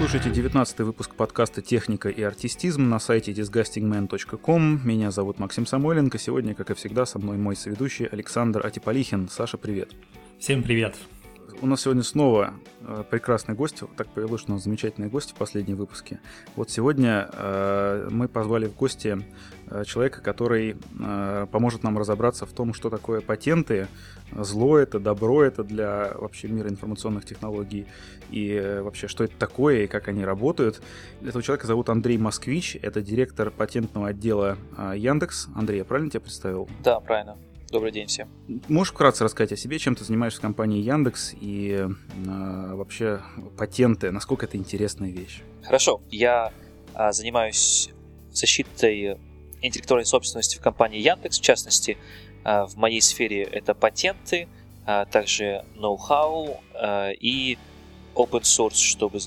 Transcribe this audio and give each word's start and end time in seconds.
слушаете 0.00 0.30
19 0.30 0.78
выпуск 0.78 1.14
подкаста 1.14 1.60
«Техника 1.60 2.08
и 2.08 2.22
артистизм» 2.22 2.88
на 2.88 2.98
сайте 2.98 3.32
disgustingman.com. 3.32 4.80
Меня 4.82 5.10
зовут 5.10 5.38
Максим 5.38 5.66
Самойленко. 5.66 6.18
Сегодня, 6.18 6.54
как 6.54 6.70
и 6.70 6.74
всегда, 6.74 7.04
со 7.04 7.18
мной 7.18 7.36
мой 7.36 7.54
соведущий 7.54 8.06
Александр 8.06 8.66
Атиполихин. 8.66 9.28
Саша, 9.28 9.58
привет. 9.58 9.90
Всем 10.38 10.62
привет. 10.62 10.96
У 11.60 11.66
нас 11.66 11.82
сегодня 11.82 12.02
снова 12.02 12.54
э, 12.80 13.04
прекрасный 13.10 13.54
гость. 13.54 13.82
Так 13.98 14.08
повелось, 14.08 14.40
что 14.40 14.52
у 14.52 14.54
нас 14.54 14.64
замечательные 14.64 15.10
гости 15.10 15.32
в 15.32 15.36
последнем 15.36 15.76
выпуске. 15.76 16.18
Вот 16.56 16.70
сегодня 16.70 17.28
э, 17.34 18.08
мы 18.10 18.26
позвали 18.26 18.68
в 18.68 18.74
гости 18.74 19.22
человека, 19.86 20.20
который 20.20 20.76
э, 20.98 21.46
поможет 21.50 21.82
нам 21.82 21.98
разобраться 21.98 22.46
в 22.46 22.52
том, 22.52 22.74
что 22.74 22.90
такое 22.90 23.20
патенты, 23.20 23.88
зло 24.32 24.78
это, 24.78 24.98
добро 24.98 25.42
это 25.42 25.64
для 25.64 26.12
вообще 26.14 26.48
мира 26.48 26.68
информационных 26.68 27.24
технологий, 27.24 27.86
и 28.30 28.50
э, 28.52 28.82
вообще, 28.82 29.08
что 29.08 29.24
это 29.24 29.36
такое 29.36 29.84
и 29.84 29.86
как 29.86 30.08
они 30.08 30.24
работают. 30.24 30.80
Этого 31.22 31.42
человека 31.42 31.66
зовут 31.66 31.88
Андрей 31.88 32.18
Москвич, 32.18 32.76
это 32.80 33.00
директор 33.00 33.50
патентного 33.50 34.08
отдела 34.08 34.58
э, 34.76 34.94
Яндекс. 34.96 35.48
Андрей, 35.54 35.78
я 35.78 35.84
правильно 35.84 36.10
тебя 36.10 36.20
представил? 36.20 36.68
Да, 36.82 37.00
правильно. 37.00 37.36
Добрый 37.70 37.92
день 37.92 38.08
всем. 38.08 38.28
Можешь 38.68 38.92
вкратце 38.92 39.22
рассказать 39.22 39.52
о 39.52 39.56
себе, 39.56 39.78
чем 39.78 39.94
ты 39.94 40.04
занимаешься 40.04 40.40
в 40.40 40.42
компании 40.42 40.82
Яндекс 40.82 41.34
и 41.40 41.86
э, 41.86 42.74
вообще 42.74 43.20
патенты, 43.56 44.10
насколько 44.10 44.46
это 44.46 44.56
интересная 44.56 45.10
вещь? 45.10 45.42
Хорошо, 45.62 46.00
я 46.10 46.52
э, 46.94 47.12
занимаюсь 47.12 47.90
защитой 48.32 49.18
интеллектуальной 49.62 50.06
собственности 50.06 50.56
в 50.56 50.60
компании 50.60 51.00
Яндекс, 51.00 51.38
в 51.38 51.42
частности, 51.42 51.98
э, 52.44 52.64
в 52.64 52.76
моей 52.76 53.00
сфере 53.00 53.42
это 53.42 53.74
патенты, 53.74 54.48
э, 54.86 55.04
также 55.10 55.64
ноу-хау 55.76 56.60
э, 56.74 57.14
и 57.14 57.58
open 58.14 58.42
source, 58.42 58.76
чтобы 58.76 59.20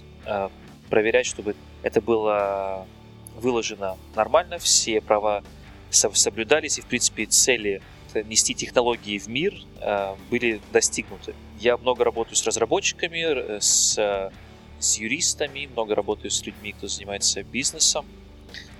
проверять, 0.90 1.26
чтобы 1.26 1.56
это 1.82 2.00
было 2.02 2.86
выложено 3.38 3.98
нормально, 4.16 4.60
все 4.60 5.02
права 5.02 5.44
соблюдались 5.90 6.78
и, 6.78 6.82
в 6.82 6.86
принципе, 6.86 7.26
цели 7.26 7.82
нести 8.26 8.54
технологии 8.54 9.18
в 9.18 9.28
мир 9.28 9.56
были 10.30 10.62
достигнуты. 10.72 11.34
Я 11.60 11.78
много 11.78 12.04
работаю 12.04 12.36
с 12.36 12.46
разработчиками, 12.46 13.60
с, 13.60 14.32
с 14.80 14.98
юристами, 14.98 15.68
много 15.72 15.96
работаю 15.96 16.30
с 16.30 16.46
людьми, 16.46 16.74
кто 16.74 16.88
занимается 16.88 17.42
бизнесом. 17.42 18.06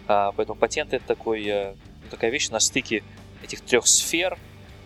А, 0.08 0.32
поэтому 0.32 0.60
патент 0.60 0.94
это 0.94 1.06
такой, 1.06 1.46
э, 1.46 1.76
такая 2.10 2.32
вещь 2.32 2.50
на 2.50 2.60
стыке 2.60 3.04
этих 3.44 3.62
трех 3.62 3.88
сфер, 3.88 4.38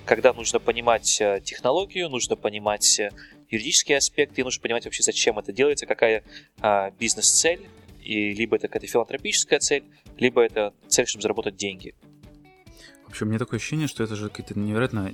когда 0.05 0.33
нужно 0.33 0.59
понимать 0.59 1.21
технологию, 1.43 2.09
нужно 2.09 2.35
понимать 2.35 3.01
юридические 3.49 3.97
аспекты, 3.97 4.43
нужно 4.43 4.61
понимать 4.61 4.85
вообще, 4.85 5.03
зачем 5.03 5.39
это 5.39 5.51
делается, 5.51 5.85
какая 5.85 6.23
а, 6.59 6.91
бизнес-цель, 6.91 7.67
и 8.03 8.33
либо 8.33 8.55
это 8.55 8.67
какая-то 8.67 8.87
филантропическая 8.87 9.59
цель, 9.59 9.83
либо 10.17 10.41
это 10.41 10.73
цель, 10.87 11.07
чтобы 11.07 11.21
заработать 11.21 11.55
деньги. 11.55 11.93
Вообще, 13.05 13.25
у 13.25 13.27
меня 13.27 13.39
такое 13.39 13.59
ощущение, 13.59 13.87
что 13.87 14.03
это 14.03 14.15
же 14.15 14.29
какая-то 14.29 14.59
невероятно 14.59 15.13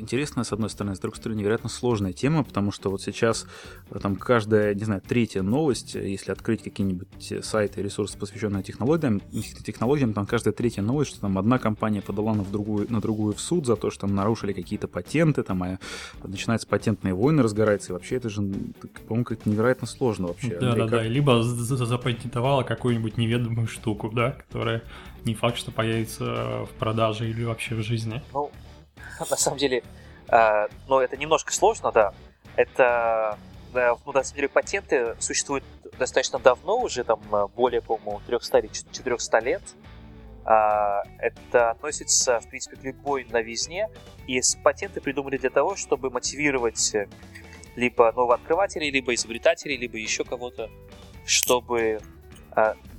интересная, 0.00 0.44
с 0.44 0.52
одной 0.52 0.70
стороны, 0.70 0.96
с 0.96 0.98
другой 0.98 1.18
стороны, 1.18 1.38
невероятно 1.38 1.68
сложная 1.68 2.12
тема, 2.12 2.42
потому 2.42 2.72
что 2.72 2.90
вот 2.90 3.02
сейчас 3.02 3.46
э, 3.90 3.98
там 3.98 4.16
каждая, 4.16 4.74
не 4.74 4.84
знаю, 4.84 5.02
третья 5.06 5.42
новость, 5.42 5.96
э, 5.96 6.08
если 6.08 6.32
открыть 6.32 6.62
какие-нибудь 6.62 7.32
э, 7.32 7.42
сайты, 7.42 7.82
ресурсы, 7.82 8.18
посвященные 8.18 8.62
технологиям, 8.62 9.20
технологиям, 9.64 10.12
там 10.12 10.26
каждая 10.26 10.52
третья 10.52 10.82
новость, 10.82 11.12
что 11.12 11.20
там 11.20 11.38
одна 11.38 11.58
компания 11.58 12.02
подала 12.02 12.34
на, 12.34 12.42
в 12.42 12.50
другую, 12.50 12.86
на 12.90 13.00
другую 13.00 13.34
в 13.34 13.40
суд 13.40 13.66
за 13.66 13.76
то, 13.76 13.90
что 13.90 14.02
там 14.02 14.14
нарушили 14.14 14.52
какие-то 14.52 14.88
патенты, 14.88 15.42
там 15.42 15.62
а 15.62 15.78
начинаются 16.24 16.66
патентные 16.66 17.14
войны, 17.14 17.42
разгораются, 17.42 17.92
и 17.92 17.92
вообще 17.92 18.16
это 18.16 18.30
же, 18.30 18.42
по-моему, 19.06 19.24
как-то 19.24 19.48
невероятно 19.48 19.86
сложно 19.86 20.28
вообще. 20.28 20.58
Да, 20.58 20.74
да, 20.74 20.86
да, 20.86 21.02
либо 21.02 21.42
запатентовала 21.42 22.62
какую-нибудь 22.62 23.18
неведомую 23.18 23.68
штуку, 23.68 24.10
да, 24.12 24.32
которая 24.32 24.82
не 25.24 25.34
факт, 25.34 25.58
что 25.58 25.70
появится 25.70 26.64
в 26.64 26.70
продаже 26.78 27.28
или 27.28 27.44
вообще 27.44 27.74
в 27.74 27.82
жизни. 27.82 28.22
Ну, 28.32 28.50
на 29.30 29.36
самом 29.36 29.58
деле, 29.58 29.82
э, 30.28 30.68
но 30.88 31.00
это 31.00 31.16
немножко 31.16 31.52
сложно, 31.52 31.92
да. 31.92 32.12
Это, 32.56 33.38
э, 33.74 33.94
ну, 34.04 34.12
на 34.12 34.22
самом 34.22 34.36
деле, 34.36 34.48
патенты 34.48 35.16
существуют 35.18 35.64
достаточно 35.98 36.38
давно, 36.38 36.78
уже 36.78 37.04
там 37.04 37.20
э, 37.32 37.46
более, 37.54 37.82
по-моему, 37.82 38.20
300 38.26 38.58
или 38.58 38.66
400 38.68 39.38
лет. 39.40 39.62
Э, 40.46 41.02
это 41.18 41.70
относится, 41.70 42.40
в 42.40 42.48
принципе, 42.48 42.76
к 42.76 42.82
любой 42.82 43.24
новизне. 43.24 43.88
И 44.26 44.40
патенты 44.62 45.00
придумали 45.00 45.36
для 45.36 45.50
того, 45.50 45.76
чтобы 45.76 46.10
мотивировать 46.10 46.94
либо 47.76 48.12
новооткрывателей, 48.12 48.90
либо 48.90 49.14
изобретателей, 49.14 49.76
либо 49.76 49.96
еще 49.96 50.24
кого-то, 50.24 50.68
чтобы 51.24 52.00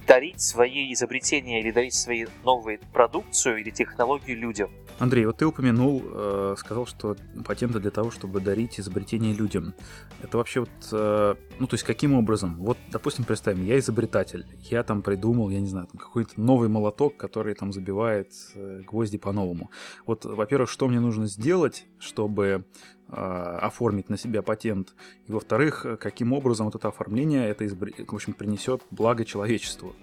дарить 0.07 0.41
свои 0.41 0.93
изобретения 0.93 1.61
или 1.61 1.71
дарить 1.71 1.93
свои 1.93 2.25
новые 2.43 2.79
продукцию 2.93 3.59
или 3.59 3.69
технологию 3.69 4.37
людям. 4.37 4.69
Андрей, 4.99 5.25
вот 5.25 5.37
ты 5.37 5.47
упомянул, 5.47 6.03
э, 6.05 6.55
сказал, 6.59 6.85
что 6.85 7.15
патенты 7.43 7.79
для 7.79 7.89
того, 7.89 8.11
чтобы 8.11 8.39
дарить 8.39 8.79
изобретения 8.79 9.33
людям. 9.33 9.73
Это 10.21 10.37
вообще 10.37 10.59
вот, 10.59 10.69
э, 10.91 11.35
ну 11.57 11.65
то 11.65 11.73
есть 11.73 11.83
каким 11.83 12.13
образом? 12.13 12.57
Вот, 12.59 12.77
допустим, 12.91 13.25
представим, 13.25 13.65
я 13.65 13.79
изобретатель, 13.79 14.45
я 14.59 14.83
там 14.83 15.01
придумал, 15.01 15.49
я 15.49 15.59
не 15.59 15.67
знаю, 15.67 15.87
какой-то 15.87 16.39
новый 16.39 16.69
молоток, 16.69 17.17
который 17.17 17.55
там 17.55 17.73
забивает 17.73 18.31
э, 18.53 18.81
гвозди 18.85 19.17
по-новому. 19.17 19.71
Вот, 20.05 20.25
во-первых, 20.25 20.69
что 20.69 20.87
мне 20.87 20.99
нужно 20.99 21.25
сделать, 21.25 21.85
чтобы 21.97 22.65
оформить 23.11 24.09
на 24.09 24.17
себя 24.17 24.41
патент? 24.41 24.93
И 25.27 25.31
во-вторых, 25.31 25.85
каким 25.99 26.33
образом 26.33 26.65
вот 26.65 26.75
это 26.75 26.87
оформление, 26.87 27.49
это, 27.49 27.65
в 27.65 28.15
общем, 28.15 28.33
принесет 28.33 28.81
благо 28.91 29.25
человечеству? 29.25 29.95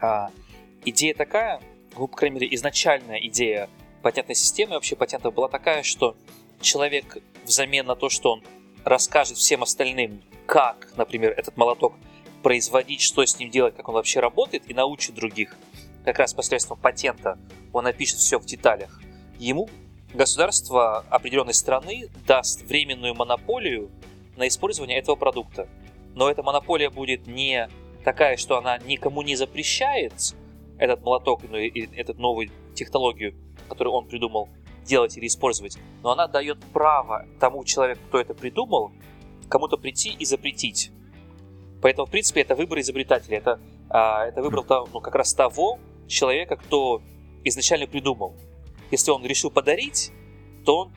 А, 0.00 0.30
идея 0.84 1.14
такая, 1.14 1.60
ну, 1.96 2.06
по 2.06 2.16
крайней 2.16 2.40
мере, 2.40 2.54
изначальная 2.54 3.18
идея 3.26 3.68
патентной 4.02 4.36
системы 4.36 4.74
вообще 4.74 4.94
патентов 4.96 5.34
была 5.34 5.48
такая, 5.48 5.82
что 5.82 6.16
человек 6.60 7.18
взамен 7.44 7.86
на 7.86 7.96
то, 7.96 8.08
что 8.08 8.34
он 8.34 8.44
расскажет 8.84 9.36
всем 9.36 9.62
остальным, 9.62 10.22
как, 10.46 10.88
например, 10.96 11.32
этот 11.32 11.56
молоток 11.56 11.94
производить, 12.42 13.00
что 13.00 13.24
с 13.26 13.38
ним 13.38 13.50
делать, 13.50 13.74
как 13.74 13.88
он 13.88 13.94
вообще 13.94 14.20
работает, 14.20 14.70
и 14.70 14.74
научит 14.74 15.14
других, 15.14 15.56
как 16.04 16.20
раз 16.20 16.32
посредством 16.34 16.78
патента, 16.78 17.38
он 17.72 17.84
напишет 17.84 18.18
все 18.18 18.38
в 18.38 18.46
деталях, 18.46 19.00
ему 19.38 19.68
государство 20.16 21.04
определенной 21.10 21.54
страны 21.54 22.08
даст 22.26 22.62
временную 22.62 23.14
монополию 23.14 23.90
на 24.36 24.48
использование 24.48 24.98
этого 24.98 25.16
продукта. 25.16 25.68
Но 26.14 26.30
эта 26.30 26.42
монополия 26.42 26.90
будет 26.90 27.26
не 27.26 27.68
такая, 28.04 28.36
что 28.36 28.56
она 28.56 28.78
никому 28.78 29.22
не 29.22 29.36
запрещает 29.36 30.34
этот 30.78 31.02
молоток 31.02 31.42
ну, 31.48 31.56
и 31.56 31.86
эту 31.96 32.14
новую 32.14 32.50
технологию, 32.74 33.34
которую 33.68 33.94
он 33.94 34.06
придумал, 34.06 34.48
делать 34.84 35.16
или 35.16 35.26
использовать, 35.26 35.76
но 36.02 36.12
она 36.12 36.28
дает 36.28 36.58
право 36.72 37.26
тому 37.40 37.64
человеку, 37.64 38.00
кто 38.08 38.20
это 38.20 38.34
придумал, 38.34 38.92
кому-то 39.48 39.76
прийти 39.76 40.10
и 40.10 40.24
запретить. 40.24 40.92
Поэтому, 41.82 42.06
в 42.06 42.10
принципе, 42.10 42.40
это 42.40 42.54
выбор 42.54 42.78
изобретателя. 42.80 43.38
Это, 43.38 43.60
а, 43.90 44.26
это 44.26 44.42
выбор 44.42 44.64
ну, 44.92 45.00
как 45.00 45.14
раз 45.14 45.34
того 45.34 45.78
человека, 46.06 46.56
кто 46.56 47.02
изначально 47.44 47.86
придумал. 47.86 48.34
Если 48.90 49.10
он 49.10 49.24
решил 49.24 49.50
подарить, 49.50 50.12
то 50.64 50.78
он 50.78 50.92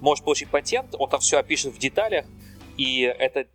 может 0.00 0.24
получить 0.24 0.48
патент, 0.50 0.94
он 0.98 1.08
там 1.08 1.20
все 1.20 1.38
опишет 1.38 1.74
в 1.74 1.78
деталях, 1.78 2.26
и 2.76 3.00
это 3.02 3.46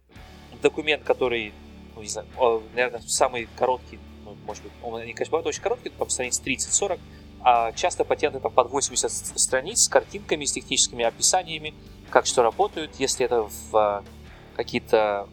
документ, 0.62 1.04
который, 1.04 1.54
ну, 1.96 2.02
не 2.02 2.08
знаю, 2.08 2.28
наверное, 2.74 3.02
самый 3.02 3.48
короткий, 3.58 4.00
ну, 4.26 4.36
может 4.46 4.64
быть, 4.64 4.72
он, 4.82 5.02
они, 5.02 5.14
конечно, 5.14 5.32
бывают 5.32 5.48
очень 5.48 5.62
короткие, 5.62 5.92
там 5.92 6.10
страниц 6.10 6.42
30-40, 6.44 7.00
а 7.44 7.72
часто 7.72 8.04
патенты 8.04 8.40
там 8.40 8.52
под 8.52 8.70
80 8.70 9.12
страниц 9.40 9.84
с 9.84 9.90
картинками, 9.90 10.46
с 10.46 10.52
техническими 10.52 11.04
описаниями, 11.04 11.74
как 12.10 12.26
что 12.26 12.44
работают. 12.44 12.96
Если 13.00 13.26
это 13.26 13.44
в 13.44 13.76
а, 13.76 14.04
какие-то 14.56 15.28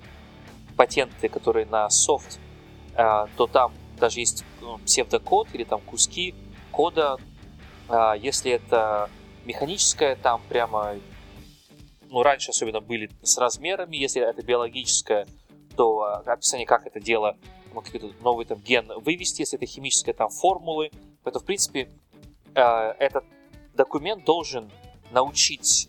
патенты, 0.76 1.28
которые 1.28 1.66
на 1.66 1.90
софт, 1.90 2.38
а, 2.94 3.28
то 3.36 3.46
там 3.46 3.74
даже 3.98 4.20
есть 4.20 4.44
ну, 4.62 4.78
псевдокод 4.78 5.48
или 5.52 5.64
там 5.64 5.80
куски 5.80 6.34
кода. 6.70 7.18
А, 7.88 8.14
если 8.14 8.52
это 8.52 9.10
механическое, 9.44 10.16
там 10.16 10.42
прямо, 10.48 10.96
ну, 12.10 12.22
раньше 12.22 12.50
особенно 12.50 12.80
были 12.80 13.10
с 13.22 13.38
размерами. 13.38 13.96
Если 13.96 14.22
это 14.22 14.42
биологическое, 14.42 15.26
то 15.76 16.22
описание, 16.26 16.66
как 16.66 16.86
это 16.86 17.00
дело, 17.00 17.36
ну, 17.72 17.80
какой-то 17.80 18.10
новый 18.22 18.44
там 18.46 18.58
ген 18.58 18.90
вывести. 19.04 19.42
Если 19.42 19.58
это 19.58 19.66
химическое, 19.66 20.12
там 20.12 20.28
формулы. 20.28 20.90
Это, 21.24 21.40
в 21.40 21.44
принципе, 21.44 21.88
э, 22.54 22.60
этот 22.98 23.24
документ 23.74 24.24
должен 24.24 24.70
научить 25.10 25.88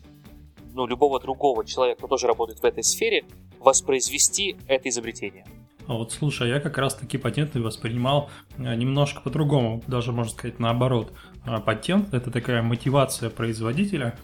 ну, 0.73 0.85
любого 0.85 1.19
другого 1.19 1.65
человека, 1.65 1.99
кто 1.99 2.07
тоже 2.07 2.27
работает 2.27 2.59
в 2.59 2.65
этой 2.65 2.83
сфере, 2.83 3.25
воспроизвести 3.59 4.55
это 4.67 4.89
изобретение. 4.89 5.45
А 5.87 5.95
вот 5.95 6.11
слушай, 6.11 6.47
я 6.47 6.59
как 6.59 6.77
раз 6.77 6.93
таки 6.95 7.17
патенты 7.17 7.59
воспринимал 7.61 8.29
немножко 8.57 9.21
по-другому, 9.21 9.81
даже 9.87 10.11
можно 10.11 10.31
сказать 10.31 10.59
наоборот. 10.59 11.11
А 11.45 11.59
патент– 11.59 12.13
это 12.13 12.31
такая 12.31 12.61
мотивация 12.61 13.29
производителя 13.29 14.15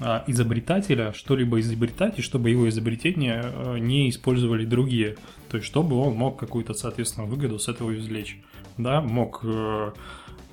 а, 0.00 0.24
изобретателя 0.26 1.12
что-либо 1.12 1.60
изобретать, 1.60 2.18
и 2.18 2.22
чтобы 2.22 2.50
его 2.50 2.68
изобретение 2.68 3.42
э, 3.44 3.78
не 3.78 4.10
использовали 4.10 4.64
другие. 4.64 5.16
То 5.48 5.58
есть, 5.58 5.68
чтобы 5.68 5.96
он 5.96 6.14
мог 6.14 6.38
какую-то, 6.38 6.74
соответственно, 6.74 7.26
выгоду 7.26 7.60
с 7.60 7.68
этого 7.68 7.96
извлечь. 7.96 8.40
Да, 8.76 9.00
мог 9.00 9.40
э, 9.44 9.92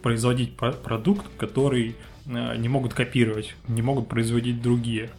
производить 0.04 0.56
продукт, 0.56 1.26
который 1.38 1.96
э, 2.28 2.56
не 2.58 2.70
могут 2.70 2.94
копировать, 2.94 3.56
не 3.68 3.82
могут 3.82 4.10
производить 4.10 4.62
другие. 4.62 5.10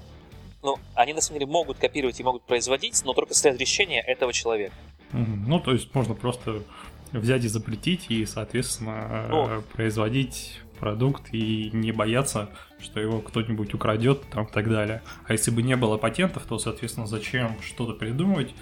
Ну, 0.62 0.76
они 0.94 1.14
на 1.14 1.20
самом 1.20 1.40
деле 1.40 1.50
могут 1.50 1.78
копировать 1.78 2.20
и 2.20 2.22
могут 2.22 2.44
производить, 2.44 3.02
но 3.04 3.14
только 3.14 3.34
с 3.34 3.44
разрешения 3.44 4.00
этого 4.02 4.32
человека. 4.32 4.74
Ну, 5.10 5.58
то 5.58 5.72
есть 5.72 5.92
можно 5.94 6.14
просто 6.14 6.62
взять 7.10 7.44
и 7.44 7.48
запретить 7.48 8.06
и, 8.08 8.24
соответственно, 8.24 9.26
ну, 9.28 9.62
производить 9.74 10.60
продукт 10.82 11.32
и 11.32 11.70
не 11.72 11.92
бояться, 11.92 12.50
что 12.80 12.98
его 12.98 13.20
кто-нибудь 13.20 13.72
украдет 13.72 14.22
там 14.32 14.46
и 14.46 14.50
так 14.50 14.68
далее. 14.68 15.00
А 15.28 15.32
если 15.32 15.52
бы 15.52 15.62
не 15.62 15.76
было 15.76 15.96
патентов, 15.96 16.42
то, 16.48 16.58
соответственно, 16.58 17.06
зачем 17.06 17.56
что-то 17.62 17.92
придумывать? 17.92 18.52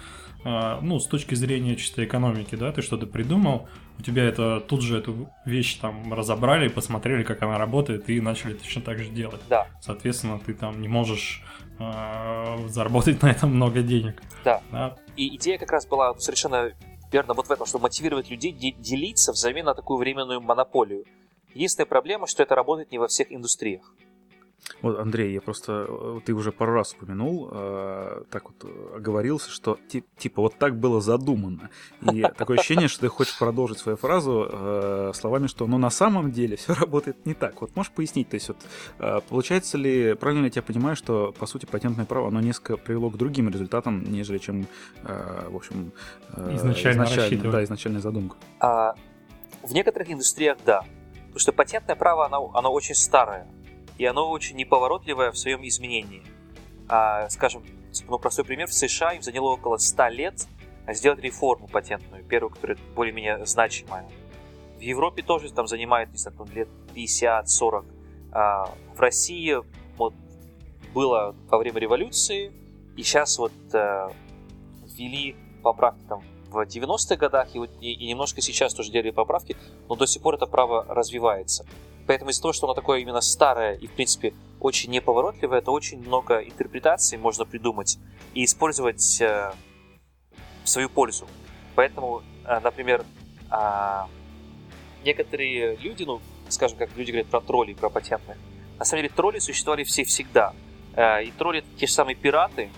А, 0.43 0.79
ну, 0.81 0.99
с 0.99 1.07
точки 1.07 1.33
зрения 1.33 1.75
чистой 1.75 2.05
экономики, 2.05 2.53
да, 2.53 2.71
ты 2.71 2.83
что-то 2.83 3.07
придумал, 3.07 3.67
у 3.97 4.03
тебя 4.03 4.23
это 4.23 4.59
тут 4.59 4.83
же 4.83 4.99
эту 4.99 5.31
вещь 5.45 5.77
там 5.77 6.13
разобрали, 6.13 6.67
посмотрели, 6.67 7.23
как 7.23 7.41
она 7.41 7.57
работает, 7.57 8.07
и 8.07 8.21
начали 8.21 8.53
точно 8.53 8.83
так 8.83 8.99
же 8.99 9.09
делать. 9.09 9.41
Да. 9.49 9.65
Соответственно, 9.81 10.39
ты 10.39 10.53
там 10.53 10.79
не 10.79 10.87
можешь 10.87 11.43
э, 11.79 12.67
заработать 12.67 13.23
на 13.23 13.31
этом 13.31 13.55
много 13.55 13.81
денег. 13.81 14.21
Да. 14.45 14.61
да. 14.71 14.95
И 15.15 15.35
идея 15.37 15.57
как 15.57 15.71
раз 15.71 15.87
была 15.87 16.13
совершенно 16.19 16.71
верно 17.11 17.33
вот 17.33 17.47
в 17.47 17.51
этом, 17.51 17.65
чтобы 17.65 17.83
мотивировать 17.83 18.29
людей 18.29 18.51
делиться 18.51 19.31
взамен 19.31 19.65
на 19.65 19.73
такую 19.73 19.97
временную 19.97 20.39
монополию. 20.39 21.03
Единственная 21.53 21.87
проблема, 21.87 22.27
что 22.27 22.43
это 22.43 22.55
работает 22.55 22.91
не 22.91 22.99
во 22.99 23.07
всех 23.07 23.31
индустриях. 23.31 23.93
Вот, 24.81 24.99
Андрей, 24.99 25.33
я 25.33 25.41
просто, 25.41 25.85
э, 25.87 26.19
ты 26.25 26.33
уже 26.33 26.51
пару 26.51 26.73
раз 26.73 26.93
упомянул, 26.93 27.49
э, 27.51 28.23
так 28.29 28.45
вот 28.45 28.63
э, 28.63 28.95
оговорился, 28.97 29.49
что 29.49 29.77
тип, 29.87 30.05
типа 30.17 30.41
вот 30.41 30.55
так 30.57 30.77
было 30.77 31.01
задумано. 31.01 31.69
И 32.11 32.21
такое 32.37 32.57
ощущение, 32.57 32.87
что 32.87 33.01
ты 33.01 33.07
хочешь 33.07 33.37
продолжить 33.37 33.79
свою 33.79 33.97
фразу 33.97 34.47
э, 34.51 35.11
словами, 35.13 35.47
что 35.47 35.67
ну 35.67 35.77
на 35.77 35.89
самом 35.89 36.31
деле 36.31 36.57
все 36.57 36.73
работает 36.73 37.25
не 37.25 37.33
так. 37.33 37.61
Вот 37.61 37.75
можешь 37.75 37.91
пояснить, 37.91 38.29
то 38.29 38.35
есть 38.35 38.47
вот 38.47 38.57
э, 38.99 39.19
получается 39.29 39.77
ли, 39.77 40.13
правильно 40.13 40.45
я 40.45 40.51
тебя 40.51 40.63
понимаю, 40.63 40.95
что 40.95 41.33
по 41.37 41.45
сути 41.45 41.65
патентное 41.65 42.05
право, 42.05 42.27
оно 42.27 42.39
несколько 42.39 42.77
привело 42.77 43.09
к 43.09 43.17
другим 43.17 43.49
результатам, 43.49 44.03
нежели 44.03 44.37
чем, 44.37 44.67
э, 45.03 45.47
в 45.49 45.55
общем, 45.55 45.91
э, 46.33 46.55
изначально, 46.55 47.03
изначально 47.03 47.51
да, 47.51 47.63
изначальная 47.63 48.01
задумка? 48.01 48.37
А, 48.59 48.93
в 49.63 49.73
некоторых 49.73 50.11
индустриях 50.11 50.57
да. 50.65 50.85
Потому 51.31 51.39
что 51.39 51.53
патентное 51.53 51.95
право, 51.95 52.25
оно, 52.25 52.51
оно 52.53 52.71
очень 52.73 52.93
старое 52.95 53.47
и 53.97 54.05
оно 54.05 54.29
очень 54.29 54.57
неповоротливое 54.57 55.31
в 55.31 55.37
своем 55.37 55.65
изменении. 55.67 56.23
А, 56.89 57.29
скажем, 57.29 57.63
ну, 58.07 58.17
простой 58.19 58.43
пример, 58.43 58.67
в 58.67 58.73
США 58.73 59.13
им 59.13 59.21
заняло 59.21 59.53
около 59.53 59.77
100 59.77 60.07
лет 60.07 60.47
сделать 60.89 61.19
реформу 61.19 61.67
патентную, 61.67 62.23
первую, 62.23 62.51
которая 62.51 62.77
более-менее 62.95 63.45
значимая. 63.45 64.09
В 64.77 64.81
Европе 64.81 65.21
тоже 65.21 65.53
там 65.53 65.67
занимает, 65.67 66.09
не 66.11 66.17
знаю, 66.17 66.35
лет 66.53 66.67
50-40. 66.95 67.85
А, 68.31 68.73
в 68.95 68.99
России 68.99 69.55
вот 69.97 70.15
было 70.93 71.35
во 71.49 71.59
время 71.59 71.79
революции, 71.79 72.51
и 72.97 73.03
сейчас 73.03 73.37
вот 73.37 73.53
э, 73.71 74.09
ввели 74.83 75.35
поправки 75.63 76.03
там 76.09 76.23
в 76.51 76.61
90-х 76.61 77.15
годах, 77.15 77.55
и, 77.55 77.59
и, 77.79 77.93
и 77.93 78.07
немножко 78.07 78.41
сейчас 78.41 78.73
тоже 78.73 78.91
делали 78.91 79.11
поправки, 79.11 79.55
но 79.89 79.95
до 79.95 80.05
сих 80.05 80.21
пор 80.21 80.35
это 80.35 80.45
право 80.45 80.85
развивается. 80.87 81.65
Поэтому 82.07 82.31
из-за 82.31 82.41
того, 82.41 82.53
что 82.53 82.67
оно 82.67 82.73
такое 82.73 82.99
именно 82.99 83.21
старое 83.21 83.75
и, 83.75 83.87
в 83.87 83.91
принципе, 83.91 84.33
очень 84.59 84.91
неповоротливое, 84.91 85.59
это 85.59 85.71
очень 85.71 85.99
много 85.99 86.39
интерпретаций 86.39 87.17
можно 87.17 87.45
придумать 87.45 87.97
и 88.33 88.43
использовать 88.43 89.21
э, 89.21 89.51
в 90.63 90.69
свою 90.69 90.89
пользу. 90.89 91.27
Поэтому, 91.75 92.21
э, 92.45 92.59
например, 92.59 93.05
э, 93.51 94.01
некоторые 95.05 95.77
люди, 95.77 96.03
ну, 96.03 96.21
скажем, 96.49 96.77
как 96.77 96.95
люди 96.97 97.11
говорят 97.11 97.27
про 97.27 97.41
троллей, 97.41 97.75
про 97.75 97.89
патентных, 97.89 98.37
на 98.77 98.85
самом 98.85 99.03
деле 99.03 99.13
тролли 99.15 99.39
существовали 99.39 99.83
все 99.83 100.03
всегда. 100.03 100.53
Э, 100.95 101.23
и 101.23 101.31
тролли 101.31 101.59
это 101.59 101.67
те 101.77 101.87
же 101.87 101.93
самые 101.93 102.15
пираты, 102.15 102.69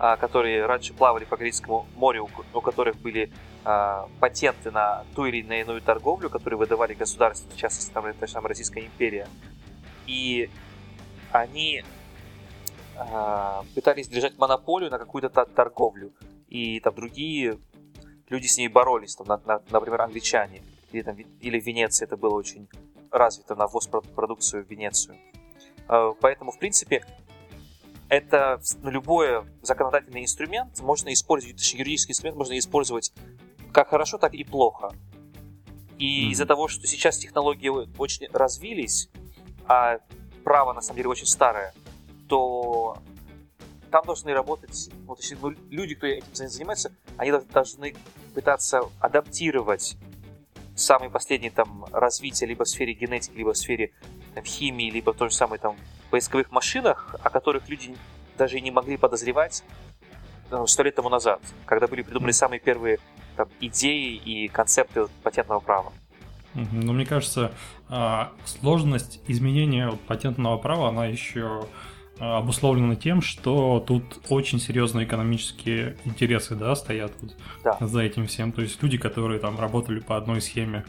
которые 0.00 0.64
раньше 0.64 0.94
плавали 0.94 1.24
по 1.26 1.36
Карибскому 1.36 1.86
морю, 1.94 2.28
у 2.54 2.60
которых 2.62 2.96
были 2.96 3.30
э, 3.64 4.06
патенты 4.18 4.70
на 4.70 5.04
ту 5.14 5.26
или 5.26 5.42
иную 5.42 5.82
торговлю, 5.82 6.30
которые 6.30 6.56
выдавали 6.56 6.94
государства, 6.94 7.50
в 7.50 7.56
частности, 7.56 7.92
там, 7.92 8.06
же 8.06 8.40
Российская 8.40 8.80
империя. 8.80 9.28
И 10.06 10.48
они 11.32 11.84
э, 12.96 13.62
пытались 13.74 14.08
держать 14.08 14.38
монополию 14.38 14.90
на 14.90 14.98
какую-то 14.98 15.28
торговлю. 15.28 16.14
И 16.48 16.80
там 16.80 16.94
другие 16.94 17.58
люди 18.30 18.46
с 18.46 18.56
ней 18.56 18.68
боролись, 18.68 19.14
там, 19.16 19.26
на, 19.26 19.38
на, 19.44 19.62
например, 19.70 20.00
англичане. 20.00 20.62
Или, 20.92 21.02
там, 21.02 21.16
или 21.16 21.60
в 21.60 21.66
Венеции 21.66 22.06
это 22.06 22.16
было 22.16 22.36
очень 22.36 22.68
развито, 23.10 23.54
на 23.54 23.66
ввоз 23.66 23.86
продукцию 23.86 24.64
в 24.64 24.70
Венецию. 24.70 25.18
Поэтому, 26.20 26.52
в 26.52 26.58
принципе, 26.58 27.04
это 28.10 28.60
ну, 28.82 28.90
любой 28.90 29.44
законодательный 29.62 30.22
инструмент 30.22 30.80
можно 30.80 31.12
использовать, 31.12 31.56
точнее, 31.56 31.80
юридический 31.80 32.12
инструмент 32.12 32.36
можно 32.36 32.58
использовать 32.58 33.12
как 33.72 33.88
хорошо, 33.88 34.18
так 34.18 34.34
и 34.34 34.42
плохо. 34.42 34.92
И 35.96 36.26
mm-hmm. 36.26 36.32
из-за 36.32 36.44
того, 36.44 36.66
что 36.66 36.86
сейчас 36.88 37.18
технологии 37.18 37.68
очень 37.68 38.26
развились, 38.32 39.08
а 39.66 40.00
право 40.42 40.72
на 40.72 40.80
самом 40.80 40.96
деле 40.96 41.08
очень 41.08 41.26
старое, 41.26 41.72
то 42.28 42.98
там 43.92 44.04
должны 44.04 44.32
работать, 44.32 44.90
вот, 45.06 45.18
точнее, 45.18 45.38
ну, 45.40 45.50
люди, 45.70 45.94
кто 45.94 46.08
этим 46.08 46.48
занимается, 46.48 46.92
они 47.16 47.30
должны 47.30 47.94
пытаться 48.34 48.82
адаптировать 48.98 49.96
самые 50.74 51.10
последние 51.10 51.52
там 51.52 51.84
развития 51.92 52.46
либо 52.46 52.64
в 52.64 52.68
сфере 52.68 52.92
генетики, 52.92 53.36
либо 53.36 53.52
в 53.52 53.56
сфере 53.56 53.92
там, 54.34 54.44
химии, 54.44 54.90
либо 54.90 55.12
в 55.12 55.16
той 55.16 55.30
же 55.30 55.36
самой 55.36 55.60
там 55.60 55.76
поисковых 56.10 56.50
машинах, 56.50 57.14
о 57.22 57.30
которых 57.30 57.68
люди 57.68 57.96
даже 58.36 58.58
и 58.58 58.60
не 58.60 58.70
могли 58.70 58.96
подозревать 58.96 59.64
ну, 60.50 60.66
сто 60.66 60.82
лет 60.82 60.94
тому 60.94 61.08
назад, 61.08 61.40
когда 61.64 61.86
были 61.86 62.02
придуманы 62.02 62.32
самые 62.32 62.60
первые 62.60 62.98
там, 63.36 63.48
идеи 63.60 64.16
и 64.16 64.48
концепты 64.48 65.06
патентного 65.22 65.60
права. 65.60 65.92
Ну, 66.54 66.92
мне 66.92 67.06
кажется, 67.06 67.52
а, 67.88 68.32
сложность 68.44 69.20
изменения 69.28 69.92
патентного 70.08 70.58
права, 70.58 70.88
она 70.88 71.06
еще 71.06 71.66
а, 72.18 72.38
обусловлена 72.38 72.96
тем, 72.96 73.22
что 73.22 73.82
тут 73.86 74.20
очень 74.28 74.58
серьезные 74.58 75.06
экономические 75.06 75.96
интересы, 76.04 76.56
да, 76.56 76.74
стоят 76.74 77.12
вот 77.20 77.36
да. 77.62 77.78
за 77.80 78.00
этим 78.00 78.26
всем. 78.26 78.52
То 78.52 78.62
есть 78.62 78.82
люди, 78.82 78.98
которые 78.98 79.38
там 79.38 79.58
работали 79.60 80.00
по 80.00 80.16
одной 80.16 80.40
схеме 80.40 80.84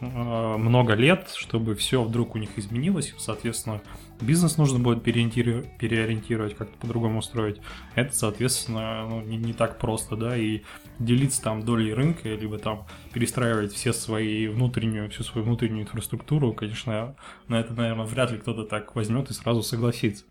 а, 0.00 0.58
много 0.58 0.92
лет, 0.94 1.30
чтобы 1.34 1.74
все 1.74 2.02
вдруг 2.02 2.34
у 2.34 2.38
них 2.38 2.50
изменилось, 2.56 3.14
соответственно, 3.18 3.80
бизнес 4.20 4.58
нужно 4.58 4.78
будет 4.78 5.02
переориентировать, 5.02 6.56
как-то 6.56 6.76
по-другому 6.78 7.18
устроить. 7.18 7.60
Это, 7.94 8.14
соответственно, 8.14 9.06
ну, 9.08 9.20
не, 9.20 9.36
не 9.36 9.52
так 9.52 9.78
просто, 9.78 10.16
да, 10.16 10.36
и 10.36 10.62
делиться 10.98 11.42
там 11.42 11.62
долей 11.62 11.92
рынка, 11.92 12.28
либо 12.28 12.58
там 12.58 12.86
перестраивать 13.12 13.72
все 13.72 13.92
свои 13.92 14.48
внутреннюю, 14.48 15.10
всю 15.10 15.22
свою 15.22 15.46
внутреннюю 15.46 15.82
инфраструктуру, 15.82 16.52
конечно, 16.52 17.16
на 17.48 17.60
это, 17.60 17.74
наверное, 17.74 18.06
вряд 18.06 18.30
ли 18.30 18.38
кто-то 18.38 18.64
так 18.64 18.94
возьмет 18.94 19.30
и 19.30 19.34
сразу 19.34 19.62
согласится. 19.62 20.24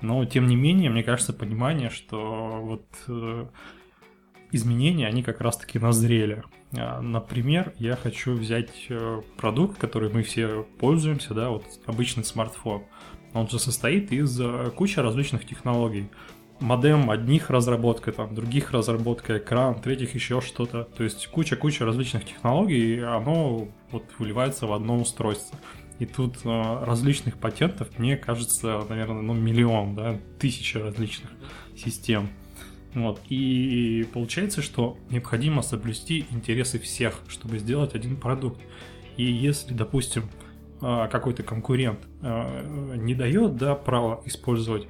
Но, 0.00 0.24
тем 0.24 0.46
не 0.46 0.56
менее, 0.56 0.90
мне 0.90 1.04
кажется, 1.04 1.32
понимание, 1.32 1.88
что 1.88 2.58
вот 2.60 2.86
э, 3.06 3.46
изменения, 4.52 5.06
они 5.06 5.22
как 5.22 5.40
раз-таки 5.40 5.78
назрели. 5.78 6.44
А, 6.76 7.00
например, 7.00 7.72
я 7.78 7.96
хочу 7.96 8.34
взять 8.34 8.86
э, 8.88 9.22
продукт, 9.36 9.78
который 9.78 10.10
мы 10.10 10.22
все 10.22 10.66
пользуемся, 10.78 11.34
да, 11.34 11.50
вот 11.50 11.64
обычный 11.86 12.24
смартфон. 12.24 12.84
Он 13.34 13.48
же 13.48 13.58
состоит 13.58 14.12
из 14.12 14.38
э, 14.40 14.70
кучи 14.76 14.98
различных 15.00 15.46
технологий. 15.46 16.08
Модем 16.60 17.10
одних 17.10 17.50
разработка, 17.50 18.12
там, 18.12 18.34
других 18.34 18.70
разработка, 18.70 19.38
экран, 19.38 19.80
третьих 19.80 20.14
еще 20.14 20.40
что-то. 20.40 20.84
То 20.84 21.02
есть 21.02 21.26
куча-куча 21.26 21.84
различных 21.84 22.24
технологий, 22.24 22.96
и 22.96 23.00
оно 23.00 23.68
вот 23.90 24.04
выливается 24.18 24.66
в 24.66 24.72
одно 24.72 24.96
устройство. 25.00 25.58
И 25.98 26.06
тут 26.06 26.38
э, 26.44 26.84
различных 26.84 27.38
патентов, 27.38 27.88
мне 27.98 28.16
кажется, 28.16 28.82
наверное, 28.88 29.22
ну, 29.22 29.34
миллион, 29.34 29.94
да, 29.94 30.18
тысячи 30.38 30.76
различных 30.76 31.30
систем. 31.76 32.28
Вот. 32.94 33.20
И 33.28 34.06
получается, 34.12 34.62
что 34.62 34.98
необходимо 35.10 35.62
соблюсти 35.62 36.26
интересы 36.30 36.78
всех, 36.78 37.20
чтобы 37.28 37.58
сделать 37.58 37.94
один 37.94 38.16
продукт. 38.16 38.60
И 39.16 39.24
если, 39.24 39.72
допустим, 39.74 40.24
а, 40.80 41.08
какой-то 41.08 41.42
конкурент 41.42 42.00
а, 42.20 42.96
не 42.96 43.14
дает 43.14 43.56
да, 43.56 43.74
права 43.74 44.20
использовать 44.26 44.88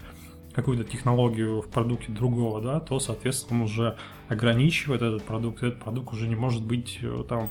какую-то 0.55 0.85
технологию 0.85 1.63
в 1.63 1.69
продукте 1.69 2.13
другого, 2.13 2.61
да, 2.61 2.81
то, 2.81 2.99
соответственно, 2.99 3.61
он 3.61 3.67
уже 3.67 3.97
ограничивает 4.29 5.03
этот 5.03 5.23
продукт, 5.23 5.63
и 5.63 5.67
этот 5.67 5.81
продукт 5.81 6.13
уже 6.13 6.29
не 6.29 6.35
может 6.35 6.63
быть 6.63 6.99
э, 7.01 7.25
там 7.29 7.49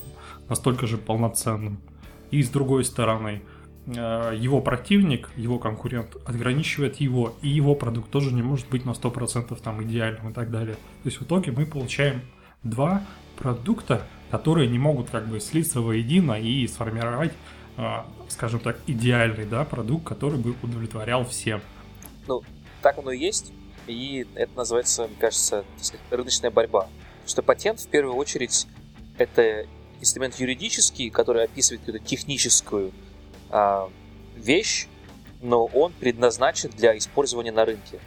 настолько 0.49 0.85
же 0.85 0.97
полноценным. 0.97 1.79
И 2.29 2.43
с 2.43 2.49
другой 2.49 2.83
стороны, 2.83 3.41
его 3.87 4.61
противник, 4.61 5.29
его 5.35 5.57
конкурент 5.57 6.15
ограничивает 6.25 6.97
его, 6.97 7.33
и 7.41 7.49
его 7.49 7.73
продукт 7.73 8.11
тоже 8.11 8.31
не 8.31 8.43
может 8.43 8.69
быть 8.69 8.85
на 8.85 8.91
100% 8.91 9.59
там 9.61 9.83
идеальным 9.83 10.29
и 10.29 10.33
так 10.33 10.51
далее. 10.51 10.75
То 10.75 11.05
есть 11.05 11.19
в 11.19 11.23
итоге 11.23 11.51
мы 11.51 11.65
получаем 11.65 12.21
два 12.63 13.03
продукта, 13.37 14.05
которые 14.29 14.67
не 14.67 14.77
могут 14.77 15.09
как 15.09 15.27
бы 15.27 15.39
слиться 15.39 15.81
воедино 15.81 16.39
и 16.39 16.67
сформировать, 16.67 17.33
э, 17.77 18.03
скажем 18.29 18.59
так, 18.59 18.77
идеальный 18.87 19.45
да, 19.45 19.65
продукт, 19.65 20.05
который 20.05 20.39
бы 20.39 20.55
удовлетворял 20.61 21.25
всем. 21.25 21.61
Ну, 22.27 22.43
так 22.81 22.97
оно 22.99 23.11
и 23.11 23.19
есть, 23.19 23.51
и 23.87 24.27
это 24.35 24.55
называется, 24.55 25.07
мне 25.07 25.17
кажется, 25.19 25.65
сказать, 25.77 26.05
рыночная 26.11 26.51
борьба. 26.51 26.81
Потому 26.81 27.27
что 27.27 27.41
патент 27.41 27.79
в 27.79 27.87
первую 27.87 28.15
очередь 28.15 28.67
это 29.17 29.65
инструмент 29.99 30.39
юридический, 30.39 31.09
который 31.09 31.43
описывает 31.43 31.81
какую-то 31.81 32.05
техническую 32.05 32.91
а, 33.51 33.89
вещь, 34.35 34.87
но 35.41 35.65
он 35.65 35.91
предназначен 35.93 36.69
для 36.69 36.97
использования 36.97 37.51
на 37.51 37.65
рынке. 37.65 37.99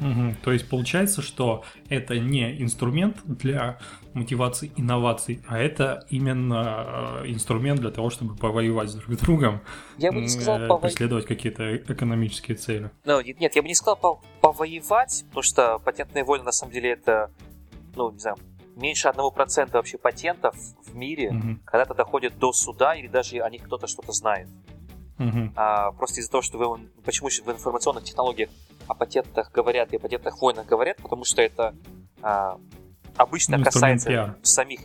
Угу. 0.00 0.36
То 0.42 0.52
есть 0.52 0.68
получается, 0.68 1.22
что 1.22 1.64
это 1.88 2.18
не 2.18 2.60
инструмент 2.60 3.18
для 3.24 3.78
мотивации 4.14 4.72
инноваций, 4.76 5.42
а 5.46 5.58
это 5.58 6.04
именно 6.10 7.22
э, 7.22 7.30
инструмент 7.30 7.80
для 7.80 7.90
того, 7.90 8.10
чтобы 8.10 8.34
повоевать 8.34 8.94
друг 8.96 9.14
с 9.14 9.18
другом, 9.18 9.60
я 9.98 10.12
бы 10.12 10.20
не 10.20 10.28
сказал 10.28 10.56
э, 10.56 10.66
повоевать. 10.66 10.92
преследовать 10.92 11.26
какие-то 11.26 11.76
экономические 11.76 12.56
цели. 12.56 12.90
Ну, 13.04 13.20
нет, 13.20 13.54
я 13.54 13.62
бы 13.62 13.68
не 13.68 13.74
сказал 13.74 14.20
повоевать, 14.40 15.24
потому 15.28 15.42
что 15.42 15.78
патентные 15.78 16.24
войны 16.24 16.44
на 16.44 16.52
самом 16.52 16.72
деле 16.72 16.90
это, 16.90 17.30
ну, 17.94 18.10
не 18.10 18.18
знаю, 18.18 18.36
меньше 18.76 19.08
1% 19.08 19.72
вообще 19.72 19.98
патентов 19.98 20.56
в 20.84 20.94
мире 20.94 21.30
угу. 21.30 21.58
когда-то 21.64 21.94
доходят 21.94 22.38
до 22.38 22.52
суда 22.52 22.94
или 22.94 23.08
даже 23.08 23.38
о 23.40 23.50
них 23.50 23.64
кто-то 23.64 23.86
что-то 23.86 24.12
знает. 24.12 24.48
Угу. 25.18 25.52
А, 25.56 25.92
просто 25.92 26.20
из-за 26.20 26.30
того, 26.30 26.42
что 26.42 26.58
вы, 26.58 26.78
почему 27.04 27.28
в 27.28 27.50
информационных 27.50 28.04
технологиях 28.04 28.50
о 28.88 28.94
патентах 28.94 29.52
говорят 29.52 29.92
и 29.92 29.96
о 29.96 30.00
патентных 30.00 30.40
войнах 30.40 30.66
говорят, 30.66 30.96
потому 30.98 31.24
что 31.24 31.42
это 31.42 31.74
а, 32.22 32.58
обычно 33.16 33.58
ну, 33.58 33.64
касается 33.64 34.08
пиар. 34.08 34.36
самих 34.42 34.80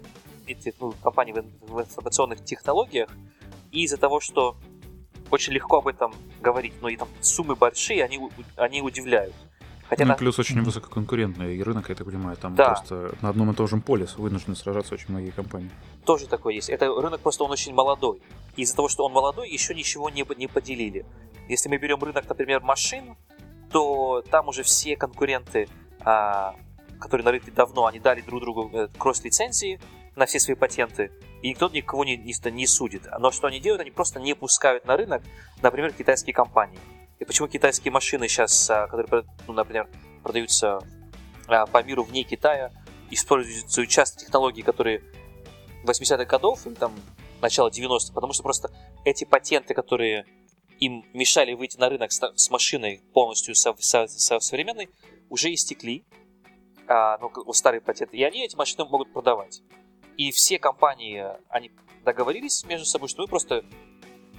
этих 0.45 0.73
ну, 0.79 0.93
компаний 1.03 1.33
в, 1.33 1.43
в 1.73 1.81
информационных 1.81 2.43
технологиях, 2.43 3.09
и 3.71 3.83
из-за 3.83 3.97
того, 3.97 4.19
что 4.19 4.57
очень 5.31 5.53
легко 5.53 5.77
об 5.77 5.87
этом 5.87 6.13
говорить, 6.41 6.73
но 6.81 6.89
и 6.89 6.95
там 6.95 7.07
суммы 7.21 7.55
большие, 7.55 8.03
они, 8.03 8.19
они 8.55 8.81
удивляют. 8.81 9.33
Хотя 9.89 10.03
ну, 10.03 10.09
на... 10.09 10.15
плюс 10.15 10.37
очень 10.37 10.61
высококонкурентный 10.61 11.61
рынок, 11.63 11.89
я 11.89 11.95
так 11.95 12.05
понимаю, 12.05 12.35
там 12.35 12.55
да. 12.55 12.67
просто 12.67 13.15
на 13.21 13.29
одном 13.29 13.51
и 13.51 13.53
том 13.53 13.67
же 13.67 13.77
поле 13.77 14.05
вынуждены 14.17 14.55
сражаться 14.55 14.93
очень 14.95 15.05
многие 15.09 15.31
компании. 15.31 15.69
Тоже 16.05 16.27
такое 16.27 16.55
есть. 16.55 16.69
Это 16.69 16.87
рынок 16.87 17.21
просто 17.21 17.43
он 17.45 17.51
очень 17.51 17.73
молодой. 17.73 18.21
Из-за 18.57 18.75
того, 18.75 18.89
что 18.89 19.05
он 19.05 19.13
молодой, 19.13 19.49
еще 19.49 19.73
ничего 19.73 20.09
не, 20.09 20.25
не 20.37 20.47
поделили. 20.47 21.05
Если 21.47 21.69
мы 21.69 21.77
берем 21.77 22.03
рынок, 22.03 22.27
например, 22.27 22.61
машин, 22.61 23.15
то 23.71 24.23
там 24.29 24.49
уже 24.49 24.63
все 24.63 24.97
конкуренты, 24.97 25.69
а, 26.01 26.55
которые 26.99 27.23
на 27.23 27.31
рынке 27.31 27.51
давно, 27.51 27.85
они 27.85 27.99
дали 27.99 28.21
друг 28.21 28.41
другу 28.41 28.69
э, 28.73 28.87
кросс-лицензии 28.97 29.79
на 30.15 30.25
все 30.25 30.39
свои 30.39 30.55
патенты, 30.55 31.11
и 31.41 31.49
никто 31.49 31.69
никого 31.69 32.03
не, 32.03 32.17
не, 32.17 32.33
не 32.51 32.67
судит. 32.67 33.03
Но 33.19 33.31
что 33.31 33.47
они 33.47 33.59
делают? 33.59 33.81
Они 33.81 33.91
просто 33.91 34.19
не 34.19 34.33
пускают 34.33 34.85
на 34.85 34.97
рынок, 34.97 35.21
например, 35.61 35.93
китайские 35.93 36.33
компании. 36.33 36.79
И 37.19 37.25
почему 37.25 37.47
китайские 37.47 37.91
машины 37.91 38.27
сейчас, 38.27 38.69
а, 38.69 38.87
которые, 38.87 39.25
ну, 39.47 39.53
например, 39.53 39.89
продаются 40.23 40.79
а, 41.47 41.65
по 41.65 41.81
миру 41.83 42.03
вне 42.03 42.23
Китая, 42.23 42.71
используют 43.09 43.89
часто 43.89 44.19
технологии, 44.19 44.61
которые 44.61 45.01
80-х 45.83 46.25
годов 46.25 46.67
или 46.67 46.75
там 46.75 46.93
начала 47.41 47.69
90-х, 47.69 48.13
потому 48.13 48.33
что 48.33 48.43
просто 48.43 48.71
эти 49.05 49.23
патенты, 49.23 49.73
которые 49.73 50.25
им 50.79 51.05
мешали 51.13 51.53
выйти 51.53 51.77
на 51.77 51.89
рынок 51.89 52.11
с 52.11 52.49
машиной 52.51 53.01
полностью 53.13 53.55
со, 53.55 53.75
со, 53.79 54.07
со 54.07 54.39
современной, 54.39 54.89
уже 55.29 55.51
истекли, 55.53 56.05
а, 56.87 57.17
ну, 57.17 57.53
старые 57.53 57.81
патенты, 57.81 58.15
и 58.15 58.23
они 58.23 58.45
эти 58.45 58.55
машины 58.55 58.85
могут 58.85 59.11
продавать. 59.11 59.63
И 60.17 60.31
все 60.31 60.59
компании, 60.59 61.25
они 61.49 61.71
договорились 62.05 62.63
между 62.65 62.85
собой, 62.85 63.09
что 63.09 63.23
мы 63.23 63.27
просто 63.27 63.65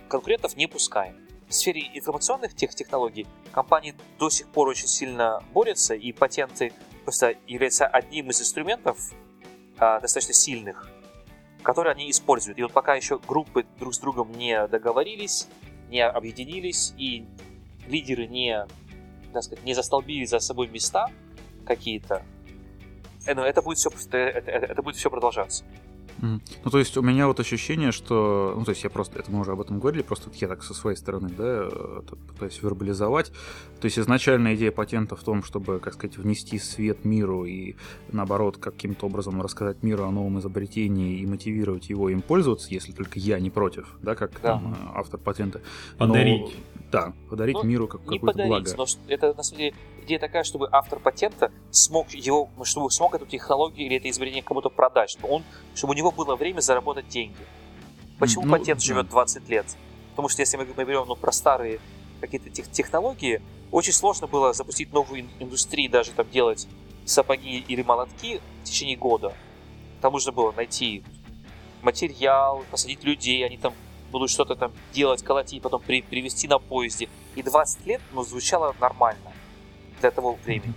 конкурентов 0.09 0.57
не 0.57 0.67
пускаем 0.67 1.28
в 1.49 1.55
сфере 1.55 1.91
информационных 1.95 2.55
тех 2.55 2.75
технологий 2.75 3.27
компании 3.53 3.95
до 4.19 4.29
сих 4.29 4.49
пор 4.49 4.69
очень 4.69 4.87
сильно 4.87 5.43
борются, 5.55 5.95
и 5.95 6.13
патенты 6.13 6.73
просто 7.05 7.37
являются 7.47 7.87
одним 7.87 8.31
из 8.31 8.41
инструментов 8.41 8.99
а, 9.79 9.99
достаточно 10.01 10.35
сильных, 10.35 10.89
которые 11.63 11.93
они 11.93 12.11
используют. 12.11 12.59
И 12.59 12.63
вот 12.63 12.73
пока 12.73 12.95
еще 12.95 13.19
группы 13.19 13.65
друг 13.79 13.95
с 13.95 13.99
другом 13.99 14.33
не 14.33 14.67
договорились, 14.69 15.49
не 15.89 16.07
объединились, 16.07 16.93
и 16.99 17.27
лидеры 17.87 18.27
не, 18.27 18.67
так 19.33 19.43
сказать, 19.43 19.65
не 19.65 19.73
застолбили 19.73 20.27
за 20.27 20.41
собой 20.41 20.69
места 20.69 21.07
какие-то, 21.65 22.23
э, 23.27 23.33
это 23.33 23.63
будет 23.63 23.79
все, 23.79 23.91
это, 24.11 24.51
это 24.51 24.83
будет 24.83 24.97
все 24.97 25.09
продолжаться. 25.09 25.65
Mm. 26.21 26.41
Ну, 26.65 26.71
то 26.71 26.79
есть 26.79 26.97
у 26.97 27.03
меня 27.03 27.27
вот 27.27 27.41
ощущение, 27.41 27.93
что... 27.93 28.55
Ну, 28.57 28.65
то 28.65 28.71
есть 28.71 28.85
я 28.85 28.91
просто... 28.91 29.19
Это 29.19 29.31
мы 29.31 29.41
уже 29.41 29.53
об 29.53 29.61
этом 29.61 29.79
говорили, 29.79 30.03
просто 30.03 30.31
я 30.35 30.49
так 30.49 30.63
со 30.63 30.75
своей 30.75 30.97
стороны, 30.97 31.31
да, 31.37 31.69
пытаюсь 32.29 32.61
вербализовать. 32.63 33.33
То 33.81 33.85
есть 33.85 33.99
изначальная 33.99 34.55
идея 34.55 34.73
патента 34.73 35.17
в 35.17 35.23
том, 35.23 35.43
чтобы, 35.43 35.79
как 35.79 35.95
сказать, 35.95 36.17
внести 36.19 36.59
свет 36.59 37.05
миру 37.05 37.45
и, 37.45 37.77
наоборот, 38.11 38.59
каким-то 38.59 39.07
образом 39.07 39.41
рассказать 39.41 39.83
миру 39.83 40.05
о 40.05 40.11
новом 40.11 40.39
изобретении 40.39 41.21
и 41.21 41.27
мотивировать 41.27 41.89
его 41.89 42.09
им 42.09 42.23
пользоваться, 42.23 42.69
если 42.71 42.93
только 42.93 43.19
я 43.19 43.39
не 43.39 43.51
против, 43.51 43.97
да, 44.03 44.15
как 44.15 44.33
да. 44.43 44.55
Там, 44.55 44.77
автор 44.95 45.21
патента. 45.21 45.61
Подарить. 45.99 46.43
Но, 46.43 46.88
да, 46.91 47.13
подарить 47.29 47.57
ну, 47.57 47.65
миру 47.65 47.87
как, 47.87 48.01
какое-то 48.01 48.27
подарить, 48.27 48.49
благо. 48.49 48.75
Но 48.77 48.87
это, 49.09 49.35
на 49.35 49.43
самом 49.43 49.59
деле, 49.59 49.75
идея 50.03 50.19
такая, 50.19 50.45
чтобы 50.45 50.69
автор 50.73 50.99
патента 50.99 51.53
смог 51.71 52.11
его, 52.11 52.49
чтобы 52.65 52.91
смог 52.91 53.15
эту 53.15 53.27
технологию 53.27 53.87
или 53.87 53.97
это 53.97 54.09
изобретение 54.09 54.43
кому-то 54.43 54.71
продать, 54.71 55.11
чтобы, 55.11 55.29
он, 55.29 55.45
чтобы 55.75 55.93
у 55.93 55.97
него 55.97 56.11
было 56.11 56.37
время 56.37 56.61
заработать 56.61 57.09
деньги. 57.09 57.37
Почему 58.19 58.47
ну, 58.47 58.53
патент 58.53 58.81
да. 58.81 58.87
живет 58.87 59.09
20 59.09 59.49
лет? 59.49 59.67
Потому 60.11 60.29
что 60.29 60.43
если 60.43 60.57
мы, 60.57 60.67
мы 60.77 60.85
берем 60.85 61.05
ну, 61.07 61.15
про 61.15 61.31
старые 61.31 61.79
какие-то 62.21 62.51
тех, 62.51 62.71
технологии, 62.71 63.43
очень 63.71 63.93
сложно 63.93 64.27
было 64.27 64.53
запустить 64.53 64.93
новую 64.93 65.27
индустрию, 65.39 65.91
даже 65.91 66.13
там 66.13 66.29
делать 66.31 66.67
сапоги 67.05 67.65
или 67.69 67.83
молотки 67.83 68.41
в 68.63 68.65
течение 68.65 68.97
года. 68.97 69.35
Там 70.01 70.13
нужно 70.13 70.33
было 70.33 70.53
найти 70.53 71.03
материал, 71.83 72.65
посадить 72.71 73.05
людей, 73.05 73.45
они 73.45 73.57
там 73.57 73.75
будут 74.11 74.31
что-то 74.31 74.55
там 74.55 74.73
делать, 74.93 75.23
колотить, 75.23 75.63
потом 75.63 75.81
при, 75.81 76.03
привезти 76.03 76.49
на 76.49 76.59
поезде. 76.59 77.09
И 77.37 77.43
20 77.43 77.87
лет, 77.87 78.01
ну, 78.13 78.23
звучало 78.23 78.75
нормально 78.81 79.33
для 80.01 80.11
того 80.11 80.39
времени. 80.45 80.75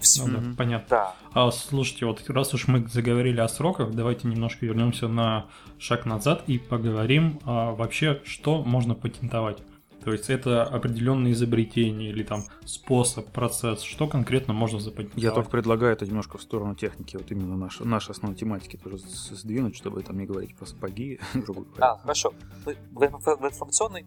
Все. 0.00 0.26
Ну, 0.26 0.38
да, 0.38 0.54
понятно. 0.56 0.86
Да. 0.88 1.14
А, 1.32 1.50
слушайте, 1.50 2.06
вот 2.06 2.22
раз 2.28 2.54
уж 2.54 2.68
мы 2.68 2.86
заговорили 2.88 3.40
о 3.40 3.48
сроках, 3.48 3.92
давайте 3.92 4.28
немножко 4.28 4.66
вернемся 4.66 5.08
на 5.08 5.46
шаг 5.78 6.06
назад 6.06 6.44
и 6.46 6.58
поговорим 6.58 7.40
а, 7.44 7.72
вообще, 7.72 8.20
что 8.24 8.62
можно 8.62 8.94
патентовать. 8.94 9.58
То 10.06 10.12
есть 10.12 10.30
это 10.30 10.62
определенные 10.62 11.32
изобретения 11.32 12.10
или 12.10 12.22
там 12.22 12.44
способ, 12.64 13.26
процесс, 13.32 13.82
что 13.82 14.06
конкретно 14.06 14.54
можно 14.54 14.78
запатентовать? 14.78 15.20
Я 15.20 15.32
только 15.32 15.50
предлагаю 15.50 15.94
это 15.94 16.06
немножко 16.06 16.38
в 16.38 16.42
сторону 16.42 16.76
техники, 16.76 17.16
вот 17.16 17.28
именно 17.32 17.56
нашей 17.56 17.84
нашей 17.86 18.12
основной 18.12 18.38
тематики 18.38 18.76
тоже 18.76 18.98
сдвинуть, 18.98 19.74
чтобы 19.74 20.04
там 20.04 20.16
не 20.16 20.26
говорить 20.26 20.56
про 20.56 20.64
сапоги, 20.64 21.18
грубо 21.34 21.62
говоря. 21.62 21.94
А, 21.94 21.98
хорошо. 21.98 22.32
В, 22.64 22.72
в, 22.92 23.36
в 23.36 23.46
информационной 23.46 24.06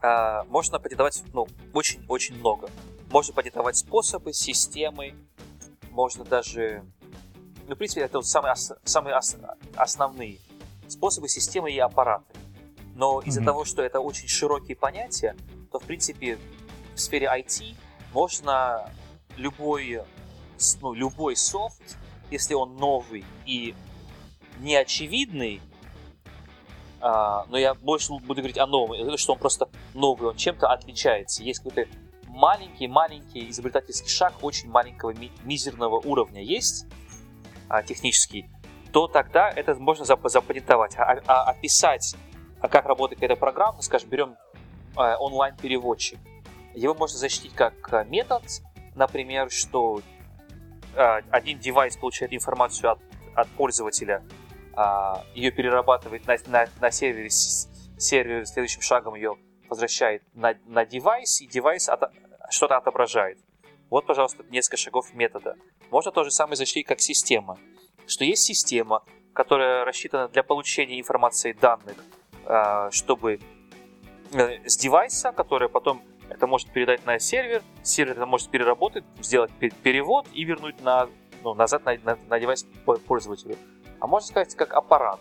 а, 0.00 0.44
можно 0.44 0.78
патентовать 0.78 1.22
ну, 1.34 1.46
очень-очень 1.74 2.38
много. 2.38 2.70
Можно 3.10 3.34
патентовать 3.34 3.76
способы, 3.76 4.32
системы, 4.32 5.12
можно 5.90 6.24
даже... 6.24 6.84
Ну, 7.68 7.74
в 7.74 7.76
принципе, 7.76 8.00
это 8.00 8.16
вот 8.16 8.26
самые, 8.26 8.54
самые 8.84 9.20
основные 9.76 10.38
способы, 10.88 11.28
системы 11.28 11.70
и 11.70 11.78
аппараты. 11.78 12.24
Но 12.94 13.20
из-за 13.20 13.40
mm-hmm. 13.40 13.44
того, 13.44 13.64
что 13.64 13.82
это 13.82 14.00
очень 14.00 14.28
широкие 14.28 14.76
понятия, 14.76 15.36
то, 15.72 15.78
в 15.78 15.84
принципе, 15.84 16.38
в 16.94 17.00
сфере 17.00 17.26
IT 17.26 17.74
можно 18.12 18.90
любой, 19.36 20.02
ну, 20.80 20.92
любой 20.94 21.36
софт, 21.36 21.96
если 22.30 22.54
он 22.54 22.76
новый 22.76 23.24
и 23.46 23.74
неочевидный, 24.60 25.60
а, 27.00 27.44
но 27.50 27.58
я 27.58 27.74
больше 27.74 28.12
буду 28.12 28.40
говорить 28.40 28.58
о 28.58 28.66
новом, 28.66 29.18
что 29.18 29.32
он 29.32 29.38
просто 29.38 29.68
новый, 29.92 30.30
он 30.30 30.36
чем-то 30.36 30.68
отличается. 30.68 31.42
Есть 31.42 31.62
какой-то 31.62 31.90
маленький-маленький 32.28 33.50
изобретательский 33.50 34.08
шаг 34.08 34.34
очень 34.42 34.70
маленького 34.70 35.10
ми- 35.10 35.32
мизерного 35.44 35.96
уровня 35.96 36.42
есть 36.42 36.86
а, 37.68 37.82
технический, 37.82 38.48
то 38.92 39.06
тогда 39.06 39.50
это 39.50 39.74
можно 39.74 40.04
зап- 40.04 40.28
запатентовать. 40.28 40.96
А, 40.96 41.20
а 41.26 41.50
описать, 41.50 42.16
а 42.64 42.68
как 42.68 42.86
работает 42.86 43.22
эта 43.22 43.36
программа, 43.36 43.82
скажем, 43.82 44.08
берем 44.08 44.36
а, 44.96 45.18
онлайн-переводчик. 45.18 46.18
Его 46.72 46.94
можно 46.94 47.18
защитить 47.18 47.52
как 47.54 47.74
а, 47.92 48.04
метод, 48.04 48.42
например, 48.94 49.50
что 49.50 50.00
а, 50.96 51.20
один 51.30 51.58
девайс 51.58 51.98
получает 51.98 52.32
информацию 52.32 52.92
от, 52.92 53.00
от 53.34 53.48
пользователя, 53.48 54.22
а, 54.72 55.26
ее 55.34 55.50
перерабатывает 55.50 56.26
на, 56.26 56.36
на, 56.46 56.64
на 56.80 56.90
сервере 56.90 57.28
сервер 57.28 58.46
следующим 58.46 58.80
шагом 58.80 59.14
ее 59.14 59.36
возвращает 59.68 60.22
на, 60.32 60.54
на 60.64 60.86
девайс, 60.86 61.42
и 61.42 61.46
девайс 61.46 61.90
от, 61.90 62.14
что-то 62.48 62.78
отображает. 62.78 63.38
Вот, 63.90 64.06
пожалуйста, 64.06 64.42
несколько 64.48 64.78
шагов 64.78 65.12
метода. 65.12 65.56
Можно 65.90 66.12
то 66.12 66.24
же 66.24 66.30
самое 66.30 66.56
защитить 66.56 66.86
как 66.86 67.00
система. 67.00 67.58
Что 68.06 68.24
есть 68.24 68.44
система, 68.44 69.04
которая 69.34 69.84
рассчитана 69.84 70.28
для 70.28 70.42
получения 70.42 70.98
информации 70.98 71.52
данных, 71.52 71.98
чтобы 72.90 73.40
э, 74.32 74.68
с 74.68 74.76
девайса, 74.76 75.32
которая 75.32 75.68
потом 75.68 76.02
это 76.28 76.46
может 76.46 76.70
передать 76.70 77.04
на 77.06 77.18
сервер, 77.18 77.62
сервер 77.82 78.16
это 78.16 78.26
может 78.26 78.50
переработать, 78.50 79.04
сделать 79.20 79.50
перевод 79.82 80.26
и 80.32 80.44
вернуть 80.44 80.80
на, 80.82 81.08
ну, 81.42 81.54
назад 81.54 81.84
на, 81.84 81.96
на, 81.98 82.18
на 82.28 82.40
девайс 82.40 82.66
пользователю. 83.06 83.56
А 84.00 84.06
можно 84.06 84.26
сказать, 84.26 84.54
как 84.54 84.74
аппарат. 84.74 85.20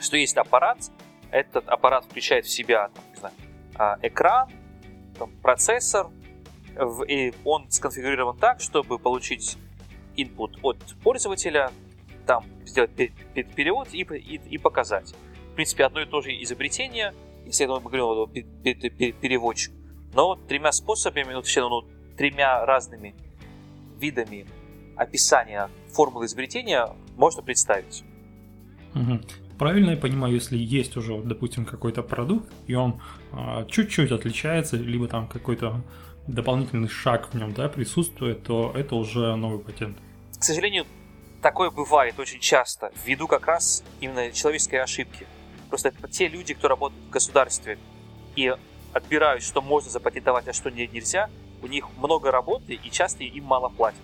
Что 0.00 0.16
есть 0.16 0.36
аппарат, 0.36 0.78
этот 1.30 1.68
аппарат 1.68 2.04
включает 2.04 2.46
в 2.46 2.50
себя 2.50 2.88
там, 2.88 3.04
не 3.10 3.16
знаю, 3.16 3.34
а, 3.76 3.98
экран, 4.02 4.50
там, 5.18 5.30
процессор, 5.42 6.08
и 7.06 7.32
он 7.44 7.70
сконфигурирован 7.70 8.36
так, 8.38 8.60
чтобы 8.60 8.98
получить 8.98 9.56
input 10.16 10.58
от 10.62 10.78
пользователя, 11.02 11.70
там 12.26 12.44
сделать 12.64 12.90
перевод 12.94 13.88
и, 13.92 14.02
и, 14.02 14.40
и 14.54 14.58
показать. 14.58 15.14
В 15.52 15.54
принципе, 15.54 15.84
одно 15.84 16.00
и 16.00 16.06
то 16.06 16.22
же 16.22 16.30
изобретение, 16.42 17.12
если 17.44 17.66
мы 17.66 17.80
говорим 17.80 18.04
о 18.04 18.26
переводчик, 18.26 19.72
но 20.14 20.36
тремя 20.48 20.72
способами, 20.72 21.32
ну, 21.32 21.42
точнее, 21.42 21.68
ну, 21.68 21.82
тремя 22.16 22.64
разными 22.64 23.14
видами 24.00 24.46
описания 24.96 25.68
формулы 25.92 26.26
изобретения 26.26 26.88
можно 27.16 27.42
представить. 27.42 28.02
Угу. 28.94 29.20
Правильно 29.58 29.90
я 29.90 29.96
понимаю, 29.96 30.34
если 30.34 30.56
есть 30.56 30.96
уже, 30.96 31.20
допустим, 31.20 31.66
какой-то 31.66 32.02
продукт, 32.02 32.50
и 32.66 32.74
он 32.74 33.00
а, 33.32 33.64
чуть-чуть 33.66 34.10
отличается, 34.10 34.76
либо 34.76 35.06
там 35.06 35.28
какой-то 35.28 35.82
дополнительный 36.26 36.88
шаг 36.88 37.28
в 37.32 37.36
нем 37.36 37.52
да, 37.52 37.68
присутствует, 37.68 38.42
то 38.42 38.72
это 38.74 38.94
уже 38.94 39.36
новый 39.36 39.58
патент. 39.58 39.98
К 40.38 40.44
сожалению, 40.44 40.86
такое 41.42 41.70
бывает 41.70 42.18
очень 42.18 42.40
часто, 42.40 42.90
ввиду 43.04 43.26
как 43.26 43.46
раз 43.46 43.84
именно 44.00 44.32
человеческой 44.32 44.76
ошибки. 44.82 45.26
Просто 45.72 45.90
те 46.10 46.28
люди, 46.28 46.52
кто 46.52 46.68
работает 46.68 47.02
в 47.06 47.08
государстве 47.08 47.78
и 48.36 48.54
отбирают, 48.92 49.42
что 49.42 49.62
можно 49.62 49.88
запатентовать, 49.88 50.46
а 50.46 50.52
что 50.52 50.70
нельзя, 50.70 51.30
у 51.62 51.66
них 51.66 51.86
много 51.96 52.30
работы 52.30 52.74
и 52.74 52.90
часто 52.90 53.24
им 53.24 53.44
мало 53.44 53.70
платят. 53.70 54.02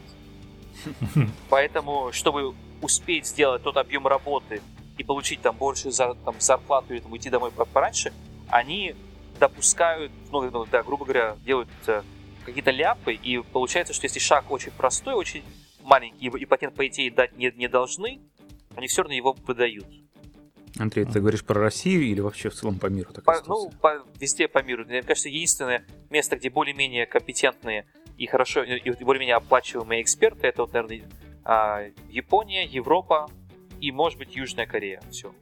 Поэтому, 1.50 2.10
чтобы 2.12 2.54
успеть 2.80 3.26
сделать 3.26 3.62
тот 3.62 3.76
объем 3.76 4.06
работы 4.06 4.62
и 4.96 5.04
получить 5.04 5.42
там 5.42 5.56
больше 5.56 5.90
за, 5.90 6.14
там, 6.14 6.36
зарплату 6.38 6.94
или 6.94 7.00
там, 7.00 7.12
уйти 7.12 7.28
домой 7.28 7.50
пораньше, 7.50 8.14
они 8.48 8.94
допускают, 9.38 10.10
ну, 10.32 10.50
ну, 10.50 10.64
да, 10.64 10.82
грубо 10.82 11.04
говоря, 11.04 11.36
делают 11.44 11.68
э, 11.86 12.02
какие-то 12.46 12.70
ляпы, 12.70 13.12
и 13.12 13.42
получается, 13.42 13.92
что 13.92 14.06
если 14.06 14.20
шаг 14.20 14.50
очень 14.50 14.72
простой, 14.72 15.12
очень 15.12 15.44
маленький, 15.82 16.28
и 16.28 16.46
патент, 16.46 16.74
по 16.74 16.86
идее, 16.86 17.10
дать 17.10 17.36
не, 17.36 17.52
не 17.54 17.68
должны, 17.68 18.20
они 18.74 18.86
все 18.86 19.02
равно 19.02 19.14
его 19.14 19.36
выдают. 19.46 19.86
Андрей, 20.78 21.04
ты 21.04 21.20
говоришь 21.20 21.44
про 21.44 21.60
Россию 21.60 22.02
или 22.02 22.20
вообще 22.20 22.50
в 22.50 22.54
целом 22.54 22.78
по 22.78 22.86
миру? 22.86 23.12
По, 23.24 23.42
ну, 23.46 23.70
по, 23.80 24.04
везде 24.20 24.48
по 24.48 24.62
миру. 24.62 24.84
Мне 24.84 25.02
кажется, 25.02 25.28
единственное 25.28 25.84
место, 26.10 26.36
где 26.36 26.50
более-менее 26.50 27.06
компетентные 27.06 27.86
и 28.16 28.26
хорошо, 28.26 28.62
и 28.62 29.04
более-менее 29.04 29.36
оплачиваемые 29.36 30.02
эксперты, 30.02 30.46
это 30.46 30.62
вот, 30.62 30.72
наверное, 30.72 31.08
а, 31.44 31.82
Япония, 32.08 32.64
Европа 32.66 33.30
и, 33.80 33.92
может 33.92 34.18
быть, 34.18 34.36
Южная 34.36 34.66
Корея. 34.66 35.00
Все. 35.10 35.32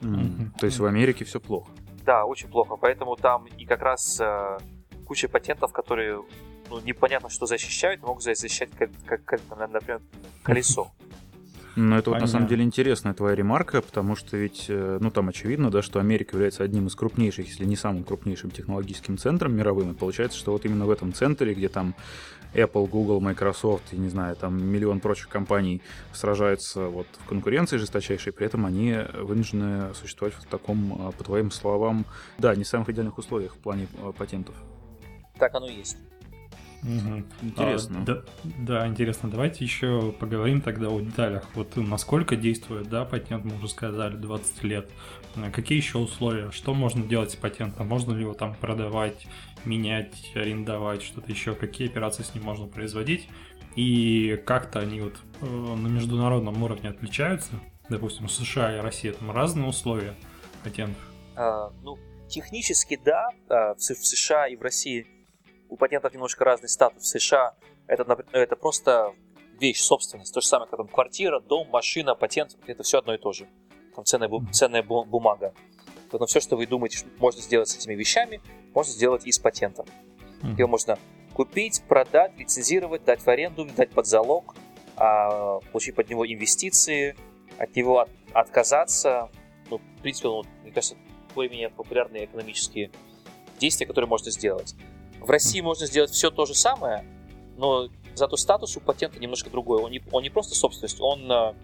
Mm. 0.00 0.58
То 0.58 0.66
есть 0.66 0.78
в 0.78 0.84
Америке 0.84 1.24
все 1.24 1.40
плохо? 1.40 1.70
Да, 2.04 2.24
очень 2.24 2.48
плохо. 2.48 2.76
Поэтому 2.76 3.16
там 3.16 3.46
и 3.46 3.64
как 3.64 3.82
раз 3.82 4.18
э, 4.20 4.58
куча 5.06 5.28
патентов, 5.28 5.72
которые 5.72 6.22
ну, 6.70 6.80
непонятно, 6.80 7.28
что 7.28 7.46
защищают, 7.46 8.02
могут 8.02 8.22
защищать, 8.22 8.70
как, 8.78 8.90
как, 9.04 9.24
как 9.24 9.40
например, 9.50 10.00
колесо. 10.42 10.90
Ну, 11.76 11.96
это 11.96 12.10
вот 12.10 12.20
на 12.20 12.26
самом 12.26 12.48
деле 12.48 12.64
интересная 12.64 13.14
твоя 13.14 13.34
ремарка, 13.34 13.80
потому 13.80 14.16
что 14.16 14.36
ведь, 14.36 14.66
э, 14.68 14.98
ну, 15.00 15.10
там 15.10 15.28
очевидно, 15.28 15.70
да, 15.70 15.82
что 15.82 16.00
Америка 16.00 16.36
является 16.36 16.64
одним 16.64 16.88
из 16.88 16.94
крупнейших, 16.94 17.46
если 17.46 17.64
не 17.64 17.76
самым 17.76 18.04
крупнейшим 18.04 18.50
технологическим 18.50 19.18
центром 19.18 19.54
мировым, 19.54 19.92
и 19.92 19.94
получается, 19.94 20.38
что 20.38 20.52
вот 20.52 20.64
именно 20.64 20.86
в 20.86 20.90
этом 20.90 21.12
центре, 21.12 21.54
где 21.54 21.68
там 21.68 21.94
Apple, 22.54 22.88
Google, 22.88 23.20
Microsoft 23.20 23.92
и, 23.92 23.96
не 23.96 24.08
знаю, 24.08 24.36
там 24.36 24.62
миллион 24.62 25.00
прочих 25.00 25.28
компаний 25.28 25.82
сражаются 26.12 26.86
вот 26.86 27.06
в 27.24 27.28
конкуренции 27.28 27.76
жесточайшей, 27.76 28.32
при 28.32 28.46
этом 28.46 28.66
они 28.66 28.96
вынуждены 29.14 29.94
существовать 29.94 30.34
в 30.34 30.44
таком, 30.46 31.08
э, 31.08 31.12
по 31.12 31.24
твоим 31.24 31.50
словам, 31.50 32.04
да, 32.38 32.54
не 32.56 32.64
самых 32.64 32.88
идеальных 32.88 33.18
условиях 33.18 33.54
в 33.54 33.58
плане 33.58 33.86
э, 33.98 34.12
патентов. 34.16 34.54
Так 35.38 35.54
оно 35.54 35.68
и 35.68 35.76
есть. 35.76 35.96
Угу. 36.82 37.24
Интересно. 37.42 37.98
А, 38.02 38.04
да, 38.04 38.22
да, 38.58 38.86
интересно. 38.86 39.30
Давайте 39.30 39.64
еще 39.64 40.12
поговорим 40.12 40.60
тогда 40.60 40.88
о 40.88 41.00
деталях. 41.00 41.44
Вот 41.54 41.76
насколько 41.76 42.36
действует, 42.36 42.88
да, 42.88 43.04
патент, 43.04 43.44
мы 43.44 43.56
уже 43.56 43.68
сказали, 43.68 44.16
20 44.16 44.62
лет. 44.64 44.90
А 45.36 45.50
какие 45.50 45.78
еще 45.78 45.98
условия? 45.98 46.50
Что 46.50 46.72
можно 46.72 47.04
делать 47.04 47.32
с 47.32 47.36
патентом? 47.36 47.86
Можно 47.86 48.12
ли 48.12 48.22
его 48.22 48.34
там 48.34 48.54
продавать, 48.54 49.26
менять, 49.64 50.32
арендовать, 50.34 51.02
что-то 51.02 51.30
еще? 51.30 51.54
Какие 51.54 51.88
операции 51.88 52.22
с 52.22 52.34
ним 52.34 52.44
можно 52.44 52.66
производить? 52.66 53.28
И 53.76 54.42
как-то 54.46 54.80
они 54.80 55.00
вот 55.00 55.16
э, 55.42 55.46
на 55.46 55.88
международном 55.88 56.62
уровне 56.62 56.88
отличаются? 56.88 57.52
Допустим, 57.88 58.26
в 58.26 58.32
США 58.32 58.76
и 58.76 58.80
России 58.80 59.10
там 59.10 59.30
разные 59.30 59.66
условия 59.66 60.14
патентов? 60.64 61.02
А, 61.36 61.70
ну, 61.82 61.98
технически 62.28 62.98
да. 63.04 63.28
А, 63.48 63.74
в 63.74 63.80
США 63.80 64.48
и 64.48 64.56
в 64.56 64.62
России 64.62 65.06
у 65.70 65.76
патентов 65.76 66.12
немножко 66.12 66.44
разный 66.44 66.68
статус. 66.68 67.04
В 67.04 67.06
США 67.06 67.54
это, 67.86 68.24
это 68.32 68.56
просто 68.56 69.14
вещь, 69.58 69.80
собственность. 69.80 70.34
То 70.34 70.40
же 70.40 70.46
самое, 70.46 70.68
как 70.68 70.78
там 70.78 70.88
квартира, 70.88 71.40
дом, 71.40 71.68
машина, 71.70 72.14
патент, 72.14 72.56
это 72.66 72.82
все 72.82 72.98
одно 72.98 73.14
и 73.14 73.18
то 73.18 73.32
же. 73.32 73.48
Там 73.94 74.04
ценная, 74.04 74.30
ценная 74.52 74.82
бумага. 74.82 75.54
Поэтому 76.10 76.26
все, 76.26 76.40
что 76.40 76.56
вы 76.56 76.66
думаете, 76.66 76.98
что 76.98 77.08
можно 77.18 77.40
сделать 77.40 77.68
с 77.68 77.76
этими 77.76 77.94
вещами, 77.94 78.40
можно 78.74 78.92
сделать 78.92 79.26
и 79.26 79.32
с 79.32 79.38
патентом. 79.38 79.86
Mm-hmm. 80.42 80.58
Его 80.58 80.68
можно 80.68 80.98
купить, 81.34 81.82
продать, 81.88 82.36
лицензировать, 82.36 83.04
дать 83.04 83.20
в 83.20 83.28
аренду, 83.28 83.64
дать 83.64 83.90
под 83.90 84.06
залог, 84.06 84.56
а, 84.96 85.60
получить 85.72 85.94
под 85.94 86.10
него 86.10 86.26
инвестиции, 86.26 87.16
от 87.58 87.76
него 87.76 88.00
от, 88.00 88.10
отказаться. 88.32 89.30
Ну, 89.70 89.78
в 89.78 90.02
принципе, 90.02 90.28
ну, 90.28 90.42
мне 90.62 90.72
кажется, 90.72 90.96
более-менее 91.34 91.70
популярные 91.70 92.24
экономические 92.24 92.90
действия, 93.60 93.86
которые 93.86 94.08
можно 94.08 94.30
сделать. 94.32 94.74
В 95.20 95.30
России 95.30 95.60
можно 95.60 95.86
сделать 95.86 96.10
все 96.10 96.30
то 96.30 96.46
же 96.46 96.54
самое, 96.54 97.04
но 97.56 97.88
зато 98.14 98.36
статус 98.36 98.76
у 98.76 98.80
патента 98.80 99.18
немножко 99.18 99.50
другой. 99.50 99.82
Он 99.82 99.90
не, 99.90 100.02
он 100.12 100.22
не 100.22 100.30
просто 100.30 100.54
собственность, 100.54 101.00
он 101.00 101.30
а, 101.30 101.54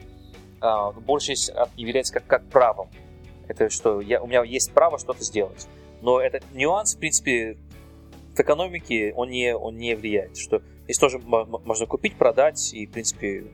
а, 0.61 0.93
больше 0.93 1.33
является 1.77 2.13
как, 2.13 2.27
как 2.27 2.49
правом. 2.49 2.89
Это 3.49 3.71
что 3.71 4.01
я, 4.01 4.23
у 4.23 4.27
меня 4.27 4.43
есть 4.43 4.73
право 4.73 4.99
что-то 4.99 5.23
сделать. 5.23 5.67
Но 6.03 6.21
этот 6.21 6.43
нюанс, 6.53 6.95
в 6.95 6.99
принципе, 6.99 7.57
в 8.35 8.41
экономике 8.41 9.13
он 9.15 9.31
не, 9.31 9.57
он 9.57 9.79
не 9.79 9.95
влияет. 9.95 10.37
Что 10.37 10.63
здесь 10.85 10.99
тоже 10.99 11.19
можно 11.19 11.87
купить, 11.87 12.17
продать 12.17 12.75
и, 12.75 12.87
в 12.87 12.91
принципе, 12.91 13.47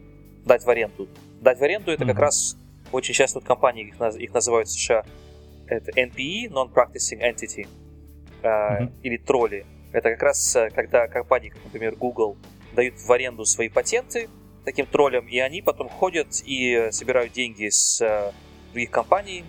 дать 0.44 0.64
в 0.64 0.70
аренду. 0.70 1.08
Дать 1.40 1.58
в 1.58 1.62
аренду 1.62 1.92
это 1.92 2.04
mm-hmm. 2.04 2.08
как 2.08 2.18
раз 2.18 2.56
очень 2.90 3.14
часто 3.14 3.38
вот 3.38 3.46
компании, 3.46 3.88
их, 3.88 4.00
их 4.16 4.34
называют 4.34 4.68
в 4.68 4.72
США, 4.72 5.04
это 5.66 5.90
NPE, 5.92 6.50
Non-Practicing 6.50 7.20
Entity, 7.20 7.66
э, 8.42 8.46
mm-hmm. 8.46 8.92
или 9.02 9.16
тролли. 9.16 9.66
Это 9.92 10.10
как 10.10 10.22
раз 10.22 10.56
э, 10.56 10.70
когда 10.70 11.06
компании, 11.06 11.50
как, 11.50 11.64
например, 11.64 11.96
Google, 11.96 12.36
дают 12.74 12.94
в 12.98 13.12
аренду 13.12 13.44
свои 13.44 13.68
патенты 13.68 14.28
таким 14.64 14.86
троллям, 14.86 15.26
и 15.26 15.38
они 15.38 15.60
потом 15.62 15.88
ходят 15.88 16.28
и 16.44 16.88
собирают 16.90 17.32
деньги 17.32 17.68
с 17.68 18.00
э, 18.00 18.32
других 18.72 18.90
компаний 18.90 19.44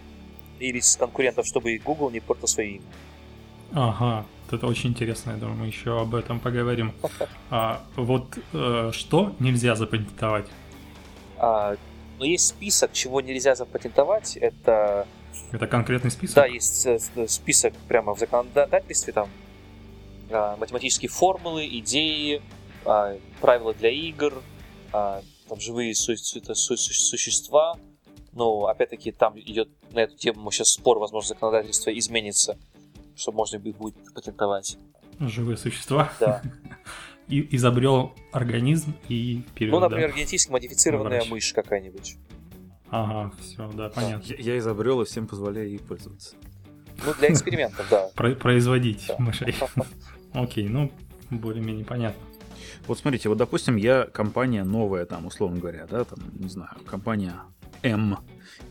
или 0.60 0.80
с 0.80 0.98
конкурентов, 0.98 1.46
чтобы 1.46 1.78
Google 1.78 2.10
не 2.10 2.20
портил 2.20 2.48
свои 2.48 2.76
имя. 2.76 2.86
Ага, 3.74 4.26
это 4.52 4.68
очень 4.68 4.92
интересно, 4.92 5.32
я 5.32 5.38
думаю, 5.38 5.58
мы 5.58 5.68
еще 5.68 6.00
об 6.00 6.16
этом 6.16 6.40
поговорим. 6.40 6.94
А, 7.50 7.84
вот 7.96 8.38
э, 8.54 8.90
что 8.94 9.36
нельзя 9.40 9.76
запатентовать? 9.76 10.48
А, 11.38 11.76
ну, 12.18 12.26
есть 12.26 12.48
список, 12.48 12.94
чего 12.94 13.22
нельзя 13.22 13.54
запатентовать. 13.54 14.38
Это... 14.38 15.08
Это 15.52 15.68
конкретный 15.68 16.10
список? 16.10 16.36
Да, 16.36 16.46
есть 16.46 16.86
э, 16.88 16.98
список 17.28 17.74
прямо 17.88 18.16
в 18.16 18.20
законодательстве, 18.20 19.14
там 19.14 19.30
математические 20.30 21.10
формулы, 21.10 21.68
идеи, 21.80 22.42
а, 22.86 23.18
правила 23.42 23.74
для 23.74 23.90
игр, 23.90 24.42
а, 24.92 25.22
там 25.48 25.60
живые 25.60 25.94
су- 25.96 26.16
су- 26.18 26.42
су- 26.56 26.78
существа. 26.78 27.78
Но 28.32 28.66
опять-таки 28.66 29.12
там 29.12 29.40
идет 29.40 29.70
на 29.92 30.00
эту 30.00 30.16
тему 30.18 30.50
сейчас 30.52 30.70
спор, 30.70 30.98
возможно, 30.98 31.30
законодательство 31.30 31.96
изменится, 31.98 32.58
чтобы 33.16 33.38
можно 33.38 33.60
будет 33.60 33.96
патентовать. 34.14 34.78
Живые 35.20 35.58
существа? 35.58 36.12
Да. 36.20 36.42
И 37.28 37.56
изобрел 37.56 38.14
организм 38.34 38.94
и 39.08 39.44
вперед. 39.52 39.72
Ну, 39.72 39.80
например, 39.80 40.12
да? 40.12 40.18
генетически 40.18 40.52
модифицированная 40.52 41.20
Врач. 41.20 41.30
мышь 41.30 41.54
какая-нибудь. 41.54 42.18
Ага, 42.90 43.32
все, 43.40 43.72
да, 43.72 43.90
понятно. 43.90 44.34
Я, 44.34 44.54
я 44.54 44.58
изобрел 44.58 45.02
и 45.02 45.06
всем 45.06 45.26
позволяю 45.26 45.70
ей 45.70 45.80
пользоваться. 45.80 46.36
Ну, 47.06 47.14
для 47.14 47.32
экспериментов, 47.32 47.88
да. 47.90 48.10
Производить 48.36 49.10
мышей. 49.18 49.56
Окей, 50.34 50.68
ну, 50.68 50.92
более-менее 51.30 51.86
понятно. 51.86 52.22
Вот 52.88 52.98
смотрите, 52.98 53.30
вот 53.30 53.38
допустим, 53.38 53.76
я 53.76 54.06
компания 54.06 54.64
новая, 54.64 55.06
там, 55.06 55.26
условно 55.26 55.60
говоря, 55.60 55.86
да, 55.90 56.04
там, 56.04 56.20
не 56.34 56.50
знаю, 56.50 56.72
компания 56.86 57.36
М. 57.84 58.18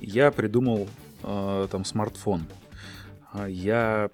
Я 0.00 0.30
придумал 0.30 0.88
э, 1.22 1.68
там 1.70 1.84
смартфон. 1.84 2.46
А 3.32 3.48
я 3.48 4.10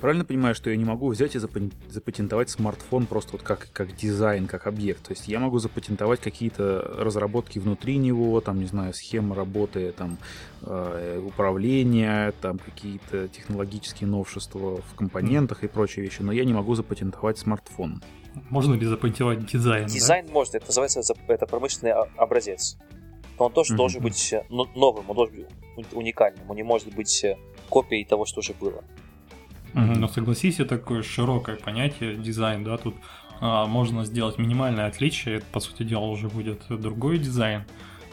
правильно 0.00 0.24
понимаю, 0.24 0.54
что 0.54 0.70
я 0.70 0.76
не 0.76 0.84
могу 0.84 1.08
взять 1.08 1.34
и 1.34 1.40
запатентовать 1.40 2.48
смартфон 2.48 3.06
просто 3.06 3.32
вот 3.32 3.42
как, 3.42 3.68
как 3.72 3.96
дизайн, 3.96 4.46
как 4.46 4.68
объект. 4.68 5.02
То 5.02 5.12
есть 5.12 5.26
я 5.26 5.40
могу 5.40 5.58
запатентовать 5.58 6.20
какие-то 6.20 6.80
разработки 6.96 7.58
внутри 7.58 7.96
него, 7.96 8.40
там, 8.40 8.60
не 8.60 8.66
знаю, 8.66 8.94
схемы 8.94 9.34
работы, 9.34 9.90
там, 9.90 10.16
э, 10.62 11.20
управления, 11.26 12.32
там, 12.40 12.58
какие-то 12.58 13.26
технологические 13.26 14.08
новшества 14.08 14.80
в 14.80 14.94
компонентах 14.94 15.64
и 15.64 15.66
прочие 15.66 16.04
вещи, 16.04 16.22
но 16.22 16.30
я 16.30 16.44
не 16.44 16.52
могу 16.52 16.76
запатентовать 16.76 17.38
смартфон. 17.38 18.00
Можно 18.48 18.74
ли 18.74 18.86
запатентовать 18.86 19.44
дизайн? 19.44 19.88
Дизайн 19.88 20.26
да? 20.26 20.32
можно, 20.32 20.58
это 20.58 20.66
называется 20.66 21.02
это 21.26 21.46
промышленный 21.46 21.94
образец. 22.16 22.78
Но 23.40 23.46
он 23.46 23.52
тоже 23.52 23.74
mm-hmm. 23.74 23.76
должен 23.76 24.02
быть 24.02 24.32
э, 24.32 24.44
новым, 24.48 25.10
он 25.10 25.16
должен 25.16 25.46
быть 25.76 25.92
уникальным, 25.92 26.48
он 26.48 26.54
не 26.54 26.62
может 26.62 26.94
быть 26.94 27.24
э, 27.24 27.36
копией 27.72 28.04
того, 28.04 28.26
что 28.26 28.40
уже 28.40 28.52
было. 28.52 28.84
Но 29.74 30.08
согласись, 30.08 30.60
это 30.60 30.76
такое 30.76 31.02
широкое 31.02 31.56
понятие 31.56 32.16
дизайн, 32.16 32.64
да, 32.64 32.76
тут 32.76 32.94
а, 33.40 33.66
можно 33.66 34.04
сделать 34.04 34.38
минимальное 34.38 34.86
отличие, 34.86 35.36
это, 35.36 35.46
по 35.50 35.60
сути 35.60 35.82
дела, 35.82 36.04
уже 36.04 36.28
будет 36.28 36.60
другой 36.68 37.18
дизайн, 37.18 37.64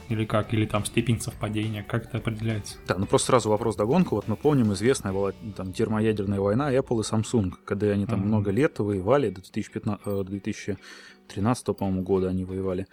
или 0.07 0.25
как, 0.25 0.53
или 0.53 0.65
там 0.65 0.85
степень 0.85 1.19
совпадения, 1.19 1.83
как 1.83 2.05
это 2.05 2.17
определяется? 2.19 2.77
Да, 2.87 2.95
ну 2.97 3.05
просто 3.05 3.27
сразу 3.27 3.49
вопрос 3.49 3.75
догонку. 3.75 4.15
Вот 4.15 4.27
мы 4.29 4.37
помним, 4.37 4.71
известная 4.73 5.11
была 5.11 5.33
там 5.55 5.73
термоядерная 5.73 6.39
война 6.39 6.73
Apple 6.73 7.01
и 7.01 7.13
Samsung, 7.13 7.51
когда 7.65 7.87
они 7.87 8.05
там 8.05 8.21
mm-hmm. 8.21 8.25
много 8.25 8.51
лет 8.51 8.79
воевали, 8.79 9.29
до 9.29 9.41
2015, 9.41 10.25
2013, 10.25 11.69
э, 11.69 11.73
по-моему, 11.73 12.01
года 12.01 12.29
они 12.29 12.45
воевали. 12.45 12.87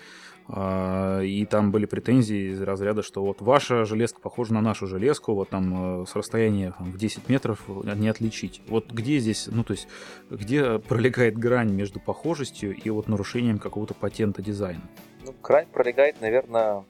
А, 0.49 1.21
и 1.23 1.45
там 1.45 1.73
были 1.73 1.87
претензии 1.87 2.53
из 2.53 2.63
разряда, 2.63 3.03
что 3.03 3.25
вот 3.25 3.41
ваша 3.41 3.85
железка 3.85 4.21
похожа 4.21 4.55
на 4.55 4.61
нашу 4.61 4.87
железку, 4.87 5.35
вот 5.35 5.51
там 5.51 6.03
э, 6.03 6.07
с 6.07 6.15
расстояния 6.15 6.75
в 6.79 6.97
10 6.97 7.29
метров 7.29 7.65
не 7.67 8.09
отличить. 8.09 8.63
Вот 8.69 8.93
где 8.93 9.19
здесь, 9.19 9.49
ну 9.51 9.65
то 9.65 9.73
есть, 9.73 9.89
где 10.31 10.79
пролегает 10.79 11.37
грань 11.37 11.73
между 11.73 11.99
похожестью 11.99 12.77
и 12.77 12.91
вот 12.91 13.09
нарушением 13.09 13.59
какого-то 13.59 13.95
патента 13.95 14.41
дизайна? 14.41 14.83
Ну, 15.25 15.35
грань 15.43 15.67
пролегает, 15.67 16.21
наверное, 16.21 16.85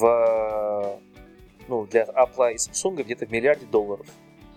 в, 0.00 1.00
ну, 1.68 1.86
для 1.86 2.04
Apple 2.04 2.54
и 2.54 2.56
Samsung 2.56 3.02
где-то 3.02 3.26
в 3.26 3.30
миллиарде 3.30 3.66
долларов. 3.66 4.06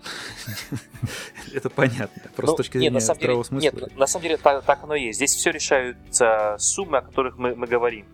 Это 1.54 1.70
понятно. 1.70 2.22
Просто 2.36 2.42
ну, 2.42 2.52
с 2.52 2.56
точки 2.56 2.78
зрения 2.78 3.00
здравого 3.00 3.42
смысла. 3.42 3.70
Нет, 3.80 3.96
на 3.96 4.06
самом 4.06 4.22
деле 4.24 4.36
так, 4.36 4.82
оно 4.82 4.94
и 4.94 5.06
есть. 5.06 5.16
Здесь 5.18 5.34
все 5.34 5.50
решаются 5.50 6.56
суммы, 6.58 6.98
о 6.98 7.02
которых 7.02 7.38
мы, 7.38 7.54
мы 7.54 7.66
говорим. 7.66 8.06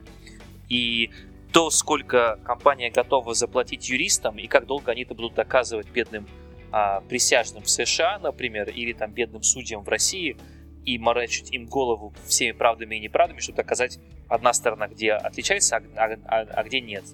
И 0.68 1.11
то, 1.53 1.70
сколько 1.70 2.38
компания 2.44 2.90
готова 2.90 3.35
заплатить 3.35 3.88
юристам, 3.88 4.38
и 4.38 4.46
как 4.46 4.66
долго 4.66 4.92
они 4.92 5.03
это 5.03 5.14
будут 5.14 5.35
доказывать 5.35 5.88
бедным 5.88 6.29
а, 6.70 7.00
присяжным 7.00 7.62
в 7.62 7.70
США, 7.70 8.18
например, 8.18 8.68
или 8.70 8.92
там 8.92 9.12
бедным 9.12 9.42
судьям 9.42 9.83
в 9.83 9.88
России, 9.88 10.37
и 10.85 10.98
морочить 10.98 11.50
им 11.53 11.66
голову 11.66 12.14
всеми 12.26 12.53
правдами 12.53 12.96
и 12.96 13.00
неправдами, 13.00 13.40
чтобы 13.40 13.57
доказать 13.57 13.98
одна 14.29 14.53
сторона, 14.53 14.88
где 14.88 15.12
отличается, 15.12 15.76
а, 15.76 15.81
а, 15.96 16.16
а, 16.24 16.40
а 16.42 16.62
где 16.64 16.81
нет. 16.81 17.05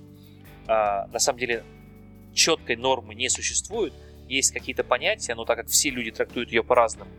А, 0.69 1.07
на 1.09 1.19
самом 1.19 1.39
деле 1.39 1.65
четкой 2.35 2.77
нормы 2.77 3.15
не 3.15 3.29
существует, 3.29 3.95
есть 4.29 4.53
какие-то 4.53 4.85
понятия, 4.85 5.35
но 5.35 5.45
так 5.45 5.57
как 5.59 5.69
все 5.69 5.91
люди 5.91 6.11
трактуют 6.11 6.51
ее 6.51 6.63
по-разному, 6.65 7.11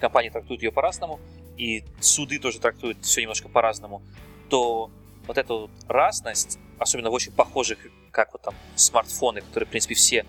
компании 0.00 0.30
трактуют 0.30 0.62
ее 0.62 0.72
по-разному, 0.72 1.20
и 1.56 1.84
суды 2.00 2.38
тоже 2.38 2.58
трактуют 2.60 2.98
все 3.02 3.20
немножко 3.20 3.48
по-разному, 3.48 4.02
то 4.48 4.90
вот 5.26 5.38
эта 5.38 5.54
вот 5.54 5.70
разность, 5.88 6.58
особенно 6.78 7.10
в 7.10 7.12
очень 7.12 7.32
похожих, 7.32 7.78
как 8.10 8.32
вот 8.32 8.42
там 8.42 8.54
смартфоны, 8.74 9.40
которые, 9.40 9.66
в 9.66 9.70
принципе, 9.70 9.94
все 9.94 10.26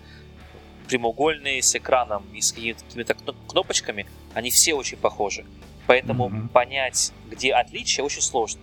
прямоугольные, 0.88 1.62
с 1.62 1.74
экраном 1.74 2.24
и 2.32 2.40
с 2.40 2.52
какими-то 2.52 3.14
кнопочками, 3.48 4.06
они 4.34 4.50
все 4.50 4.74
очень 4.74 4.98
похожи. 4.98 5.44
Поэтому 5.86 6.28
mm-hmm. 6.28 6.48
понять, 6.48 7.12
где 7.30 7.52
отличия, 7.52 8.04
очень 8.04 8.22
сложно. 8.22 8.60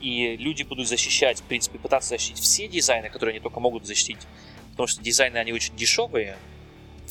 И 0.00 0.36
люди 0.36 0.62
будут 0.62 0.86
защищать, 0.88 1.40
в 1.40 1.44
принципе, 1.44 1.78
пытаться 1.78 2.10
защитить 2.10 2.38
все 2.38 2.68
дизайны, 2.68 3.08
которые 3.08 3.34
они 3.34 3.40
только 3.40 3.60
могут 3.60 3.86
защитить 3.86 4.18
потому 4.74 4.88
что 4.88 5.02
дизайны, 5.02 5.38
они 5.38 5.52
очень 5.52 5.76
дешевые, 5.76 6.36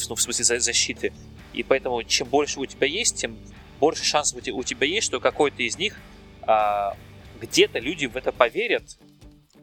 ну, 0.10 0.16
в 0.16 0.22
смысле 0.22 0.60
защиты, 0.60 1.14
и 1.54 1.64
поэтому 1.64 2.04
чем 2.04 2.28
больше 2.28 2.60
у 2.60 2.66
тебя 2.66 2.88
есть, 2.88 3.18
тем 3.18 3.38
больше 3.80 4.04
шансов 4.04 4.42
у 4.48 4.64
тебя 4.64 4.88
есть, 4.88 5.08
что 5.08 5.20
какой-то 5.20 5.64
из 5.64 5.78
них 5.78 6.00
а, 6.42 6.96
где-то 7.42 7.80
люди 7.80 8.06
в 8.06 8.18
это 8.18 8.32
поверят, 8.32 8.98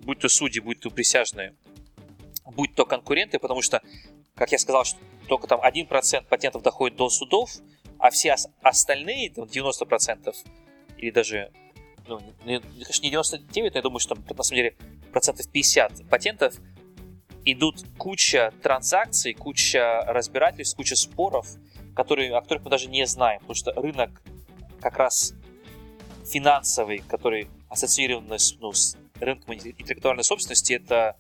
будь 0.02 0.18
то 0.18 0.28
судьи, 0.28 0.60
будь 0.60 0.80
то 0.80 0.90
присяжные, 0.90 1.54
будь 2.46 2.74
то 2.74 2.84
конкуренты, 2.84 3.38
потому 3.38 3.62
что, 3.62 3.82
как 4.34 4.52
я 4.52 4.58
сказал, 4.58 4.84
что 4.84 4.98
только 5.28 5.46
там 5.46 5.60
1% 5.60 6.24
патентов 6.28 6.62
доходит 6.62 6.96
до 6.96 7.08
судов, 7.08 7.50
а 7.98 8.10
все 8.10 8.34
остальные, 8.62 9.30
там 9.30 9.44
90%, 9.44 10.34
или 10.96 11.10
даже, 11.10 11.52
ну, 12.06 12.20
конечно, 12.44 13.02
не 13.02 13.10
99, 13.10 13.74
но 13.74 13.78
я 13.78 13.82
думаю, 13.82 14.00
что 14.00 14.14
там, 14.14 14.24
на 14.36 14.42
самом 14.42 14.56
деле 14.56 14.76
процентов 15.12 15.50
50 15.50 16.08
патентов 16.08 16.54
идут 17.44 17.84
куча 17.98 18.52
транзакций, 18.62 19.34
куча 19.34 20.04
разбирательств, 20.06 20.76
куча 20.76 20.96
споров, 20.96 21.46
которые, 21.94 22.36
о 22.36 22.40
которых 22.40 22.64
мы 22.64 22.70
даже 22.70 22.88
не 22.88 23.06
знаем, 23.06 23.40
потому 23.40 23.54
что 23.54 23.72
рынок 23.72 24.22
как 24.80 24.96
раз 24.96 25.34
финансовый, 26.24 26.98
который 26.98 27.48
ассоциирован 27.68 28.30
с, 28.32 28.56
ну, 28.60 28.72
с 28.72 28.96
рынком 29.20 29.54
интеллектуальной 29.54 30.24
собственности, 30.24 30.74
это 30.74 31.16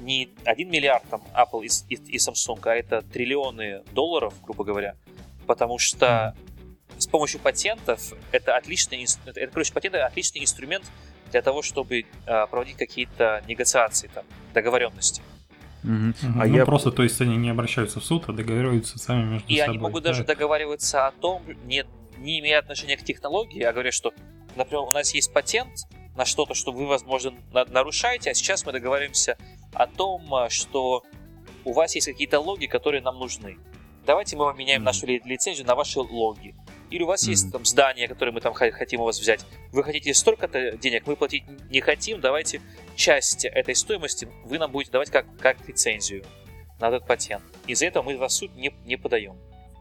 не 0.00 0.30
1 0.44 0.70
миллиард 0.70 1.04
там 1.08 1.22
Apple 1.34 1.64
и, 1.64 1.94
и, 1.94 2.16
и 2.16 2.16
Samsung, 2.16 2.60
а 2.64 2.74
это 2.74 3.02
триллионы 3.02 3.82
долларов, 3.92 4.34
грубо 4.42 4.64
говоря, 4.64 4.96
потому 5.46 5.78
что 5.78 6.36
с 6.98 7.06
помощью 7.06 7.40
патентов 7.40 8.12
это 8.32 8.56
отличный, 8.56 9.06
это, 9.24 9.46
короче, 9.48 9.72
патенты 9.72 9.98
отличный 9.98 10.42
инструмент 10.42 10.84
для 11.30 11.42
того, 11.42 11.62
чтобы 11.62 12.04
э, 12.26 12.46
проводить 12.46 12.76
какие-то 12.76 13.42
негациации, 13.48 14.10
там, 14.12 14.24
договоренности. 14.54 15.22
Угу. 15.84 16.40
А 16.40 16.46
ну, 16.46 16.56
я... 16.56 16.66
просто, 16.66 16.90
то 16.90 17.02
есть 17.02 17.20
они 17.20 17.36
не 17.36 17.50
обращаются 17.50 18.00
в 18.00 18.04
суд, 18.04 18.24
а 18.26 18.32
договариваются 18.32 18.98
сами 18.98 19.24
между 19.24 19.48
и 19.48 19.56
собой. 19.56 19.66
И 19.66 19.68
они 19.68 19.78
могут 19.78 20.02
да? 20.02 20.10
даже 20.10 20.24
договариваться 20.24 21.06
о 21.06 21.12
том, 21.12 21.42
не, 21.64 21.84
не 22.18 22.40
имея 22.40 22.58
отношения 22.58 22.96
к 22.96 23.04
технологии, 23.04 23.62
а 23.62 23.72
говоря, 23.72 23.92
что, 23.92 24.12
например, 24.56 24.82
у 24.82 24.90
нас 24.90 25.14
есть 25.14 25.32
патент 25.32 25.72
на 26.16 26.24
что-то, 26.24 26.54
что 26.54 26.72
вы, 26.72 26.86
возможно, 26.86 27.32
нарушаете, 27.52 28.30
а 28.30 28.34
сейчас 28.34 28.64
мы 28.64 28.72
договариваемся 28.72 29.36
о 29.72 29.86
том, 29.86 30.34
а, 30.34 30.48
что 30.48 31.04
у 31.64 31.72
вас 31.72 31.94
есть 31.94 32.06
какие-то 32.06 32.40
логи, 32.40 32.66
которые 32.66 33.02
нам 33.02 33.18
нужны. 33.18 33.58
Давайте 34.06 34.36
мы 34.36 34.44
вам 34.44 34.56
меняем 34.56 34.82
mm-hmm. 34.82 34.84
нашу 34.84 35.06
лицензию 35.06 35.66
на 35.66 35.74
ваши 35.74 36.00
логи. 36.00 36.54
Или 36.90 37.02
у 37.02 37.06
вас 37.06 37.26
mm-hmm. 37.26 37.30
есть 37.30 37.52
там 37.52 37.64
здание, 37.64 38.08
которое 38.08 38.32
мы 38.32 38.40
там 38.40 38.54
хотим 38.54 39.00
у 39.00 39.04
вас 39.04 39.18
взять. 39.18 39.44
Вы 39.72 39.82
хотите 39.82 40.14
столько-то 40.14 40.72
денег, 40.76 41.06
мы 41.06 41.16
платить 41.16 41.44
не 41.70 41.80
хотим, 41.80 42.20
давайте 42.20 42.60
часть 42.94 43.44
этой 43.44 43.74
стоимости 43.74 44.28
вы 44.44 44.58
нам 44.58 44.70
будете 44.70 44.92
давать 44.92 45.10
как, 45.10 45.26
как 45.38 45.66
лицензию 45.68 46.24
на 46.80 46.88
этот 46.88 47.06
патент. 47.06 47.44
Из-за 47.66 47.86
этого 47.86 48.04
мы 48.04 48.16
вас 48.16 48.32
в 48.32 48.36
суд 48.36 48.54
не, 48.54 48.72
не 48.84 48.96
подаем. 48.96 49.36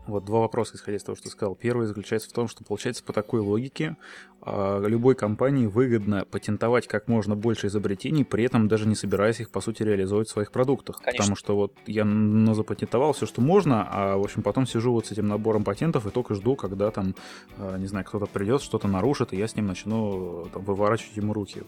Вот 0.07 0.23
два 0.25 0.39
вопроса, 0.39 0.75
исходя 0.75 0.97
из 0.97 1.03
того, 1.03 1.15
что 1.15 1.25
ты 1.25 1.29
сказал. 1.29 1.55
Первый 1.55 1.87
заключается 1.87 2.29
в 2.29 2.33
том, 2.33 2.47
что, 2.47 2.63
получается, 2.63 3.03
по 3.03 3.11
такой 3.11 3.39
логике 3.39 3.97
э, 4.45 4.83
любой 4.87 5.15
компании 5.15 5.65
выгодно 5.65 6.25
патентовать 6.25 6.87
как 6.87 7.07
можно 7.07 7.35
больше 7.35 7.67
изобретений, 7.67 8.23
при 8.23 8.43
этом 8.43 8.67
даже 8.67 8.87
не 8.87 8.95
собираясь 8.95 9.39
их, 9.39 9.49
по 9.49 9.61
сути, 9.61 9.81
реализовать 9.83 10.27
в 10.27 10.31
своих 10.31 10.51
продуктах. 10.51 10.97
Конечно. 10.97 11.17
Потому 11.17 11.35
что 11.35 11.55
вот 11.55 11.73
я 11.87 12.05
запатентовал 12.53 13.13
все, 13.13 13.25
что 13.25 13.41
можно, 13.41 13.87
а, 13.89 14.17
в 14.17 14.23
общем, 14.23 14.43
потом 14.43 14.67
сижу 14.67 14.91
вот 14.91 15.07
с 15.07 15.11
этим 15.11 15.27
набором 15.27 15.63
патентов 15.63 16.05
и 16.05 16.11
только 16.11 16.35
жду, 16.35 16.55
когда 16.55 16.91
там, 16.91 17.15
э, 17.57 17.77
не 17.79 17.87
знаю, 17.87 18.05
кто-то 18.05 18.27
придет, 18.27 18.61
что-то 18.61 18.87
нарушит, 18.87 19.33
и 19.33 19.37
я 19.37 19.47
с 19.47 19.55
ним 19.55 19.65
начну 19.65 20.47
там, 20.53 20.63
выворачивать 20.63 21.17
ему 21.17 21.33
руки. 21.33 21.63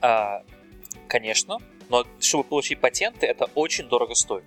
А, 0.00 0.42
конечно, 1.06 1.58
но 1.88 2.04
чтобы 2.18 2.44
получить 2.44 2.80
патенты, 2.80 3.26
это 3.26 3.48
очень 3.54 3.88
дорого 3.88 4.14
стоит. 4.14 4.44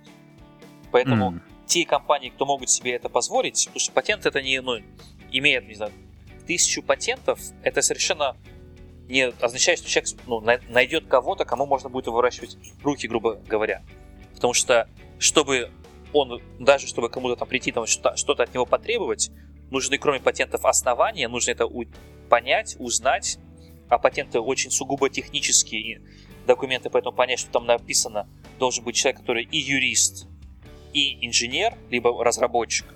Поэтому... 0.90 1.32
Mm 1.32 1.55
те 1.66 1.84
компании, 1.84 2.30
кто 2.30 2.46
могут 2.46 2.70
себе 2.70 2.92
это 2.92 3.08
позволить, 3.08 3.66
потому 3.66 3.80
что 3.80 3.92
патент 3.92 4.26
это 4.26 4.40
не, 4.40 4.60
ну, 4.60 4.78
имеет, 5.32 5.66
не 5.66 5.74
знаю, 5.74 5.92
тысячу 6.46 6.82
патентов, 6.82 7.40
это 7.62 7.82
совершенно 7.82 8.36
не 9.08 9.28
означает, 9.28 9.78
что 9.78 9.88
человек 9.88 10.10
ну, 10.26 10.40
найдет 10.68 11.06
кого-то, 11.06 11.44
кому 11.44 11.66
можно 11.66 11.88
будет 11.88 12.06
выращивать 12.06 12.56
руки, 12.82 13.06
грубо 13.06 13.34
говоря. 13.34 13.82
Потому 14.34 14.52
что, 14.52 14.88
чтобы 15.18 15.70
он, 16.12 16.40
даже 16.58 16.86
чтобы 16.86 17.08
кому-то 17.08 17.36
там 17.36 17.48
прийти, 17.48 17.72
там 17.72 17.86
что-то 17.86 18.42
от 18.42 18.54
него 18.54 18.66
потребовать, 18.66 19.30
нужны, 19.70 19.98
кроме 19.98 20.20
патентов, 20.20 20.64
основания, 20.64 21.28
нужно 21.28 21.50
это 21.52 21.66
у- 21.66 21.84
понять, 22.28 22.76
узнать, 22.78 23.38
а 23.88 23.98
патенты 23.98 24.40
очень 24.40 24.70
сугубо 24.70 25.08
технические 25.08 26.02
документы, 26.46 26.90
поэтому 26.90 27.16
понять, 27.16 27.38
что 27.38 27.50
там 27.50 27.66
написано, 27.66 28.28
должен 28.58 28.84
быть 28.84 28.96
человек, 28.96 29.20
который 29.20 29.44
и 29.44 29.58
юрист, 29.58 30.26
и 30.96 31.26
инженер, 31.26 31.74
либо 31.90 32.24
разработчик, 32.24 32.86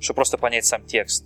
чтобы 0.00 0.16
просто 0.16 0.36
понять 0.36 0.66
сам 0.66 0.84
текст. 0.84 1.24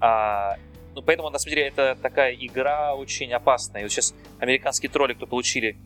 А, 0.00 0.56
ну, 0.94 1.02
поэтому, 1.02 1.30
на 1.30 1.38
самом 1.40 1.56
деле, 1.56 1.66
это 1.66 1.98
такая 2.00 2.32
игра 2.32 2.94
очень 2.94 3.32
опасная. 3.32 3.80
И 3.80 3.84
вот 3.84 3.90
сейчас 3.90 4.14
американские 4.38 4.88
тролли, 4.88 5.14
кто 5.14 5.26
получили 5.26 5.76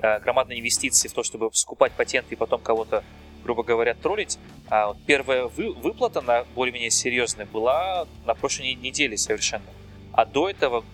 э, 0.00 0.20
громадные 0.20 0.60
инвестиции 0.60 1.08
в 1.08 1.14
то, 1.14 1.22
чтобы 1.22 1.50
скупать 1.54 1.92
патенты 1.92 2.34
и 2.34 2.36
потом 2.36 2.60
кого-то, 2.60 3.02
грубо 3.42 3.62
говоря, 3.62 3.94
троллить, 3.94 4.38
а 4.68 4.88
вот 4.88 4.98
первая 5.06 5.46
вы, 5.46 5.72
выплата 5.72 6.20
на 6.20 6.44
более-менее 6.54 6.90
серьезная 6.90 7.46
была 7.46 8.06
на 8.26 8.34
прошлой 8.34 8.74
неделе 8.74 9.16
совершенно. 9.16 9.64
А 10.12 10.26
до 10.26 10.50
этого, 10.50 10.84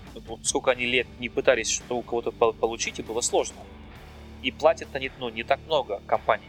сколько 0.45 0.71
они 0.71 0.87
лет 0.87 1.09
не 1.19 1.29
пытались 1.29 1.71
что-то 1.71 1.97
у 1.97 2.03
кого-то 2.03 2.31
получить, 2.31 3.01
и 3.01 3.03
было 3.03 3.21
сложно. 3.21 3.57
И 4.43 4.53
платят 4.53 4.89
они 4.93 5.11
ну, 5.19 5.29
не 5.29 5.43
так 5.43 5.59
много 5.67 6.01
компаний. 6.07 6.47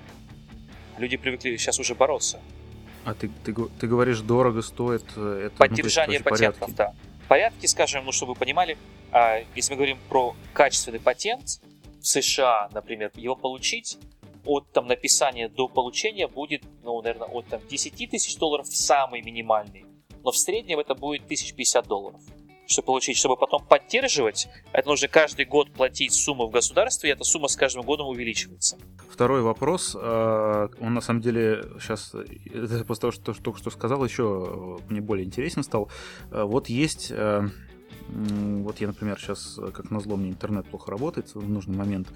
Люди 0.98 1.18
привыкли 1.18 1.58
сейчас 1.58 1.80
уже 1.80 1.96
бороться. 1.96 2.40
А 3.06 3.14
ты, 3.14 3.30
ты, 3.44 3.54
ты 3.54 3.88
говоришь, 3.88 4.20
дорого 4.22 4.62
стоит 4.62 5.04
э, 5.16 5.48
это? 5.48 5.58
Поддержание 5.58 6.20
ну, 6.20 6.26
патентов, 6.26 6.60
порядки. 6.60 6.78
да. 6.78 6.94
Порядки, 7.28 7.66
скажем, 7.66 8.06
ну, 8.06 8.12
чтобы 8.12 8.34
вы 8.34 8.40
понимали, 8.40 8.78
а, 9.12 9.42
если 9.56 9.74
мы 9.74 9.78
говорим 9.78 9.98
про 10.10 10.36
качественный 10.54 11.00
патент, 11.00 11.62
в 12.00 12.06
США, 12.06 12.70
например, 12.74 13.12
его 13.16 13.36
получить 13.36 13.98
от 14.46 14.72
там, 14.72 14.88
написания 14.88 15.50
до 15.50 15.68
получения 15.68 16.28
будет, 16.28 16.64
ну, 16.84 17.02
наверное, 17.02 17.28
от 17.28 17.48
там, 17.48 17.62
10 17.68 18.10
тысяч 18.10 18.38
долларов 18.38 18.68
самый 18.68 19.22
минимальный. 19.22 19.86
Но 20.24 20.32
в 20.32 20.38
среднем 20.38 20.80
это 20.80 20.96
будет 20.96 21.24
1050 21.26 21.88
долларов 21.88 22.22
чтобы 22.66 22.88
получить, 22.88 23.18
чтобы 23.18 23.38
потом 23.38 23.66
поддерживать, 23.66 24.48
это 24.72 24.88
нужно 24.88 25.08
каждый 25.08 25.46
год 25.46 25.72
платить 25.72 26.14
сумму 26.14 26.48
в 26.48 26.52
государстве, 26.52 27.10
и 27.10 27.14
эта 27.14 27.24
сумма 27.24 27.48
с 27.48 27.56
каждым 27.56 27.84
годом 27.84 28.08
увеличивается. 28.08 28.78
Второй 29.10 29.42
вопрос, 29.42 29.96
а, 30.00 30.70
он 30.80 30.94
на 30.94 31.02
самом 31.02 31.22
деле 31.22 31.66
сейчас, 31.80 32.16
после 32.88 33.02
того, 33.02 33.12
что 33.12 33.34
только 33.34 33.60
что 33.60 33.70
сказал, 33.70 34.04
еще 34.04 34.80
мне 34.90 35.02
более 35.02 35.26
интересен 35.26 35.64
стал. 35.64 35.90
Вот 36.32 36.70
есть 36.70 37.12
вот 38.14 38.80
я, 38.80 38.88
например, 38.88 39.18
сейчас, 39.20 39.58
э, 39.58 39.72
как 39.72 39.90
назло, 39.92 40.16
мне 40.16 40.30
интернет 40.30 40.66
плохо 40.66 40.92
работает 40.92 41.34
в 41.34 41.50
нужный 41.50 41.76
момент. 41.76 42.08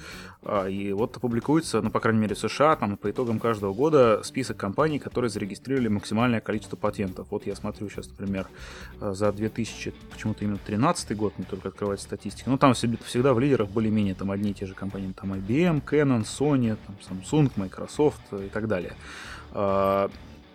А, 0.44 0.68
и 0.68 0.92
вот 0.94 1.18
опубликуется, 1.18 1.82
ну, 1.82 1.90
по 1.90 2.00
крайней 2.00 2.20
мере, 2.20 2.36
в 2.36 2.40
США, 2.40 2.76
там, 2.76 2.98
по 2.98 3.10
итогам 3.10 3.40
каждого 3.40 3.74
года 3.74 4.22
список 4.24 4.58
компаний, 4.58 5.00
которые 5.00 5.30
зарегистрировали 5.30 5.88
максимальное 5.88 6.40
количество 6.40 6.76
патентов. 6.76 7.28
Вот 7.32 7.48
я 7.48 7.56
смотрю 7.56 7.90
сейчас, 7.90 8.08
например, 8.10 8.48
э, 9.02 9.14
за 9.14 9.32
2000, 9.32 9.94
почему-то 10.12 10.44
именно 10.44 10.60
13 10.66 11.16
год, 11.16 11.34
не 11.38 11.46
только 11.46 11.70
открывать 11.70 12.02
статистику. 12.02 12.50
Ну, 12.50 12.58
там 12.58 12.74
всегда 12.74 13.34
в 13.34 13.40
лидерах 13.40 13.70
более-менее 13.70 14.14
там 14.16 14.32
одни 14.32 14.52
и 14.52 14.54
те 14.54 14.66
же 14.66 14.74
компании. 14.74 15.14
Там 15.14 15.34
IBM, 15.34 15.84
Canon, 15.84 16.24
Sony, 16.24 16.78
там, 16.86 17.20
Samsung, 17.20 17.52
Microsoft 17.56 18.22
и 18.34 18.50
так 18.50 18.68
далее. 18.68 18.94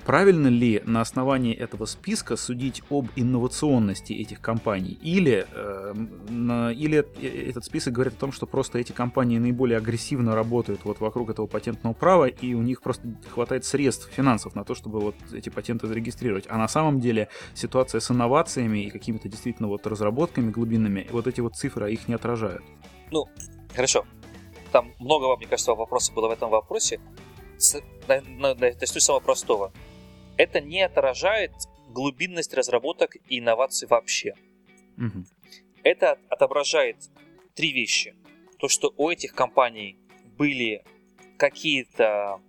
А, 0.02 0.06
Правильно 0.06 0.48
ли 0.48 0.82
на 0.84 1.00
основании 1.00 1.54
этого 1.54 1.86
списка 1.86 2.36
судить 2.36 2.82
об 2.90 3.08
инновационности 3.16 4.12
этих 4.12 4.40
компаний? 4.40 4.98
Или, 5.02 5.46
э, 5.52 5.94
на, 6.28 6.72
или 6.72 7.06
э, 7.20 7.50
этот 7.50 7.64
список 7.64 7.94
говорит 7.94 8.14
о 8.14 8.16
том, 8.16 8.32
что 8.32 8.46
просто 8.46 8.78
эти 8.78 8.92
компании 8.92 9.38
наиболее 9.38 9.78
агрессивно 9.78 10.34
работают 10.34 10.84
вот 10.84 11.00
вокруг 11.00 11.30
этого 11.30 11.46
патентного 11.46 11.94
права, 11.94 12.26
и 12.26 12.54
у 12.54 12.62
них 12.62 12.82
просто 12.82 13.06
хватает 13.30 13.64
средств, 13.64 14.10
финансов 14.10 14.54
на 14.54 14.64
то, 14.64 14.74
чтобы 14.74 15.00
вот 15.00 15.14
эти 15.32 15.48
патенты 15.48 15.86
зарегистрировать. 15.86 16.44
А 16.48 16.58
на 16.58 16.68
самом 16.68 17.00
деле 17.00 17.28
ситуация 17.54 18.00
с 18.00 18.10
инновациями 18.10 18.84
и 18.84 18.90
какими-то 18.90 19.28
действительно 19.28 19.68
вот 19.68 19.86
разработками 19.86 20.50
глубинными, 20.50 21.06
вот 21.10 21.26
эти 21.26 21.40
вот 21.40 21.56
цифры 21.56 21.92
их 21.92 22.08
не 22.08 22.14
отражают. 22.14 22.62
Ну, 23.10 23.26
хорошо. 23.74 24.04
Там 24.72 24.92
много, 24.98 25.36
мне 25.36 25.46
кажется, 25.46 25.74
вопросов 25.74 26.14
было 26.14 26.28
в 26.28 26.32
этом 26.32 26.50
вопросе. 26.50 26.98
Начну 27.58 29.00
с 29.00 29.04
самого 29.04 29.20
простого 29.20 29.72
это 30.36 30.60
не 30.60 30.82
отражает 30.82 31.52
глубинность 31.88 32.54
разработок 32.54 33.16
и 33.28 33.38
инноваций 33.38 33.86
вообще. 33.88 34.34
Угу. 34.96 35.24
Это 35.82 36.18
отображает 36.28 36.96
три 37.54 37.72
вещи. 37.72 38.14
То, 38.58 38.68
что 38.68 38.92
у 38.96 39.10
этих 39.10 39.34
компаний 39.34 39.98
были 40.38 40.84
какие-то 41.36 42.40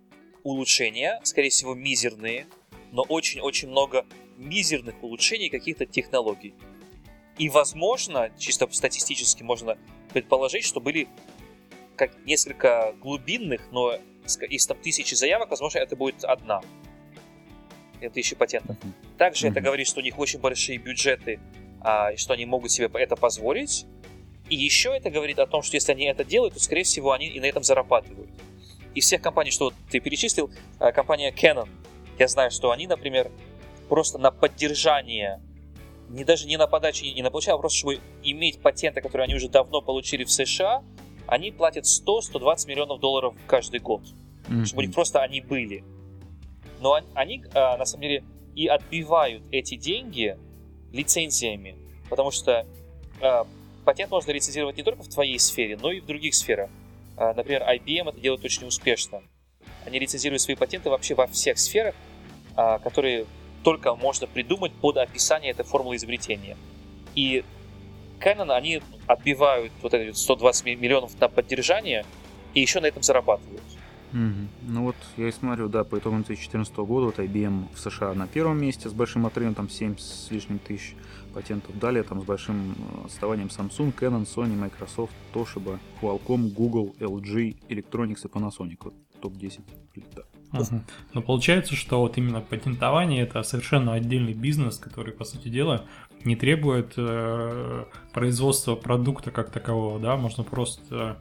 улучшения, 0.42 1.20
скорее 1.24 1.50
всего, 1.50 1.74
мизерные, 1.74 2.46
но 2.92 3.02
очень-очень 3.02 3.68
много 3.68 4.06
мизерных 4.36 5.02
улучшений 5.02 5.48
каких-то 5.48 5.86
технологий. 5.86 6.54
И, 7.38 7.48
возможно, 7.48 8.30
чисто 8.38 8.68
статистически 8.70 9.42
можно 9.42 9.76
предположить, 10.12 10.64
что 10.64 10.80
были 10.80 11.08
как 11.96 12.16
несколько 12.24 12.94
глубинных, 13.00 13.72
но 13.72 13.98
из 14.48 14.66
там 14.66 14.78
тысячи 14.78 15.14
заявок, 15.14 15.50
возможно, 15.50 15.78
это 15.78 15.96
будет 15.96 16.24
одна 16.24 16.62
тысячи 18.10 18.36
патентов. 18.36 18.76
Также 19.18 19.48
это 19.48 19.60
говорит, 19.60 19.86
что 19.86 20.00
у 20.00 20.02
них 20.02 20.18
очень 20.18 20.40
большие 20.40 20.78
бюджеты, 20.78 21.40
а, 21.80 22.10
и 22.12 22.16
что 22.16 22.34
они 22.34 22.46
могут 22.46 22.70
себе 22.70 22.90
это 22.94 23.16
позволить. 23.16 23.86
И 24.48 24.56
еще 24.56 24.94
это 24.94 25.10
говорит 25.10 25.38
о 25.38 25.46
том, 25.46 25.62
что 25.62 25.76
если 25.76 25.92
они 25.92 26.04
это 26.04 26.24
делают, 26.24 26.54
то, 26.54 26.60
скорее 26.60 26.84
всего, 26.84 27.12
они 27.12 27.26
и 27.26 27.40
на 27.40 27.46
этом 27.46 27.62
зарабатывают. 27.62 28.30
Из 28.94 29.04
всех 29.04 29.22
компаний, 29.22 29.50
что 29.50 29.72
ты 29.90 30.00
перечислил, 30.00 30.50
а, 30.78 30.92
компания 30.92 31.32
Canon, 31.32 31.68
я 32.18 32.28
знаю, 32.28 32.50
что 32.50 32.70
они, 32.70 32.86
например, 32.86 33.30
просто 33.88 34.18
на 34.18 34.30
поддержание, 34.30 35.40
не 36.08 36.24
даже 36.24 36.46
не 36.46 36.56
на 36.56 36.66
подачу, 36.66 37.04
не 37.04 37.22
на 37.22 37.30
получение, 37.30 37.56
а 37.56 37.58
просто 37.58 37.78
чтобы 37.78 38.00
иметь 38.22 38.60
патенты, 38.60 39.00
которые 39.00 39.24
они 39.24 39.34
уже 39.34 39.48
давно 39.48 39.80
получили 39.80 40.24
в 40.24 40.30
США, 40.30 40.82
они 41.26 41.50
платят 41.50 41.84
100-120 41.84 42.68
миллионов 42.68 43.00
долларов 43.00 43.34
каждый 43.46 43.80
год. 43.80 44.02
Mm-hmm. 44.48 44.64
Чтобы 44.64 44.82
у 44.82 44.86
них 44.86 44.94
просто 44.94 45.20
они 45.22 45.40
были 45.40 45.84
но 46.84 47.00
они, 47.14 47.42
а, 47.54 47.78
на 47.78 47.86
самом 47.86 48.02
деле, 48.02 48.22
и 48.54 48.66
отбивают 48.66 49.42
эти 49.50 49.74
деньги 49.74 50.36
лицензиями, 50.92 51.76
потому 52.10 52.30
что 52.30 52.66
а, 53.22 53.46
патент 53.86 54.10
можно 54.10 54.30
лицензировать 54.32 54.76
не 54.76 54.82
только 54.82 55.02
в 55.02 55.08
твоей 55.08 55.38
сфере, 55.38 55.78
но 55.80 55.90
и 55.90 56.00
в 56.00 56.06
других 56.06 56.34
сферах. 56.34 56.68
А, 57.16 57.32
например, 57.32 57.62
IBM 57.62 58.10
это 58.10 58.20
делает 58.20 58.44
очень 58.44 58.66
успешно. 58.66 59.22
Они 59.86 59.98
лицензируют 59.98 60.42
свои 60.42 60.56
патенты 60.56 60.90
вообще 60.90 61.14
во 61.14 61.26
всех 61.26 61.58
сферах, 61.58 61.94
которые 62.54 63.26
только 63.62 63.94
можно 63.94 64.26
придумать 64.26 64.72
под 64.72 64.98
описание 64.98 65.52
этой 65.52 65.64
формулы 65.64 65.96
изобретения. 65.96 66.56
И 67.14 67.44
Canon, 68.20 68.54
они 68.54 68.82
отбивают 69.06 69.72
вот 69.82 69.94
эти 69.94 70.14
120 70.14 70.66
миллионов 70.78 71.18
на 71.18 71.28
поддержание 71.28 72.04
и 72.52 72.60
еще 72.60 72.80
на 72.80 72.86
этом 72.86 73.02
зарабатывают. 73.02 73.62
Ну 74.14 74.84
вот 74.84 74.96
я 75.16 75.28
и 75.28 75.32
смотрю, 75.32 75.68
да, 75.68 75.82
по 75.82 75.98
итогам 75.98 76.22
2014 76.22 76.74
года 76.76 77.06
вот 77.06 77.18
IBM 77.18 77.66
в 77.74 77.80
США 77.80 78.14
на 78.14 78.26
первом 78.28 78.60
месте 78.60 78.88
с 78.88 78.92
большим 78.92 79.26
отрывом, 79.26 79.54
там 79.54 79.68
7 79.68 79.96
с 79.98 80.30
лишним 80.30 80.60
тысяч 80.60 80.94
патентов. 81.32 81.76
Далее 81.78 82.04
там 82.04 82.20
с 82.20 82.24
большим 82.24 82.72
э, 82.72 83.06
отставанием 83.06 83.48
Samsung, 83.48 83.92
Canon, 83.92 84.24
Sony, 84.24 84.56
Microsoft, 84.56 85.12
Toshiba, 85.34 85.78
Qualcomm, 86.00 86.52
Google, 86.52 86.94
LG, 87.00 87.56
Electronics 87.68 88.24
и 88.24 88.28
Panasonic. 88.28 88.78
Вот 88.80 88.94
топ-10. 89.20 89.62
Да. 90.14 90.60
Угу. 90.60 90.82
Но 91.14 91.22
получается, 91.22 91.74
что 91.74 92.00
вот 92.00 92.16
именно 92.16 92.40
патентование 92.40 93.22
это 93.22 93.42
совершенно 93.42 93.94
отдельный 93.94 94.34
бизнес, 94.34 94.78
который, 94.78 95.12
по 95.12 95.24
сути 95.24 95.48
дела, 95.48 95.86
не 96.24 96.36
требует 96.36 96.94
э, 96.96 97.84
производства 98.12 98.76
продукта 98.76 99.30
как 99.30 99.50
такового, 99.50 99.98
да, 99.98 100.16
можно 100.16 100.44
просто 100.44 101.18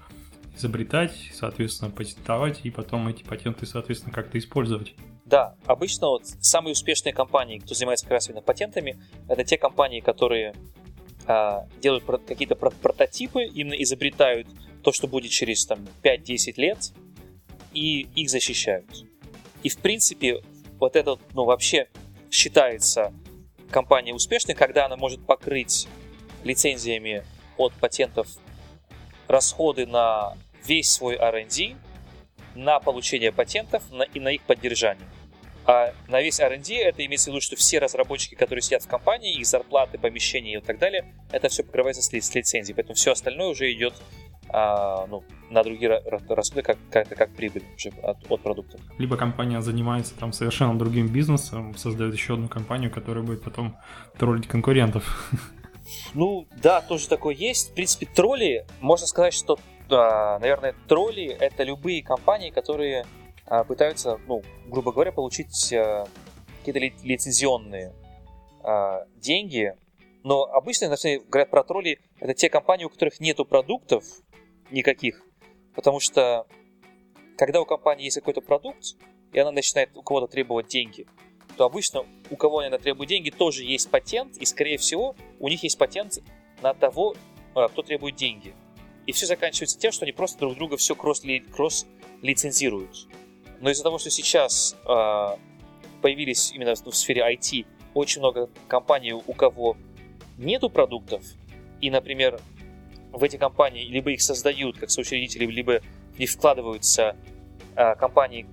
изобретать, 0.56 1.14
соответственно, 1.34 1.92
патентовать 1.92 2.62
и 2.64 2.70
потом 2.70 3.08
эти 3.08 3.24
патенты, 3.24 3.66
соответственно, 3.66 4.14
как-то 4.14 4.38
использовать. 4.38 4.94
Да, 5.26 5.56
обычно 5.66 6.08
вот 6.08 6.26
самые 6.26 6.74
успешные 6.74 7.14
компании, 7.14 7.60
кто 7.60 7.74
занимается 7.74 8.06
как 8.06 8.14
раз 8.14 8.30
именно 8.30 8.42
патентами, 8.42 9.02
это 9.28 9.44
те 9.44 9.58
компании, 9.58 10.00
которые 10.00 10.54
а, 11.26 11.68
делают 11.82 12.04
про- 12.04 12.18
какие-то 12.18 12.56
про- 12.56 12.72
прототипы, 12.72 13.44
именно 13.44 13.74
изобретают 13.74 14.48
то, 14.84 14.92
что 14.92 15.08
будет 15.08 15.32
через 15.32 15.66
там, 15.66 15.88
5-10 16.04 16.54
лет, 16.58 16.92
и 17.74 18.02
их 18.16 18.30
защищают. 18.30 19.06
И 19.64 19.70
в 19.70 19.78
принципе, 19.78 20.42
вот 20.80 20.96
это 20.96 21.18
ну, 21.34 21.46
вообще 21.46 21.88
считается 22.30 23.14
компания 23.70 24.14
успешной, 24.14 24.56
когда 24.56 24.86
она 24.86 24.98
может 24.98 25.26
покрыть 25.26 25.88
лицензиями 26.44 27.24
от 27.58 27.74
патентов 27.74 28.28
расходы 29.28 29.86
на 29.86 30.34
весь 30.66 30.92
свой 30.92 31.16
R&D, 31.16 31.76
на 32.56 32.80
получение 32.80 33.32
патентов 33.32 33.84
на, 33.92 34.04
и 34.04 34.20
на 34.20 34.30
их 34.30 34.42
поддержание. 34.44 35.08
А 35.66 35.94
на 36.10 36.22
весь 36.22 36.40
R&D 36.40 36.76
это 36.76 37.06
имеется 37.06 37.30
в 37.30 37.34
виду, 37.34 37.42
что 37.42 37.56
все 37.56 37.80
разработчики, 37.80 38.36
которые 38.36 38.62
сидят 38.62 38.84
в 38.84 38.88
компании, 38.88 39.34
их 39.34 39.46
зарплаты, 39.46 39.98
помещения 39.98 40.58
и 40.58 40.62
так 40.62 40.78
далее, 40.78 41.06
это 41.32 41.48
все 41.48 41.64
покрывается 41.64 42.02
с, 42.02 42.08
с 42.08 42.36
лицензией. 42.36 42.76
Поэтому 42.76 42.96
все 42.96 43.14
остальное 43.14 43.48
уже 43.48 43.72
идет 43.72 43.94
а, 44.50 45.08
ну, 45.08 45.24
на 45.50 45.64
другие 45.64 46.02
расходы, 46.28 46.64
как, 46.64 46.78
как, 46.92 47.08
как 47.08 47.34
прибыль 47.34 47.64
уже 47.78 47.90
от, 48.04 48.18
от 48.30 48.42
продукта. 48.42 48.78
Либо 48.98 49.16
компания 49.16 49.62
занимается 49.62 50.16
там 50.16 50.34
совершенно 50.34 50.78
другим 50.78 51.08
бизнесом, 51.08 51.76
создает 51.78 52.14
еще 52.14 52.34
одну 52.34 52.50
компанию, 52.50 52.92
которая 52.92 53.24
будет 53.24 53.42
потом 53.42 53.78
троллить 54.18 54.48
конкурентов. 54.48 55.32
Ну, 56.14 56.48
да, 56.62 56.82
тоже 56.82 57.08
такое 57.08 57.36
есть. 57.36 57.72
В 57.72 57.74
принципе, 57.74 58.06
тролли, 58.06 58.66
можно 58.80 59.08
сказать, 59.08 59.34
что, 59.34 59.58
да, 59.90 60.40
наверное, 60.40 60.76
тролли— 60.88 61.26
это 61.40 61.64
любые 61.64 62.04
компании, 62.04 62.50
которые 62.50 63.06
а, 63.46 63.64
пытаются, 63.64 64.20
ну, 64.28 64.42
грубо 64.68 64.92
говоря, 64.92 65.12
получить 65.12 65.74
а, 65.74 66.08
какие-то 66.60 66.80
ли, 66.80 66.94
лицензионные 67.04 67.94
а, 68.64 69.06
деньги. 69.18 69.76
Но 70.24 70.44
обычно, 70.44 70.90
на 70.90 70.96
говорят 71.28 71.50
про 71.50 71.64
тролли, 71.64 72.00
это 72.20 72.34
те 72.34 72.50
компании, 72.50 72.86
у 72.86 72.90
которых 72.90 73.20
нету 73.20 73.46
продуктов 73.46 74.06
никаких, 74.72 75.22
потому 75.76 76.00
что 76.00 76.48
когда 77.38 77.62
у 77.62 77.66
компании 77.66 78.06
есть 78.06 78.18
какой-то 78.18 78.42
продукт, 78.42 78.96
и 79.34 79.40
она 79.40 79.52
начинает 79.52 79.96
у 79.98 80.04
кого-то 80.04 80.28
требовать 80.28 80.68
деньги, 80.68 81.08
то 81.58 81.66
обычно 81.66 82.06
у 82.30 82.36
кого 82.36 82.60
она 82.60 82.78
требует 82.78 83.10
деньги, 83.10 83.30
тоже 83.30 83.64
есть 83.64 83.90
патент, 83.90 84.38
и, 84.38 84.46
скорее 84.46 84.78
всего, 84.78 85.16
у 85.40 85.48
них 85.48 85.64
есть 85.64 85.78
патент 85.78 86.20
на 86.62 86.74
того, 86.74 87.16
а, 87.56 87.68
кто 87.68 87.82
требует 87.82 88.16
деньги. 88.16 88.54
И 89.06 89.12
все 89.12 89.26
заканчивается 89.26 89.78
тем, 89.78 89.92
что 89.92 90.06
они 90.06 90.12
просто 90.12 90.40
друг 90.40 90.56
друга 90.56 90.78
все 90.78 90.96
кросс-лицензируют. 90.96 93.08
Но 93.60 93.70
из-за 93.70 93.84
того, 93.84 93.98
что 93.98 94.10
сейчас 94.10 94.76
э, 94.86 95.38
появились 96.02 96.52
именно 96.54 96.74
в 96.74 96.96
сфере 96.96 97.22
IT 97.22 97.66
очень 97.94 98.20
много 98.20 98.50
компаний, 98.68 99.14
у 99.14 99.34
кого 99.34 99.78
нету 100.38 100.70
продуктов, 100.70 101.24
и, 101.82 101.92
например, 101.92 102.40
в 103.12 103.24
эти 103.24 103.38
компании 103.38 103.86
либо 103.86 104.12
их 104.12 104.22
создают 104.22 104.78
как 104.78 104.90
соучредители, 104.90 105.46
либо 105.46 105.82
них 106.18 106.30
вкладываются 106.30 107.16
э, 107.76 107.96
компании 107.96 108.46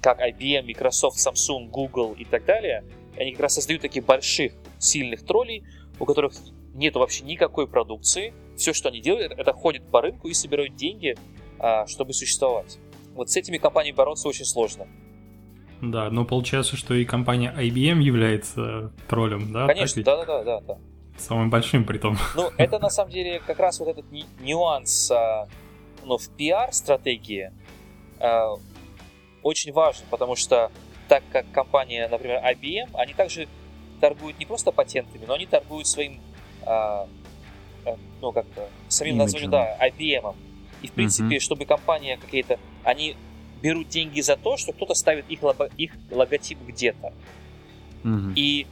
как 0.00 0.20
IBM, 0.20 0.62
Microsoft, 0.62 1.18
Samsung, 1.18 1.68
Google 1.68 2.14
и 2.14 2.24
так 2.24 2.44
далее, 2.44 2.84
они 3.16 3.32
как 3.32 3.42
раз 3.42 3.54
создают 3.54 3.82
таких 3.82 4.04
больших, 4.04 4.52
сильных 4.78 5.24
троллей, 5.24 5.64
у 5.98 6.06
которых 6.06 6.32
нет 6.74 6.94
вообще 6.94 7.24
никакой 7.24 7.66
продукции. 7.66 8.32
Все, 8.56 8.72
что 8.72 8.88
они 8.88 9.00
делают, 9.00 9.32
это 9.32 9.52
ходят 9.52 9.90
по 9.90 10.00
рынку 10.00 10.28
и 10.28 10.34
собирают 10.34 10.74
деньги, 10.76 11.16
а, 11.58 11.86
чтобы 11.86 12.12
существовать. 12.12 12.78
Вот 13.14 13.30
с 13.30 13.36
этими 13.36 13.58
компаниями 13.58 13.96
бороться 13.96 14.28
очень 14.28 14.44
сложно. 14.44 14.86
Да, 15.82 16.10
но 16.10 16.24
получается, 16.24 16.76
что 16.76 16.94
и 16.94 17.04
компания 17.04 17.54
IBM 17.56 18.00
является 18.00 18.92
троллем, 19.08 19.52
да? 19.52 19.66
Конечно, 19.66 20.02
да-да-да. 20.02 20.60
да. 20.60 20.78
Самым 21.16 21.50
большим 21.50 21.84
при 21.84 21.98
том. 21.98 22.16
Ну, 22.34 22.50
это 22.56 22.78
на 22.78 22.90
самом 22.90 23.10
деле 23.12 23.40
как 23.46 23.58
раз 23.58 23.78
вот 23.80 23.88
этот 23.88 24.06
нюанс 24.40 25.10
а, 25.10 25.48
ну, 26.04 26.18
в 26.18 26.28
пиар-стратегии 26.36 27.52
а, 28.18 28.54
очень 29.42 29.72
важен, 29.72 30.04
потому 30.10 30.36
что 30.36 30.70
так 31.08 31.22
как 31.32 31.50
компания, 31.50 32.08
например, 32.08 32.42
IBM, 32.44 32.90
они 32.94 33.14
также 33.14 33.48
торгуют 34.00 34.38
не 34.38 34.46
просто 34.46 34.70
патентами, 34.72 35.24
но 35.26 35.34
они 35.34 35.46
торгуют 35.46 35.86
своим 35.86 36.20
а, 36.62 37.08
а, 37.84 37.96
ну, 38.20 38.32
как-то, 38.32 38.68
самим 38.88 39.16
названием, 39.16 39.50
да, 39.50 39.76
IBM. 39.80 40.34
И, 40.82 40.86
в 40.86 40.92
принципе, 40.92 41.36
uh-huh. 41.36 41.40
чтобы 41.40 41.64
компания 41.64 42.16
какие-то, 42.16 42.58
они 42.84 43.16
берут 43.62 43.88
деньги 43.88 44.20
за 44.20 44.36
то, 44.36 44.56
что 44.56 44.72
кто-то 44.72 44.94
ставит 44.94 45.28
их, 45.28 45.42
лого, 45.42 45.68
их 45.76 45.92
логотип 46.10 46.58
где-то. 46.66 47.12
Uh-huh. 48.02 48.32
И, 48.34 48.66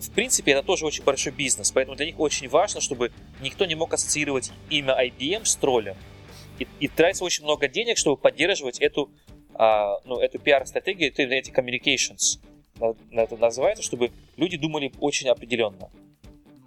в 0.00 0.10
принципе, 0.10 0.52
это 0.52 0.62
тоже 0.62 0.86
очень 0.86 1.04
большой 1.04 1.32
бизнес, 1.32 1.70
поэтому 1.70 1.96
для 1.96 2.06
них 2.06 2.18
очень 2.18 2.48
важно, 2.48 2.80
чтобы 2.80 3.12
никто 3.40 3.66
не 3.66 3.74
мог 3.74 3.92
ассоциировать 3.92 4.52
имя 4.70 4.96
IBM 4.98 5.44
с 5.44 5.56
троллем. 5.56 5.96
И, 6.58 6.66
и 6.80 6.88
тратится 6.88 7.24
очень 7.24 7.44
много 7.44 7.68
денег, 7.68 7.98
чтобы 7.98 8.16
поддерживать 8.16 8.78
эту, 8.78 9.10
а, 9.54 9.96
ну, 10.04 10.18
эту 10.18 10.38
пиар-стратегию, 10.38 11.12
эти 11.14 11.50
communications, 11.50 12.38
это 13.10 13.36
называется, 13.36 13.82
чтобы 13.82 14.10
люди 14.36 14.56
думали 14.56 14.92
очень 14.98 15.28
определенно. 15.28 15.90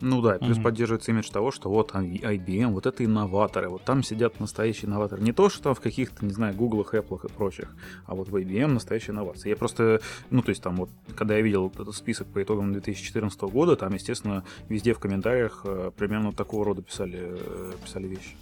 Ну 0.02 0.22
да, 0.22 0.38
плюс 0.38 0.58
mm-hmm. 0.58 0.62
поддерживается 0.62 1.12
имидж 1.12 1.30
того, 1.30 1.52
что 1.52 1.70
вот 1.70 1.92
IBM, 1.94 2.68
вот 2.68 2.86
это 2.86 3.06
инноваторы, 3.06 3.70
вот 3.70 3.84
там 3.86 4.04
сидят 4.04 4.40
настоящие 4.42 4.90
инноваторы. 4.90 5.22
Не 5.22 5.32
то, 5.32 5.50
что 5.50 5.64
там 5.64 5.76
в 5.76 5.80
каких-то, 5.80 6.26
не 6.26 6.34
знаю, 6.34 6.54
Google, 6.54 6.86
Apple 6.92 7.26
и 7.26 7.32
прочих, 7.32 7.74
а 8.06 8.14
вот 8.14 8.28
в 8.28 8.36
IBM 8.36 8.68
настоящие 8.68 9.14
инновации. 9.14 9.50
Я 9.50 9.56
просто, 9.56 10.02
ну 10.30 10.42
то 10.42 10.50
есть 10.50 10.62
там 10.62 10.76
вот, 10.76 10.90
когда 11.16 11.36
я 11.38 11.42
видел 11.42 11.72
этот 11.74 11.96
список 11.96 12.28
по 12.28 12.44
итогам 12.44 12.74
2014 12.74 13.42
года, 13.44 13.78
там, 13.78 13.94
естественно, 13.94 14.44
везде 14.68 14.94
в 14.94 15.00
комментариях 15.00 15.62
э, 15.64 15.92
примерно 15.96 16.34
такого 16.34 16.66
рода 16.66 16.82
писали, 16.82 17.20
э, 17.22 17.74
писали 17.84 18.08
вещи. 18.08 18.36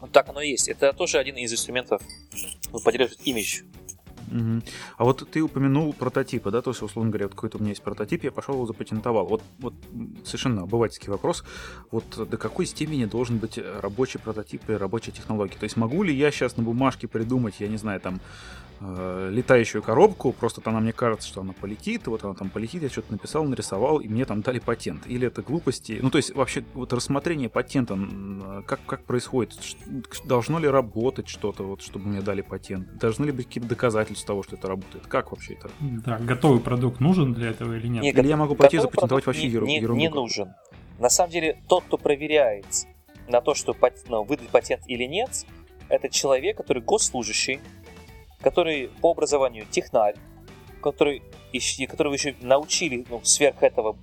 Вот 0.00 0.12
так 0.12 0.28
оно 0.28 0.42
и 0.42 0.50
есть. 0.50 0.68
Это 0.68 0.92
тоже 0.92 1.18
один 1.18 1.36
из 1.36 1.52
инструментов 1.52 2.02
поддерживать 2.84 3.26
имидж 3.26 3.62
Угу. 4.30 4.62
А 4.98 5.04
вот 5.04 5.28
ты 5.30 5.40
упомянул 5.40 5.92
прототипы, 5.92 6.50
да, 6.50 6.62
то 6.62 6.70
есть, 6.70 6.82
условно 6.82 7.10
говоря, 7.10 7.26
вот 7.26 7.34
какой-то 7.34 7.58
у 7.58 7.60
меня 7.60 7.70
есть 7.70 7.82
прототип, 7.82 8.24
я 8.24 8.32
пошел 8.32 8.54
его 8.54 8.66
запатентовал. 8.66 9.26
Вот, 9.26 9.42
вот 9.58 9.74
совершенно 10.24 10.62
обывательский 10.62 11.10
вопрос. 11.10 11.44
Вот 11.90 12.04
до 12.28 12.36
какой 12.36 12.66
степени 12.66 13.04
должен 13.04 13.38
быть 13.38 13.58
рабочий 13.58 14.18
прототип 14.18 14.68
и 14.70 14.72
рабочая 14.74 15.12
технология? 15.12 15.56
То 15.58 15.64
есть 15.64 15.76
могу 15.76 16.02
ли 16.02 16.14
я 16.14 16.30
сейчас 16.30 16.56
на 16.56 16.62
бумажке 16.62 17.08
придумать, 17.08 17.56
я 17.58 17.68
не 17.68 17.76
знаю, 17.76 18.00
там, 18.00 18.20
э, 18.80 19.28
летающую 19.32 19.82
коробку, 19.82 20.32
просто 20.32 20.60
она 20.64 20.80
мне 20.80 20.92
кажется, 20.92 21.28
что 21.28 21.40
она 21.40 21.52
полетит, 21.52 22.06
вот 22.06 22.24
она 22.24 22.34
там 22.34 22.50
полетит, 22.50 22.82
я 22.82 22.88
что-то 22.88 23.12
написал, 23.12 23.44
нарисовал, 23.44 23.98
и 23.98 24.08
мне 24.08 24.24
там 24.24 24.42
дали 24.42 24.58
патент. 24.58 25.06
Или 25.06 25.26
это 25.26 25.42
глупости? 25.42 25.98
Ну, 26.02 26.10
то 26.10 26.18
есть 26.18 26.34
вообще 26.34 26.64
вот 26.74 26.92
рассмотрение 26.92 27.48
патента, 27.48 27.98
как, 28.66 28.80
как 28.86 29.04
происходит? 29.04 29.58
Должно 30.24 30.58
ли 30.58 30.68
работать 30.68 31.28
что-то, 31.28 31.64
вот, 31.64 31.82
чтобы 31.82 32.08
мне 32.08 32.20
дали 32.20 32.42
патент? 32.42 32.98
Должны 32.98 33.26
ли 33.26 33.32
быть 33.32 33.46
какие-то 33.46 33.68
доказательства 33.68 34.28
того, 34.28 34.42
что 34.42 34.56
это 34.56 34.68
работает? 34.68 35.06
Как 35.06 35.30
вообще 35.30 35.54
это? 35.54 35.70
Да, 35.80 36.18
готовый 36.18 36.60
продукт 36.60 37.00
нужен 37.00 37.34
для 37.34 37.50
этого 37.50 37.76
или 37.76 37.88
нет? 37.88 38.02
нет 38.02 38.18
или 38.18 38.28
я 38.28 38.36
могу 38.36 38.54
пойти 38.54 38.78
запатентовать 38.78 39.26
вообще 39.26 39.42
не, 39.42 39.48
ерунду? 39.48 39.94
Не, 39.94 40.02
не 40.02 40.08
нужен. 40.08 40.54
На 40.98 41.10
самом 41.10 41.30
деле, 41.30 41.60
тот, 41.68 41.84
кто 41.84 41.96
проверяет 41.96 42.66
на 43.28 43.40
то, 43.40 43.54
что 43.54 43.76
ну, 44.08 44.24
выдать 44.24 44.48
патент 44.48 44.82
или 44.86 45.04
нет, 45.04 45.46
это 45.88 46.08
человек, 46.08 46.56
который 46.56 46.82
госслужащий, 46.82 47.60
который 48.40 48.88
по 49.00 49.10
образованию 49.10 49.66
технарь, 49.70 50.16
который, 50.82 51.22
которого 51.88 52.14
еще 52.14 52.34
научили 52.40 53.04
ну, 53.08 53.22
сверх 53.24 53.62
этого 53.62 53.98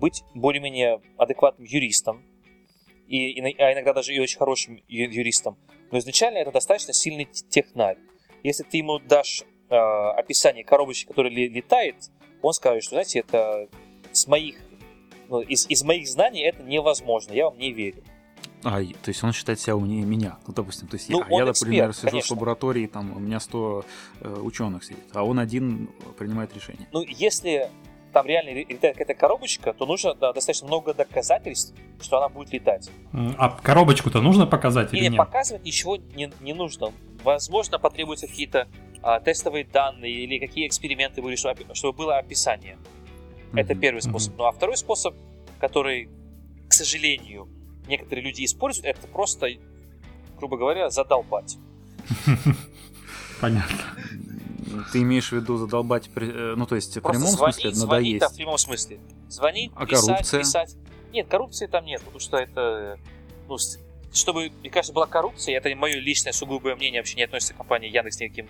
быть 0.00 0.24
более-менее 0.34 1.00
адекватным 1.18 1.66
юристом, 1.66 2.24
и, 3.06 3.32
и, 3.32 3.60
а 3.60 3.72
иногда 3.72 3.92
даже 3.92 4.14
и 4.14 4.20
очень 4.20 4.38
хорошим 4.38 4.80
юристом. 4.88 5.58
Но 5.90 5.98
изначально 5.98 6.38
это 6.38 6.52
достаточно 6.52 6.92
сильный 6.92 7.26
технарь. 7.26 7.98
Если 8.42 8.62
ты 8.62 8.78
ему 8.78 8.98
дашь 8.98 9.42
э, 9.68 9.74
описание 9.74 10.64
коробочки, 10.64 11.06
которая 11.06 11.32
летает, 11.32 11.96
он 12.40 12.52
скажет, 12.52 12.84
что, 12.84 12.94
знаете, 12.94 13.20
это 13.20 13.68
с 14.12 14.26
моих, 14.26 14.56
ну, 15.28 15.40
из, 15.40 15.68
из 15.68 15.82
моих 15.82 16.08
знаний 16.08 16.42
это 16.42 16.62
невозможно, 16.62 17.32
я 17.32 17.46
вам 17.46 17.58
не 17.58 17.72
верю. 17.72 18.02
А, 18.62 18.82
то 18.82 19.08
есть 19.08 19.24
он 19.24 19.32
считает 19.32 19.58
себя 19.58 19.76
умнее 19.76 20.04
меня. 20.04 20.38
Ну, 20.46 20.52
допустим, 20.52 20.86
то 20.88 20.96
есть 20.96 21.08
ну, 21.08 21.24
я, 21.30 21.38
я 21.38 21.44
например, 21.46 21.94
сижу 21.94 22.08
конечно. 22.10 22.34
в 22.34 22.38
лаборатории, 22.38 22.86
там 22.86 23.16
у 23.16 23.18
меня 23.18 23.40
100 23.40 23.84
э, 24.20 24.34
ученых 24.42 24.84
сидит, 24.84 25.04
а 25.14 25.24
он 25.24 25.38
один 25.38 25.88
принимает 26.18 26.54
решение. 26.54 26.86
Ну, 26.92 27.02
если 27.02 27.70
там 28.12 28.26
реально 28.26 28.50
летает 28.50 28.96
какая-то 28.96 29.14
коробочка, 29.14 29.72
то 29.72 29.86
нужно 29.86 30.14
да, 30.14 30.32
достаточно 30.32 30.66
много 30.66 30.94
доказательств, 30.94 31.74
что 32.00 32.18
она 32.18 32.28
будет 32.28 32.52
летать. 32.52 32.90
А 33.12 33.50
коробочку-то 33.62 34.20
нужно 34.20 34.46
показать 34.46 34.92
или 34.92 35.02
нет? 35.02 35.12
Нет, 35.12 35.18
показывать 35.18 35.64
ничего 35.64 35.96
не, 35.96 36.30
не 36.40 36.52
нужно. 36.52 36.92
Возможно, 37.22 37.78
потребуются 37.78 38.26
какие-то 38.26 38.68
а, 39.02 39.20
тестовые 39.20 39.64
данные 39.64 40.12
или 40.12 40.38
какие 40.38 40.66
эксперименты 40.66 41.22
были, 41.22 41.36
чтобы, 41.36 41.74
чтобы 41.74 41.96
было 41.96 42.18
описание. 42.18 42.76
Mm-hmm. 43.52 43.60
Это 43.60 43.74
первый 43.74 44.02
способ. 44.02 44.34
Mm-hmm. 44.34 44.38
Ну 44.38 44.44
а 44.44 44.52
второй 44.52 44.76
способ, 44.76 45.14
который, 45.58 46.08
к 46.68 46.72
сожалению, 46.72 47.48
некоторые 47.90 48.24
люди 48.24 48.44
используют, 48.44 48.86
это 48.86 49.06
просто, 49.06 49.48
грубо 50.38 50.56
говоря, 50.56 50.90
задолбать. 50.90 51.58
Понятно. 53.40 53.78
Ты 54.92 55.02
имеешь 55.02 55.30
в 55.30 55.32
виду 55.32 55.56
задолбать, 55.56 56.08
э, 56.14 56.54
ну 56.56 56.64
то 56.66 56.76
есть 56.76 56.96
в 56.96 57.00
прямом 57.00 57.28
звонить, 57.28 57.56
смысле 57.56 57.74
звонить, 57.74 57.90
надоесть? 57.90 58.20
Да, 58.20 58.28
в 58.28 58.36
прямом 58.36 58.58
смысле. 58.58 59.00
Звонить, 59.28 59.72
а 59.74 59.86
писать, 59.86 60.06
коррупция? 60.06 60.40
писать. 60.40 60.76
Нет, 61.12 61.28
коррупции 61.28 61.66
там 61.66 61.84
нет, 61.84 62.00
потому 62.00 62.20
что 62.20 62.36
это, 62.36 62.98
ну, 63.48 63.56
чтобы, 64.12 64.50
мне 64.60 64.70
кажется, 64.70 64.92
была 64.92 65.06
коррупция, 65.06 65.56
это 65.56 65.74
мое 65.74 65.98
личное 65.98 66.32
сугубое 66.32 66.76
мнение, 66.76 67.00
вообще 67.00 67.16
не 67.16 67.24
относится 67.24 67.54
к 67.54 67.56
компании 67.56 67.90
Яндекс 67.90 68.20
никаким 68.20 68.48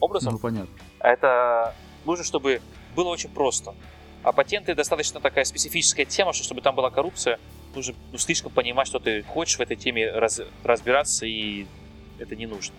образом. 0.00 0.32
Ну, 0.32 0.38
понятно. 0.38 0.74
Это 1.00 1.74
нужно, 2.04 2.24
чтобы 2.24 2.62
было 2.96 3.08
очень 3.08 3.30
просто. 3.30 3.74
А 4.22 4.32
патенты 4.32 4.74
достаточно 4.74 5.20
такая 5.20 5.44
специфическая 5.44 6.06
тема, 6.06 6.32
что 6.32 6.44
чтобы 6.44 6.60
там 6.60 6.74
была 6.74 6.90
коррупция, 6.90 7.38
нужно 7.74 7.94
ну, 8.12 8.18
слишком 8.18 8.52
понимать, 8.52 8.86
что 8.86 8.98
ты 8.98 9.22
хочешь 9.22 9.58
в 9.58 9.60
этой 9.60 9.76
теме 9.76 10.10
раз, 10.10 10.40
разбираться, 10.64 11.26
и 11.26 11.66
это 12.18 12.36
не 12.36 12.46
нужно. 12.46 12.74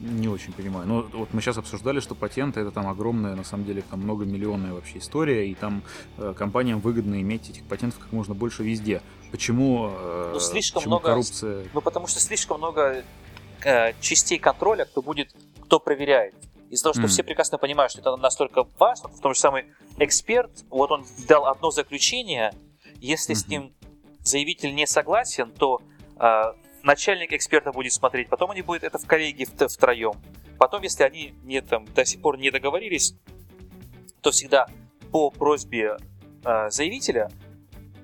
Не 0.00 0.28
очень 0.28 0.52
понимаю. 0.52 0.86
Но 0.86 1.02
ну, 1.02 1.18
вот 1.18 1.34
мы 1.34 1.40
сейчас 1.40 1.58
обсуждали, 1.58 1.98
что 1.98 2.14
патенты 2.14 2.60
это 2.60 2.70
там 2.70 2.86
огромная, 2.86 3.34
на 3.34 3.42
самом 3.42 3.64
деле, 3.64 3.82
там 3.82 4.00
многомиллионная 4.00 4.72
вообще 4.72 4.98
история, 4.98 5.48
и 5.50 5.54
там 5.54 5.82
э, 6.18 6.34
компаниям 6.36 6.78
выгодно 6.78 7.20
иметь 7.20 7.50
этих 7.50 7.64
патентов 7.64 7.98
как 7.98 8.12
можно 8.12 8.32
больше 8.34 8.62
везде. 8.62 9.02
Почему, 9.32 9.90
э, 9.90 10.30
ну, 10.34 10.40
слишком 10.40 10.80
почему 10.80 10.94
много, 10.94 11.08
коррупция? 11.08 11.64
Ну, 11.74 11.80
потому 11.80 12.06
что 12.06 12.20
слишком 12.20 12.58
много 12.58 13.02
э, 13.64 13.92
частей 14.00 14.38
контроля, 14.38 14.84
кто 14.84 15.02
будет, 15.02 15.34
кто 15.64 15.80
проверяет. 15.80 16.34
Из-за 16.70 16.84
того, 16.84 16.94
что 16.94 17.02
mm. 17.02 17.08
все 17.08 17.22
прекрасно 17.24 17.58
понимают, 17.58 17.90
что 17.90 18.00
это 18.00 18.16
настолько 18.16 18.66
важно, 18.78 19.08
в 19.08 19.20
том 19.20 19.34
же 19.34 19.40
самый 19.40 19.64
эксперт, 19.98 20.64
вот 20.70 20.92
он 20.92 21.06
дал 21.26 21.46
одно 21.46 21.72
заключение, 21.72 22.52
если 23.00 23.34
mm-hmm. 23.34 23.38
с 23.38 23.48
ним 23.48 23.72
заявитель 24.28 24.74
не 24.74 24.86
согласен, 24.86 25.50
то 25.52 25.80
э, 26.20 26.42
начальник 26.82 27.32
эксперта 27.32 27.72
будет 27.72 27.92
смотреть, 27.92 28.28
потом 28.28 28.50
они 28.50 28.62
будут 28.62 28.84
это 28.84 28.98
в 28.98 29.06
коллегии 29.06 29.44
втроем. 29.44 30.14
Потом, 30.58 30.82
если 30.82 31.04
они 31.04 31.34
не, 31.44 31.60
там, 31.60 31.86
до 31.86 32.04
сих 32.04 32.20
пор 32.20 32.38
не 32.38 32.50
договорились, 32.50 33.14
то 34.20 34.30
всегда 34.30 34.66
по 35.12 35.30
просьбе 35.30 35.96
э, 36.44 36.70
заявителя, 36.70 37.30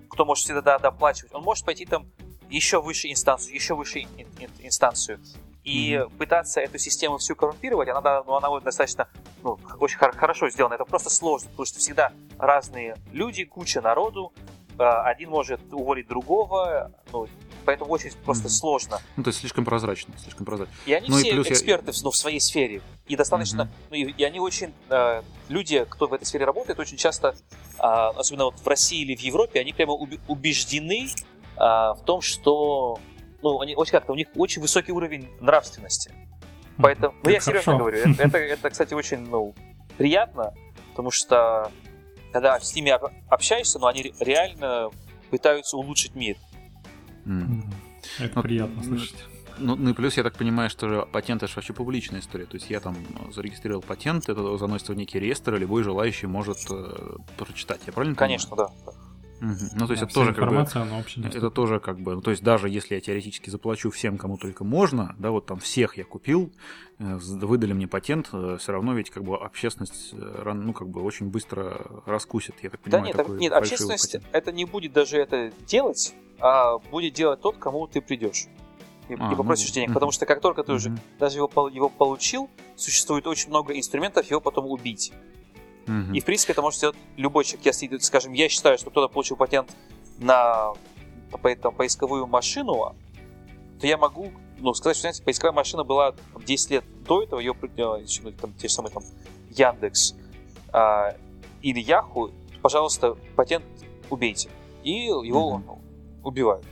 кто 0.09 0.25
может 0.25 0.45
всегда 0.45 0.79
доплачивать, 0.79 1.35
он 1.35 1.43
может 1.43 1.65
пойти 1.65 1.85
там 1.85 2.07
еще 2.49 2.81
выше 2.81 3.11
инстанцию, 3.11 3.55
еще 3.55 3.75
выше 3.75 4.01
ин, 4.01 4.09
ин, 4.39 4.51
инстанцию. 4.61 5.21
И 5.65 5.95
mm-hmm. 5.95 6.17
пытаться 6.19 6.61
эту 6.61 6.79
систему 6.79 7.17
всю 7.17 7.35
коррумпировать, 7.35 7.89
она, 7.89 8.23
ну, 8.23 8.35
она 8.35 8.51
вот 8.51 8.65
достаточно, 8.65 9.09
ну, 9.43 9.59
очень 9.81 9.97
хорошо 9.97 10.51
сделана. 10.51 10.75
Это 10.75 10.85
просто 10.85 11.09
сложно, 11.09 11.49
потому 11.51 11.67
что 11.67 11.79
всегда 11.79 12.13
разные 12.39 12.97
люди, 13.13 13.45
куча 13.45 13.81
народу, 13.81 14.33
один 14.79 15.31
может 15.31 15.61
уволить 15.73 16.09
другого, 16.09 16.93
ну, 17.13 17.29
поэтому 17.65 17.91
очень 17.91 18.11
просто 18.25 18.47
mm-hmm. 18.47 18.51
сложно. 18.51 18.99
Ну, 19.17 19.23
то 19.23 19.29
есть 19.29 19.41
слишком 19.41 19.65
прозрачно, 19.65 20.15
слишком 20.19 20.47
прозрачно. 20.47 20.75
И 20.87 20.93
они 20.93 21.09
ну, 21.09 21.17
все 21.17 21.31
и 21.31 21.43
эксперты 21.43 21.93
я... 21.93 21.99
ну, 22.03 22.11
в 22.11 22.17
своей 22.17 22.41
сфере. 22.41 22.83
И 23.07 23.17
достаточно, 23.17 23.63
mm-hmm. 23.63 23.87
ну, 23.91 23.97
и, 23.97 24.03
и 24.13 24.25
они 24.25 24.41
очень, 24.41 24.73
э, 24.89 25.23
люди, 25.49 25.85
кто 25.89 26.07
в 26.07 26.15
этой 26.15 26.25
сфере 26.25 26.45
работает, 26.45 26.79
очень 26.79 26.97
часто, 26.97 27.35
э, 27.79 27.83
особенно 27.83 28.47
вот 28.47 28.59
в 28.59 28.67
России 28.67 29.03
или 29.03 29.15
в 29.15 29.21
Европе, 29.21 29.61
они 29.61 29.73
прямо 29.73 29.93
убеждены 30.29 31.09
э, 31.09 31.59
в 31.59 32.01
том, 32.05 32.21
что, 32.21 32.99
ну, 33.43 33.61
они 33.61 33.75
очень 33.75 33.93
как-то, 33.93 34.13
у 34.13 34.17
них 34.17 34.29
очень 34.37 34.63
высокий 34.63 34.93
уровень 34.93 35.29
нравственности. 35.41 36.13
Поэтому, 36.79 37.15
ну, 37.23 37.31
я 37.31 37.41
серьезно 37.41 37.77
говорю, 37.77 37.99
это, 37.99 38.11
это, 38.23 38.39
это, 38.39 38.71
кстати, 38.71 38.95
очень, 38.95 39.19
ну, 39.19 39.55
приятно, 39.97 40.55
потому 40.91 41.11
что 41.11 41.71
когда 42.35 42.59
с 42.59 42.75
ними 42.75 42.93
общаешься, 43.33 43.79
но 43.79 43.87
они 43.87 44.13
реально 44.19 44.91
пытаются 45.31 45.77
улучшить 45.77 46.17
мир. 46.17 46.37
Mm. 47.27 47.63
Это 48.19 48.33
ну, 48.35 48.43
приятно 48.43 48.83
слышать. 48.83 49.15
Ну, 49.59 49.77
ну 49.77 49.91
и 49.91 49.93
плюс, 49.93 50.17
я 50.17 50.25
так 50.25 50.35
понимаю, 50.35 50.69
что 50.69 51.09
патент 51.13 51.45
это 51.45 51.53
же 51.53 51.55
вообще 51.55 51.73
публичная 51.73 52.19
история. 52.19 52.47
То 52.47 52.57
есть 52.57 52.69
я 52.71 52.81
там 52.81 52.97
зарегистрировал 53.33 53.83
патент, 53.83 54.29
это 54.29 54.59
заносится 54.59 54.95
в 54.95 54.97
некий 54.97 55.21
реестр, 55.21 55.55
и 55.55 55.59
любой 55.61 55.85
желающий 55.85 56.27
может 56.27 56.59
э, 56.71 57.17
прочитать. 57.37 57.83
Я 57.87 57.93
правильно 57.93 58.17
Конечно, 58.17 58.51
понимаю? 58.51 58.73
да. 58.85 58.93
Угу. 59.41 59.51
Ну, 59.75 59.87
то 59.87 59.93
есть 59.93 60.03
да, 60.03 60.07
это 60.07 60.15
тоже 60.15 60.33
как 60.33 60.51
бы, 60.51 60.67
это 61.27 61.51
тоже 61.51 61.81
как 61.81 62.01
бы, 62.01 62.15
ну, 62.15 62.21
то 62.21 62.31
есть 62.31 62.43
даже 62.43 62.69
если 62.69 62.95
я 62.95 63.01
теоретически 63.01 63.51
заплачу 63.51 63.91
всем, 63.91 64.17
кому 64.17 64.39
только 64.39 64.65
можно, 64.65 65.15
да, 65.19 65.31
вот 65.31 65.47
там 65.47 65.59
всех 65.59 65.97
я 65.97 66.05
купил, 66.05 66.53
э, 66.99 67.17
выдали 67.17 67.73
мне 67.73 67.89
патент, 67.89 68.29
э, 68.33 68.57
все 68.59 68.73
равно 68.73 68.95
ведь 68.95 69.11
как 69.11 69.25
бы 69.25 69.37
общественность, 69.37 70.11
э, 70.13 70.53
ну, 70.55 70.73
как 70.73 70.89
бы 70.89 71.03
очень 71.03 71.29
быстро 71.29 72.03
раскусит, 72.07 72.55
я 72.63 72.71
так 72.71 72.81
понимаю. 72.81 73.13
Да 73.15 73.25
нет, 73.25 73.41
нет, 73.41 73.53
общественность 73.53 74.13
патент. 74.13 74.27
это 74.33 74.53
не 74.53 74.65
будет 74.65 74.93
даже 74.93 75.19
это 75.19 75.53
делать, 75.67 76.15
а 76.39 76.79
будет 76.79 77.15
делать 77.15 77.41
тот, 77.41 77.59
кому 77.59 77.87
ты 77.87 78.01
придешь 78.01 78.47
и, 79.09 79.17
а, 79.19 79.33
и 79.33 79.37
попросишь 79.37 79.69
ну, 79.69 79.75
денег, 79.75 79.89
угу. 79.89 79.95
потому 79.95 80.13
что 80.13 80.27
как 80.27 80.41
только 80.41 80.63
ты 80.63 80.73
угу. 80.73 80.77
уже 80.77 80.97
даже 81.19 81.39
его, 81.39 81.69
его 81.69 81.89
получил, 81.89 82.49
существует 82.77 83.27
очень 83.27 83.51
много 83.51 83.77
инструментов 83.77 84.31
его 84.31 84.41
потом 84.41 84.67
убить. 84.67 85.13
И, 85.87 86.21
в 86.21 86.25
принципе, 86.25 86.53
это 86.53 86.63
может 86.63 86.79
сделать 86.79 86.97
любой 87.17 87.45
человек. 87.45 87.67
Если, 87.67 87.99
скажем, 87.99 88.33
я 88.33 88.49
считаю, 88.49 88.79
что 88.79 88.91
кто-то 88.91 89.13
получил 89.13 89.37
патент 89.37 89.75
на 90.19 90.73
там, 91.61 91.75
поисковую 91.75 92.27
машину, 92.27 92.95
то 93.81 93.87
я 93.87 93.99
могу 93.99 94.31
ну, 94.59 94.73
сказать, 94.75 94.97
что, 94.97 95.03
знаете, 95.03 95.23
поисковая 95.23 95.55
машина 95.55 95.85
была 95.85 96.15
10 96.47 96.71
лет 96.71 96.85
до 97.07 97.23
этого, 97.23 97.41
ее 97.41 97.55
ну, 97.61 98.33
там, 98.33 98.53
те 98.55 98.69
же 98.69 98.75
самые 98.75 98.93
там 98.93 99.03
Яндекс 99.51 100.15
а, 100.73 101.17
или 101.63 101.81
Яху, 101.81 102.31
пожалуйста, 102.63 103.17
патент 103.37 103.65
убейте. 104.11 104.49
И 104.83 104.91
его 104.91 105.63
mm-hmm. 105.67 106.25
убивают. 106.25 106.67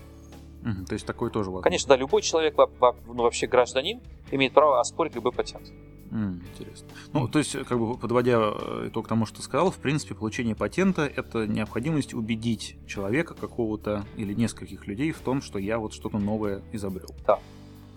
Mm-hmm. 0.63 0.85
То 0.87 0.93
есть 0.95 1.07
такой 1.07 1.31
тоже 1.31 1.51
возможно. 1.51 1.65
Конечно, 1.65 1.89
да, 1.89 1.97
любой 1.97 2.23
человек, 2.23 2.57
ну, 2.57 3.23
вообще 3.23 3.47
гражданин, 3.47 4.01
имеет 4.31 4.53
право 4.53 4.81
оспорить 4.81 5.15
любой 5.15 5.33
патент. 5.33 5.73
Mm, 6.13 6.41
интересно. 6.53 6.89
Ну, 7.15 7.27
то 7.27 7.39
есть, 7.39 7.53
как 7.65 7.79
бы 7.79 7.97
подводя 7.97 8.39
э, 8.39 8.89
итог 8.89 9.09
тому, 9.09 9.25
что 9.25 9.39
ты 9.39 9.43
сказал, 9.43 9.71
в 9.71 9.79
принципе, 9.79 10.15
получение 10.15 10.55
патента– 10.55 11.03
это 11.17 11.47
необходимость 11.47 12.13
убедить 12.13 12.77
человека 12.87 13.33
какого-то 13.35 14.05
или 14.19 14.35
нескольких 14.35 14.87
людей 14.87 15.13
в 15.13 15.21
том, 15.21 15.41
что 15.41 15.59
я 15.59 15.79
вот 15.79 15.95
что-то 15.95 16.19
новое 16.19 16.61
изобрел. 16.73 17.15
Да. 17.27 17.39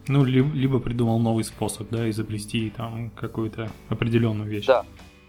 Ну, 0.07 0.23
либо 0.23 0.79
придумал 0.79 1.19
новый 1.19 1.43
способ, 1.43 1.89
да, 1.89 2.09
изобрести 2.09 2.69
там 2.69 3.09
какую-то 3.09 3.69
определенную 3.89 4.49
вещь. 4.49 4.65
Да. 4.65 4.85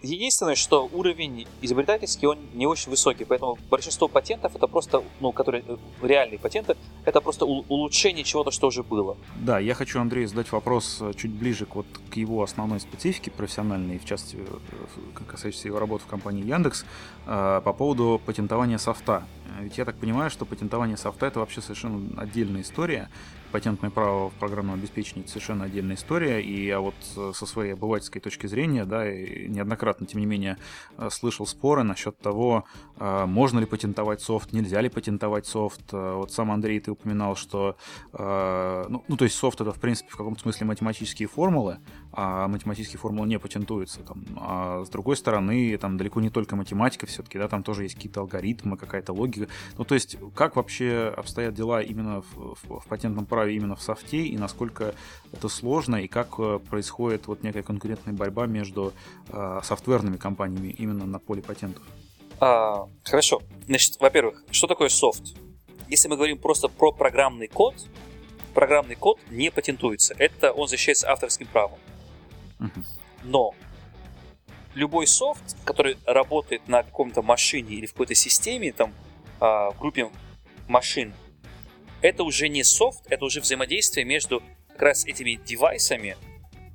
Единственное, 0.07 0.54
что 0.54 0.88
уровень 0.92 1.46
изобретательский, 1.62 2.28
он 2.28 2.38
не 2.54 2.66
очень 2.66 2.90
высокий, 2.90 3.24
поэтому 3.24 3.59
большинство 3.70 4.07
патентов 4.09 4.54
это 4.54 4.66
просто, 4.68 5.02
ну, 5.20 5.32
которые 5.32 5.64
э, 5.66 5.76
реальные 6.02 6.38
патенты, 6.38 6.76
это 7.04 7.20
просто 7.20 7.44
улучшение 7.44 8.24
чего-то, 8.24 8.52
что 8.52 8.68
уже 8.68 8.82
было. 8.82 9.16
Да, 9.34 9.59
я 9.59 9.74
хочу 9.74 10.00
Андрею 10.00 10.28
задать 10.28 10.52
вопрос 10.52 10.98
э, 11.00 11.12
чуть 11.16 11.32
ближе 11.32 11.66
к, 11.66 11.74
вот, 11.74 11.86
к 12.11 12.16
его 12.16 12.42
основной 12.42 12.78
специфике 12.78 13.32
профессиональной, 13.32 13.98
в 13.98 14.04
частности, 14.04 14.38
э, 14.38 15.24
касающейся 15.26 15.68
его 15.68 15.80
работы 15.80 16.04
в 16.04 16.07
компании 16.07 16.44
Яндекс, 16.44 16.84
по 17.24 17.74
поводу 17.76 18.20
патентования 18.24 18.78
софта. 18.78 19.24
Ведь 19.61 19.78
я 19.78 19.84
так 19.84 19.96
понимаю, 19.96 20.30
что 20.30 20.44
патентование 20.44 20.96
софта 20.96 21.26
это 21.26 21.40
вообще 21.40 21.61
совершенно 21.61 22.20
отдельная 22.20 22.62
история, 22.62 23.09
патентное 23.57 23.88
право 23.88 24.28
в 24.28 24.34
программном 24.34 24.74
обеспечении 24.74 25.26
совершенно 25.26 25.64
отдельная 25.64 25.96
история, 25.96 26.42
и 26.42 26.66
я 26.66 26.78
вот 26.78 26.94
э, 27.16 27.32
со 27.34 27.46
своей 27.46 27.72
обывательской 27.72 28.20
точки 28.20 28.46
зрения, 28.46 28.84
да, 28.84 29.11
неоднократно, 29.11 30.07
тем 30.07 30.20
не 30.20 30.26
менее, 30.26 30.59
э, 30.98 31.09
слышал 31.11 31.46
споры 31.46 31.82
насчет 31.82 32.18
того, 32.18 32.66
э, 32.98 33.24
можно 33.24 33.59
ли 33.59 33.64
патентовать 33.64 34.20
софт, 34.20 34.52
нельзя 34.52 34.82
ли 34.82 34.90
патентовать 34.90 35.46
софт. 35.46 35.90
Вот 35.90 36.32
сам 36.32 36.50
Андрей, 36.50 36.80
ты 36.80 36.90
упоминал, 36.90 37.34
что, 37.34 37.78
ну, 38.12 39.02
ну 39.09 39.16
то 39.16 39.24
есть 39.24 39.36
софт 39.36 39.62
это, 39.62 39.72
в 39.72 39.80
принципе, 39.80 40.11
в 40.11 40.16
каком-то 40.16 40.42
смысле 40.42 40.66
математические 40.66 41.26
формулы, 41.26 41.78
а 42.18 42.48
математические 42.48 42.98
формулы 42.98 43.28
не 43.28 43.38
патентуются. 43.38 44.00
Там. 44.00 44.24
А 44.38 44.84
с 44.84 44.88
другой 44.88 45.16
стороны, 45.18 45.76
там 45.76 45.98
далеко 45.98 46.22
не 46.22 46.30
только 46.30 46.56
математика 46.56 47.04
все-таки, 47.06 47.38
да, 47.38 47.46
там 47.46 47.62
тоже 47.62 47.82
есть 47.82 47.94
какие-то 47.94 48.20
алгоритмы, 48.20 48.78
какая-то 48.78 49.12
логика. 49.12 49.48
Ну, 49.76 49.84
то 49.84 49.94
есть, 49.94 50.16
как 50.34 50.56
вообще 50.56 51.12
обстоят 51.14 51.52
дела 51.52 51.82
именно 51.82 52.22
в, 52.22 52.56
в, 52.64 52.80
в 52.80 52.86
патентном 52.86 53.26
праве 53.26 53.54
именно 53.54 53.76
в 53.76 53.82
софте, 53.82 54.24
и 54.24 54.38
насколько 54.38 54.94
это 55.30 55.48
сложно, 55.48 55.96
и 55.96 56.08
как 56.08 56.38
э, 56.38 56.58
происходит 56.70 57.26
вот 57.26 57.42
некая 57.42 57.62
конкурентная 57.62 58.14
борьба 58.14 58.46
между 58.46 58.94
э, 59.28 59.60
софтверными 59.62 60.16
компаниями 60.16 60.68
именно 60.68 61.04
на 61.04 61.18
поле 61.18 61.42
патентов? 61.42 61.82
А, 62.40 62.88
хорошо. 63.04 63.42
Значит, 63.66 64.00
во-первых, 64.00 64.42
что 64.50 64.66
такое 64.66 64.88
софт? 64.88 65.36
Если 65.88 66.08
мы 66.08 66.16
говорим 66.16 66.38
просто 66.38 66.68
про 66.68 66.92
программный 66.92 67.48
код, 67.48 67.74
программный 68.54 68.94
код 68.94 69.20
не 69.30 69.50
патентуется. 69.50 70.14
Это 70.16 70.50
он 70.52 70.66
защищается 70.66 71.10
авторским 71.10 71.46
правом. 71.46 71.78
Но 73.22 73.54
любой 74.74 75.07
софт, 75.07 75.57
который 75.64 75.96
работает 76.07 76.68
на 76.68 76.82
каком-то 76.82 77.22
машине 77.22 77.74
или 77.76 77.86
в 77.86 77.92
какой-то 77.92 78.14
системе, 78.14 78.72
там, 78.72 78.94
а, 79.40 79.70
в 79.70 79.78
группе 79.78 80.11
машин, 80.68 81.14
это 82.02 82.22
уже 82.22 82.48
не 82.48 82.62
софт, 82.62 83.00
это 83.09 83.24
уже 83.24 83.40
взаимодействие 83.40 84.04
между 84.04 84.42
как 84.68 84.82
раз 84.82 85.07
этими 85.07 85.40
девайсами, 85.44 86.16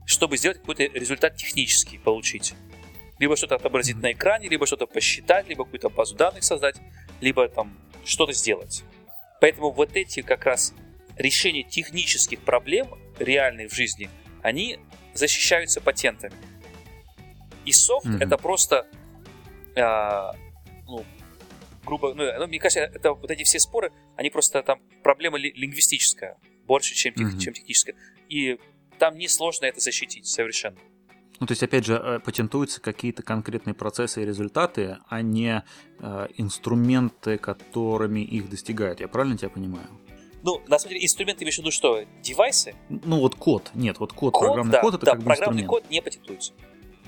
чтобы 0.06 0.38
сделать 0.38 0.60
какой-то 0.60 0.84
результат 0.84 1.36
технический 1.38 2.00
получить. 2.00 2.56
Либо 3.20 3.38
что-то 3.38 3.56
отобразить 3.56 3.98
на 3.98 4.14
экране, 4.14 4.50
либо 4.50 4.66
что-то 4.66 4.88
посчитать, 4.88 5.48
либо 5.48 5.64
какую-то 5.64 5.90
базу 5.90 6.16
данных 6.16 6.44
создать, 6.44 6.78
либо 7.22 7.48
там 7.48 7.78
что-то 8.04 8.34
сделать. 8.34 8.84
Поэтому 9.40 9.72
вот 9.72 9.96
эти 9.96 10.22
как 10.22 10.46
раз 10.46 10.74
решения 11.18 11.64
технических 11.64 12.40
проблем 12.40 12.88
реальных 13.20 13.72
в 13.72 13.76
жизни, 13.76 14.10
они 14.42 14.80
защищаются 15.14 15.82
патентами. 15.82 16.34
И 17.66 17.72
софт 17.72 18.08
mm-hmm. 18.08 18.24
это 18.24 18.38
просто, 18.38 18.88
э, 19.76 20.32
ну, 20.88 21.06
грубо, 21.86 22.14
ну, 22.14 22.24
ну, 22.40 22.48
мне 22.48 22.60
кажется, 22.60 22.82
это 22.82 23.14
вот 23.14 23.30
эти 23.30 23.44
все 23.44 23.60
споры, 23.60 23.92
они 24.16 24.30
просто 24.30 24.64
там 24.64 24.80
проблема 25.04 25.38
ли, 25.38 25.52
лингвистическая 25.56 26.38
больше, 26.66 26.96
чем, 26.96 27.14
mm-hmm. 27.14 27.40
чем 27.40 27.54
техническая. 27.54 27.96
И 28.30 28.58
там 28.98 29.18
несложно 29.18 29.66
это 29.66 29.80
защитить 29.80 30.26
совершенно. 30.26 30.78
Ну, 31.40 31.48
то 31.48 31.54
есть, 31.54 31.64
опять 31.64 31.86
же, 31.86 31.96
э, 31.96 32.20
патентуются 32.20 32.80
какие-то 32.80 33.24
конкретные 33.24 33.74
процессы 33.74 34.22
и 34.22 34.26
результаты, 34.26 34.98
а 35.10 35.24
не 35.24 35.64
э, 36.00 36.28
инструменты, 36.38 37.40
которыми 37.40 38.20
их 38.20 38.48
достигают. 38.48 39.00
Я 39.00 39.08
правильно 39.08 39.38
тебя 39.38 39.50
понимаю? 39.50 39.88
Ну, 40.44 40.62
на 40.68 40.80
самом 40.80 40.94
деле, 40.94 41.06
инструменты 41.06 41.44
имеешь 41.44 41.56
в 41.56 41.60
виду 41.60 41.72
что? 41.72 42.04
Девайсы? 42.22 42.76
Ну, 42.90 43.20
вот 43.20 43.36
код. 43.36 43.72
Нет, 43.74 44.00
вот 44.00 44.14
код, 44.14 44.34
код 44.34 44.48
программный 44.48 44.72
да, 44.72 44.82
код 44.82 44.96
это 44.96 45.06
да, 45.06 45.12
как 45.12 45.20
бы 45.20 45.26
программный 45.26 45.62
инструмент. 45.62 45.84
код 45.84 45.92
не 45.92 46.02
патентуется. 46.02 46.54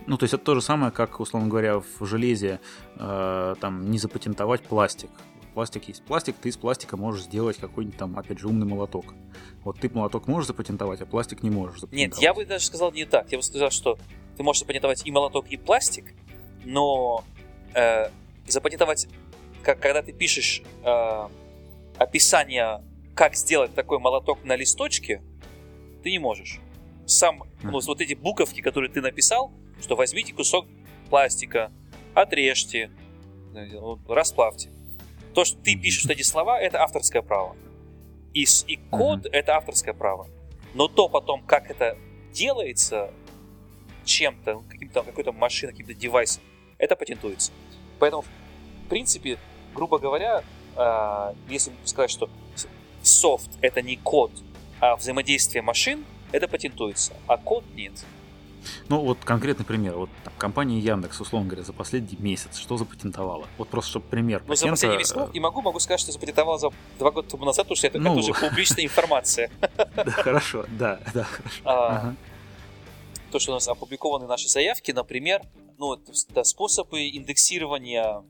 Ну, 0.05 0.17
то 0.17 0.25
есть 0.25 0.33
это 0.33 0.43
то 0.43 0.55
же 0.55 0.61
самое, 0.61 0.91
как, 0.91 1.19
условно 1.19 1.49
говоря, 1.49 1.79
в 1.79 2.05
железе 2.05 2.59
э, 2.97 3.55
там 3.59 3.89
не 3.89 3.97
запатентовать 3.97 4.61
пластик. 4.63 5.09
Пластик 5.53 5.87
есть 5.87 6.03
пластик, 6.03 6.35
ты 6.35 6.49
из 6.49 6.57
пластика 6.57 6.97
можешь 6.97 7.23
сделать 7.23 7.57
какой-нибудь 7.57 7.97
там, 7.97 8.17
опять 8.17 8.39
же, 8.39 8.47
умный 8.47 8.65
молоток. 8.65 9.13
Вот 9.63 9.79
ты 9.79 9.89
молоток 9.89 10.27
можешь 10.27 10.47
запатентовать, 10.47 11.01
а 11.01 11.05
пластик 11.05 11.43
не 11.43 11.51
можешь 11.51 11.79
запатентовать. 11.79 12.15
Нет, 12.15 12.23
я 12.23 12.33
бы 12.33 12.45
даже 12.45 12.65
сказал 12.65 12.91
не 12.91 13.05
так. 13.05 13.31
Я 13.31 13.37
бы 13.37 13.43
сказал, 13.43 13.69
что 13.69 13.97
ты 14.35 14.43
можешь 14.43 14.61
запатентовать 14.61 15.05
и 15.05 15.11
молоток, 15.11 15.47
и 15.49 15.57
пластик, 15.57 16.13
но 16.65 17.23
э, 17.73 18.09
запатентовать, 18.47 19.07
как, 19.61 19.79
когда 19.79 20.01
ты 20.01 20.11
пишешь 20.11 20.63
э, 20.83 21.27
описание 21.97 22.81
как 23.15 23.35
сделать 23.35 23.73
такой 23.75 23.99
молоток 23.99 24.43
на 24.43 24.55
листочке, 24.55 25.21
ты 26.03 26.11
не 26.11 26.19
можешь. 26.19 26.59
сам, 27.05 27.43
ну, 27.61 27.79
вот 27.79 28.01
эти 28.01 28.13
буковки, 28.13 28.61
которые 28.61 28.89
ты 28.89 29.01
написал, 29.01 29.51
что 29.81 29.95
возьмите 29.95 30.33
кусок 30.33 30.65
пластика, 31.09 31.71
отрежьте, 32.13 32.91
расплавьте. 34.07 34.69
То, 35.33 35.45
что 35.45 35.57
ты 35.61 35.75
пишешь 35.75 36.05
эти 36.09 36.21
слова, 36.21 36.59
это 36.59 36.81
авторское 36.81 37.21
право. 37.21 37.55
И, 38.33 38.45
и 38.67 38.77
код 38.89 39.25
uh-huh. 39.25 39.31
это 39.31 39.55
авторское 39.55 39.93
право. 39.93 40.27
Но 40.73 40.87
то 40.87 41.09
потом, 41.09 41.43
как 41.43 41.69
это 41.69 41.97
делается 42.31 43.11
чем-то, 44.05 44.63
каким-то, 44.69 45.03
какой-то 45.03 45.31
машиной, 45.31 45.73
каким-то 45.73 45.93
девайсом, 45.93 46.41
это 46.77 46.95
патентуется. 46.95 47.51
Поэтому, 47.99 48.23
в 48.23 48.89
принципе, 48.89 49.37
грубо 49.73 49.99
говоря, 49.99 50.43
э, 50.75 51.33
если 51.49 51.71
сказать, 51.85 52.11
что 52.11 52.29
софт 53.03 53.49
это 53.61 53.81
не 53.81 53.97
код, 53.97 54.31
а 54.79 54.95
взаимодействие 54.95 55.61
машин, 55.61 56.03
это 56.31 56.47
патентуется, 56.47 57.13
а 57.27 57.37
код 57.37 57.63
нет. 57.75 57.93
Ну, 58.89 59.01
вот 59.01 59.19
конкретный 59.23 59.65
пример. 59.65 59.95
Вот 59.95 60.09
там, 60.23 60.33
компания 60.37 60.79
Яндекс, 60.79 61.19
условно 61.21 61.47
говоря, 61.49 61.63
за 61.63 61.73
последний 61.73 62.17
месяц 62.19 62.57
что 62.57 62.77
запатентовала? 62.77 63.47
Вот 63.57 63.69
просто, 63.69 63.91
чтобы 63.91 64.05
пример 64.07 64.41
Ну, 64.41 64.49
патента... 64.49 64.65
за 64.65 64.71
последний 64.71 64.97
месяц, 64.97 65.15
ну, 65.15 65.29
и 65.31 65.39
могу, 65.39 65.61
могу 65.61 65.79
сказать, 65.79 65.99
что 65.99 66.11
запатентовала 66.11 66.57
за 66.57 66.69
два 66.99 67.11
года 67.11 67.29
тому 67.29 67.45
назад, 67.45 67.65
потому 67.65 67.75
что 67.75 67.87
это, 67.87 67.99
ну... 67.99 68.11
это 68.11 68.19
уже 68.19 68.33
публичная 68.33 68.85
информация. 68.85 69.51
Хорошо, 69.95 70.65
да, 70.69 70.99
да, 71.13 71.23
хорошо. 71.23 72.15
То, 73.31 73.39
что 73.39 73.51
у 73.51 73.55
нас 73.55 73.67
опубликованы 73.67 74.27
наши 74.27 74.47
заявки, 74.47 74.91
например, 74.91 75.41
ну, 75.77 75.93
это 75.93 76.43
способы 76.43 77.09
индексирования 77.09 78.23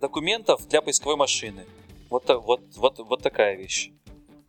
документов 0.00 0.66
для 0.68 0.82
поисковой 0.82 1.16
машины. 1.16 1.64
Вот, 2.10 2.28
вот, 2.28 2.60
вот, 2.76 2.98
вот 2.98 3.22
такая 3.22 3.56
вещь. 3.56 3.90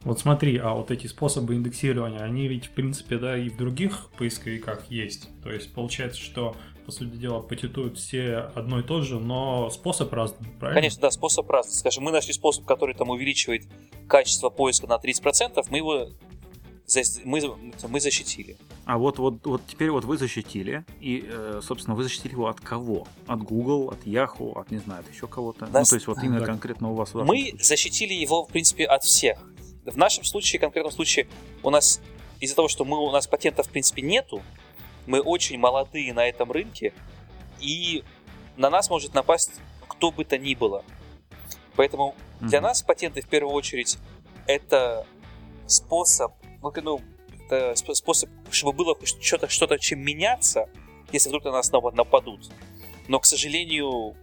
Вот 0.09 0.19
смотри, 0.19 0.57
а 0.57 0.73
вот 0.73 0.89
эти 0.89 1.05
способы 1.05 1.53
индексирования, 1.53 2.21
они 2.21 2.47
ведь, 2.47 2.65
в 2.65 2.71
принципе, 2.71 3.19
да, 3.19 3.37
и 3.37 3.47
в 3.47 3.57
других 3.57 4.09
поисковиках 4.17 4.89
есть. 4.89 5.29
То 5.43 5.51
есть 5.51 5.71
получается, 5.71 6.19
что, 6.19 6.55
по 6.87 6.91
сути 6.91 7.15
дела, 7.15 7.41
патентуют 7.41 7.99
все 7.99 8.49
одно 8.55 8.79
и 8.79 8.83
то 8.83 9.03
же, 9.03 9.19
но 9.19 9.69
способ 9.69 10.11
разный, 10.11 10.47
правильно? 10.59 10.81
Конечно, 10.81 11.01
да, 11.01 11.11
способ 11.11 11.47
разный. 11.47 11.73
Скажем, 11.73 12.05
мы 12.05 12.11
нашли 12.11 12.33
способ, 12.33 12.65
который 12.65 12.95
там 12.95 13.11
увеличивает 13.11 13.67
качество 14.07 14.49
поиска 14.49 14.87
на 14.87 14.95
30%, 14.95 15.63
мы 15.69 15.77
его 15.77 16.07
мы, 17.23 17.39
мы 17.87 17.99
защитили. 17.99 18.57
А 18.85 18.97
вот, 18.97 19.19
вот, 19.19 19.45
вот 19.45 19.61
теперь 19.67 19.91
вот 19.91 20.05
вы 20.05 20.17
защитили, 20.17 20.85
и, 20.99 21.23
э, 21.23 21.61
собственно, 21.63 21.95
вы 21.95 22.01
защитили 22.01 22.31
его 22.31 22.47
от 22.47 22.59
кого? 22.59 23.07
От 23.27 23.43
Google, 23.43 23.91
от 23.91 24.07
Yahoo, 24.07 24.59
от, 24.59 24.71
не 24.71 24.79
знаю, 24.79 25.01
от 25.01 25.13
еще 25.13 25.27
кого-то? 25.27 25.67
Да, 25.67 25.81
ну, 25.81 25.85
то 25.85 25.93
есть 25.93 26.07
вот 26.07 26.17
именно 26.23 26.39
да. 26.39 26.47
конкретно 26.47 26.89
у 26.89 26.95
вас? 26.95 27.13
Мы 27.13 27.25
случае. 27.25 27.59
защитили 27.59 28.13
его, 28.15 28.45
в 28.45 28.47
принципе, 28.47 28.85
от 28.85 29.03
всех. 29.03 29.37
В 29.85 29.97
нашем 29.97 30.23
случае, 30.23 30.59
конкретном 30.59 30.91
случае, 30.91 31.27
у 31.63 31.69
нас 31.69 32.01
из-за 32.39 32.55
того, 32.55 32.67
что 32.67 32.85
мы, 32.85 32.97
у 32.97 33.11
нас 33.11 33.27
патентов, 33.27 33.67
в 33.67 33.69
принципе, 33.69 34.01
нету, 34.01 34.41
мы 35.05 35.21
очень 35.21 35.57
молодые 35.57 36.13
на 36.13 36.27
этом 36.27 36.51
рынке, 36.51 36.93
и 37.59 38.03
на 38.57 38.69
нас 38.69 38.89
может 38.89 39.13
напасть 39.13 39.51
кто 39.87 40.11
бы 40.11 40.23
то 40.23 40.37
ни 40.37 40.55
было. 40.55 40.85
Поэтому 41.75 42.15
mm-hmm. 42.39 42.47
для 42.47 42.61
нас 42.61 42.81
патенты, 42.81 43.21
в 43.21 43.27
первую 43.27 43.53
очередь, 43.53 43.97
это 44.47 45.05
способ, 45.67 46.33
ну, 46.61 46.71
ну 46.81 47.01
это 47.45 47.75
способ, 47.75 48.29
чтобы 48.49 48.73
было 48.73 48.97
что-то, 49.03 49.49
что-то 49.49 49.77
чем 49.77 49.99
меняться, 49.99 50.69
если 51.11 51.29
вдруг 51.29 51.45
на 51.45 51.51
нас 51.51 51.67
снова 51.67 51.91
нападут. 51.91 52.49
Но, 53.07 53.19
к 53.19 53.25
сожалению, 53.25 54.15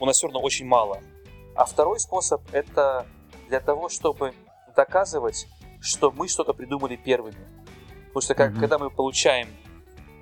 у 0.00 0.06
нас 0.06 0.16
все 0.16 0.28
равно 0.28 0.40
очень 0.40 0.66
мало. 0.66 1.02
А 1.54 1.64
второй 1.64 1.98
способ– 1.98 2.40
это 2.52 3.06
для 3.48 3.60
того, 3.60 3.88
чтобы 3.88 4.32
доказывать, 4.78 5.48
что 5.80 6.12
мы 6.12 6.28
что-то 6.28 6.52
придумали 6.52 6.94
первыми. 6.94 7.44
Потому 8.06 8.20
что 8.22 8.34
как, 8.34 8.52
mm-hmm. 8.52 8.60
когда 8.60 8.78
мы 8.78 8.90
получаем 8.90 9.48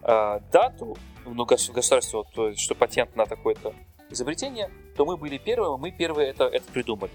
э, 0.02 0.40
дату 0.50 0.96
ну, 1.26 1.44
государство, 1.44 2.24
то 2.34 2.48
есть, 2.48 2.60
что 2.60 2.74
патент 2.74 3.14
на 3.16 3.26
такое-то 3.26 3.74
изобретение, 4.08 4.70
то 4.96 5.04
мы 5.04 5.18
были 5.18 5.36
первыми, 5.36 5.78
мы 5.78 5.90
первые 5.90 6.30
это, 6.30 6.44
это 6.44 6.72
придумали. 6.72 7.12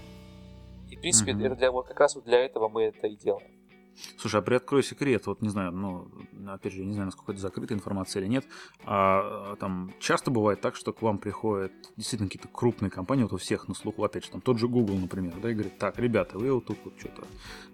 И, 0.88 0.96
в 0.96 1.00
принципе, 1.00 1.32
mm-hmm. 1.32 1.46
это 1.46 1.56
для, 1.56 1.72
вот 1.72 1.88
как 1.88 1.98
раз 1.98 2.14
вот 2.14 2.24
для 2.24 2.38
этого 2.38 2.68
мы 2.68 2.84
это 2.84 3.08
и 3.08 3.16
делаем. 3.16 3.50
Слушай, 4.16 4.40
а 4.40 4.42
приоткрой 4.42 4.82
секрет, 4.82 5.26
вот 5.26 5.42
не 5.42 5.48
знаю, 5.48 5.72
ну, 5.72 6.08
опять 6.48 6.72
же, 6.72 6.80
я 6.80 6.86
не 6.86 6.92
знаю, 6.92 7.06
насколько 7.06 7.32
это 7.32 7.40
закрытая 7.40 7.76
информация 7.76 8.22
или 8.22 8.28
нет, 8.28 8.44
а, 8.84 9.52
а 9.52 9.56
там 9.56 9.92
часто 10.00 10.30
бывает 10.30 10.60
так, 10.60 10.76
что 10.76 10.92
к 10.92 11.02
вам 11.02 11.18
приходят 11.18 11.72
действительно 11.96 12.28
какие-то 12.28 12.48
крупные 12.48 12.90
компании, 12.90 13.22
вот 13.22 13.32
у 13.32 13.36
всех 13.36 13.68
на 13.68 13.74
слуху, 13.74 14.04
опять 14.04 14.24
же, 14.24 14.30
там 14.30 14.40
тот 14.40 14.58
же 14.58 14.68
Google, 14.68 14.96
например, 14.96 15.34
да, 15.42 15.50
и 15.50 15.54
говорит, 15.54 15.78
так, 15.78 15.98
ребята, 15.98 16.38
вы 16.38 16.52
вот 16.52 16.66
тут 16.66 16.78
вот 16.84 16.94
что-то, 16.98 17.26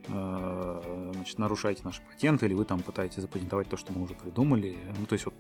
э, 0.09 1.13
значит, 1.15 1.39
нарушаете 1.39 1.83
наши 1.85 2.03
патенты, 2.03 2.47
или 2.47 2.55
вы 2.55 2.65
там 2.65 2.81
пытаетесь 2.81 3.23
запатентовать 3.23 3.69
то, 3.69 3.77
что 3.77 3.93
мы 3.93 4.03
уже 4.03 4.15
придумали, 4.15 4.77
ну, 4.99 5.07
то 5.07 5.15
есть 5.15 5.25
вот 5.25 5.35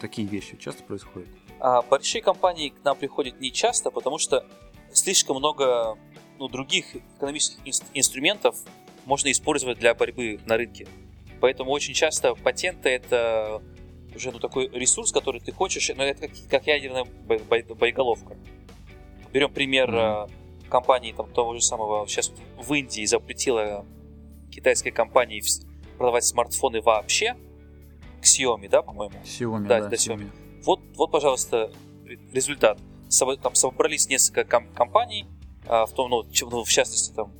такие 0.00 0.26
вещи 0.26 0.56
часто 0.56 0.82
происходят? 0.82 1.28
А 1.60 1.82
большие 1.82 2.22
компании 2.22 2.70
к 2.70 2.84
нам 2.84 2.96
приходят 2.96 3.40
не 3.40 3.52
часто, 3.52 3.90
потому 3.90 4.18
что 4.18 4.44
слишком 4.92 5.36
много 5.36 5.96
ну, 6.38 6.48
других 6.48 6.96
экономических 6.96 7.60
инструментов, 7.94 8.56
можно 9.04 9.30
использовать 9.30 9.78
для 9.78 9.94
борьбы 9.94 10.40
на 10.46 10.56
рынке. 10.56 10.86
Поэтому 11.40 11.70
очень 11.70 11.94
часто 11.94 12.34
патенты 12.34 12.88
это 12.88 13.62
уже 14.14 14.30
ну, 14.30 14.38
такой 14.38 14.68
ресурс, 14.68 15.12
который 15.12 15.40
ты 15.40 15.52
хочешь, 15.52 15.90
но 15.96 16.04
это 16.04 16.28
как, 16.28 16.36
как 16.48 16.66
ядерная 16.66 17.04
боеголовка. 17.04 18.36
Берем 19.32 19.52
пример 19.52 19.90
mm-hmm. 19.90 20.68
компании 20.68 21.12
там, 21.12 21.32
того 21.32 21.54
же 21.54 21.62
самого, 21.62 22.06
сейчас 22.06 22.32
в 22.58 22.72
Индии 22.74 23.04
запретила 23.06 23.86
китайской 24.50 24.90
компании 24.90 25.42
продавать 25.96 26.24
смартфоны 26.24 26.82
вообще, 26.82 27.34
к 28.20 28.24
Xiaomi, 28.24 28.68
да, 28.68 28.82
по-моему? 28.82 29.14
Xiaomi, 29.24 29.66
да. 29.66 29.80
Да, 29.80 29.88
да 29.88 29.96
Xiaomi. 29.96 30.30
Вот, 30.64 30.80
вот, 30.94 31.10
пожалуйста, 31.10 31.72
результат. 32.32 32.78
Там 33.42 33.54
собрались 33.54 34.08
несколько 34.08 34.44
компаний, 34.44 35.26
а, 35.66 35.86
в 35.86 35.92
том, 35.92 36.10
ну, 36.10 36.22
в 36.22 36.68
частности, 36.68 37.12
там, 37.14 37.32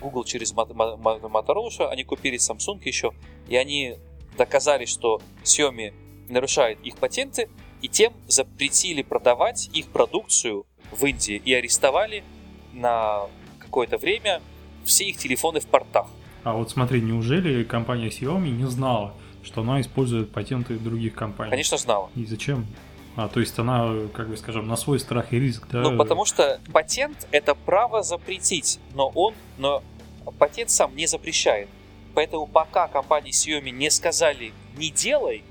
Google 0.00 0.24
через 0.24 0.52
Motorola, 0.52 1.88
они 1.88 2.04
купили 2.04 2.38
Samsung 2.38 2.80
еще, 2.84 3.12
и 3.48 3.56
они 3.56 3.96
доказали, 4.36 4.84
что 4.84 5.20
Xiaomi 5.44 5.92
нарушает 6.28 6.78
их 6.82 6.96
патенты, 6.96 7.48
и 7.82 7.88
тем 7.88 8.12
запретили 8.26 9.02
продавать 9.02 9.70
их 9.72 9.86
продукцию 9.88 10.66
в 10.90 11.04
Индии 11.04 11.40
и 11.44 11.54
арестовали 11.54 12.24
на 12.72 13.22
какое-то 13.58 13.96
время 13.98 14.40
все 14.84 15.04
их 15.04 15.16
телефоны 15.16 15.60
в 15.60 15.66
портах. 15.66 16.06
А 16.44 16.54
вот 16.54 16.70
смотри, 16.70 17.00
неужели 17.00 17.64
компания 17.64 18.08
Xiaomi 18.08 18.50
не 18.50 18.66
знала, 18.66 19.14
что 19.42 19.62
она 19.62 19.80
использует 19.80 20.32
патенты 20.32 20.78
других 20.78 21.14
компаний? 21.14 21.50
Конечно, 21.50 21.76
знала. 21.78 22.10
И 22.14 22.24
зачем? 22.24 22.66
А, 23.20 23.28
то 23.28 23.40
есть 23.40 23.58
она, 23.58 24.08
как 24.14 24.30
бы 24.30 24.36
скажем, 24.38 24.66
на 24.66 24.76
свой 24.76 24.98
страх 24.98 25.34
и 25.34 25.38
риск, 25.38 25.66
да? 25.70 25.82
Ну, 25.82 25.98
потому 25.98 26.24
что 26.24 26.58
патент— 26.72 27.28
это 27.32 27.54
право 27.54 28.02
запретить, 28.02 28.78
но 28.94 29.10
он, 29.14 29.34
но 29.58 29.82
патент 30.38 30.70
сам 30.70 30.96
не 30.96 31.06
запрещает. 31.06 31.68
Поэтому 32.14 32.46
пока 32.46 32.88
компании 32.88 33.30
Xiaomi 33.30 33.72
не 33.72 33.90
сказали 33.90 34.54
«не 34.78 34.88
делай», 34.90 35.44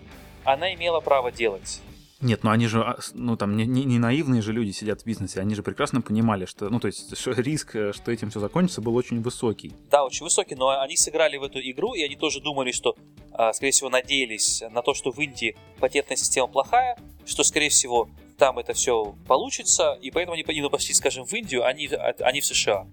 она 0.44 0.74
имела 0.74 1.00
право 1.00 1.32
делать. 1.32 1.82
Нет, 2.22 2.44
ну 2.44 2.52
они 2.52 2.68
же, 2.68 2.82
а, 2.82 3.00
ну 3.14 3.38
там 3.38 3.56
не, 3.56 3.66
не, 3.66 3.86
не 3.86 3.98
наивные 3.98 4.42
же 4.42 4.52
люди 4.52 4.72
сидят 4.72 5.02
в 5.02 5.06
бизнесе, 5.06 5.40
они 5.40 5.56
же 5.56 5.64
прекрасно 5.64 6.02
понимали, 6.02 6.46
что, 6.46 6.70
ну 6.70 6.80
то 6.80 6.88
есть 6.88 7.18
что 7.18 7.32
риск, 7.32 7.76
э, 7.76 7.94
что 7.94 8.12
этим 8.12 8.30
все 8.30 8.40
закончится, 8.40 8.82
был 8.82 8.96
очень 8.96 9.22
высокий. 9.22 9.74
Да, 9.90 10.04
очень 10.04 10.26
высокий, 10.26 10.56
но 10.56 10.82
они 10.82 10.98
сыграли 10.98 11.38
в 11.38 11.44
эту 11.44 11.60
игру, 11.60 11.94
и 11.94 12.04
они 12.04 12.16
тоже 12.16 12.42
думали, 12.42 12.72
что, 12.72 12.96
а, 13.32 13.54
скорее 13.54 13.72
всего, 13.72 13.90
надеялись 13.90 14.62
на 14.70 14.82
то, 14.82 14.94
что 14.94 15.12
в 15.12 15.20
Индии 15.20 15.56
патентная 15.80 16.18
система 16.18 16.48
плохая, 16.48 16.98
что, 17.26 17.44
скорее 17.44 17.70
всего, 17.70 18.10
там 18.38 18.58
это 18.58 18.74
все 18.74 19.16
получится, 19.28 19.98
и 20.02 20.12
поэтому 20.12 20.34
они 20.34 20.70
пошли, 20.70 20.94
скажем, 20.94 21.26
в 21.26 21.34
Индию, 21.34 21.62
не, 21.76 21.88
а 21.88 22.32
не 22.32 22.42
в 22.42 22.46
США. 22.46 22.88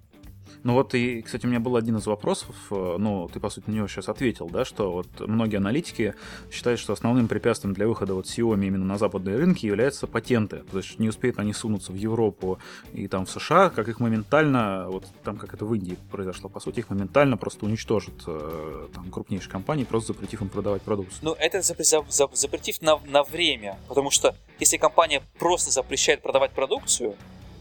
Ну 0.62 0.74
вот 0.74 0.94
и, 0.94 1.22
кстати, 1.22 1.47
у 1.47 1.49
меня 1.49 1.61
был 1.61 1.76
один 1.76 1.97
из 1.97 2.07
вопросов, 2.07 2.55
э, 2.70 2.97
ну, 2.99 3.28
ты, 3.28 3.40
по 3.40 3.51
сути, 3.51 3.70
на 3.70 3.74
него 3.74 3.88
сейчас 3.88 4.09
ответил, 4.09 4.49
да, 4.49 4.64
что 4.64 4.92
вот 4.92 5.07
многие 5.20 5.57
аналитики 5.57 6.14
считают, 6.51 6.80
что 6.80 6.92
основным 6.92 7.28
препятствием 7.28 7.74
для 7.74 7.86
выхода 7.86 8.14
вот 8.14 8.26
Xiaomi 8.26 8.66
именно 8.66 8.84
на 8.84 8.99
западные 8.99 9.36
рынки 9.36 9.66
являются 9.66 10.07
патенты, 10.07 10.64
то 10.70 10.78
есть 10.78 10.99
не 10.99 11.09
успеют 11.09 11.38
они 11.38 11.53
сунуться 11.53 11.92
в 11.92 11.97
Европу 11.97 12.59
и 12.92 13.09
там 13.09 13.26
в 13.26 13.30
США, 13.30 13.70
как 13.70 13.88
их 13.88 14.01
моментально, 14.01 14.86
вот 14.88 15.07
там, 15.24 15.36
как 15.36 15.55
это 15.55 15.64
в 15.64 15.74
Индии 15.74 15.99
произошло, 16.11 16.49
по 16.49 16.61
сути, 16.61 16.80
их 16.80 16.90
моментально 16.90 17.36
просто 17.36 17.66
уничтожат 17.66 18.14
э, 18.26 18.88
там 18.94 19.11
крупнейшие 19.11 19.51
компании, 19.51 19.84
просто 19.84 20.12
запретив 20.12 20.42
им 20.42 20.49
продавать 20.49 20.82
продукцию. 20.82 21.20
Ну, 21.22 21.34
это 21.38 21.62
запретив 21.62 22.82
на, 22.82 22.99
на 23.07 23.22
время, 23.22 23.78
потому 23.88 24.11
что 24.11 24.34
если 24.59 24.76
компания 24.76 25.22
просто 25.38 25.70
запрещает 25.70 26.22
продавать 26.22 26.53
продукцию, 26.53 27.14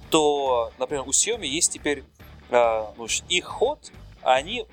то, 0.10 0.72
например, 0.78 1.04
у 1.08 1.12
Xiaomi 1.12 1.46
есть 1.46 1.74
теперь 1.74 2.04
их 2.50 3.46
ход, 3.46 3.92
они 4.22 4.66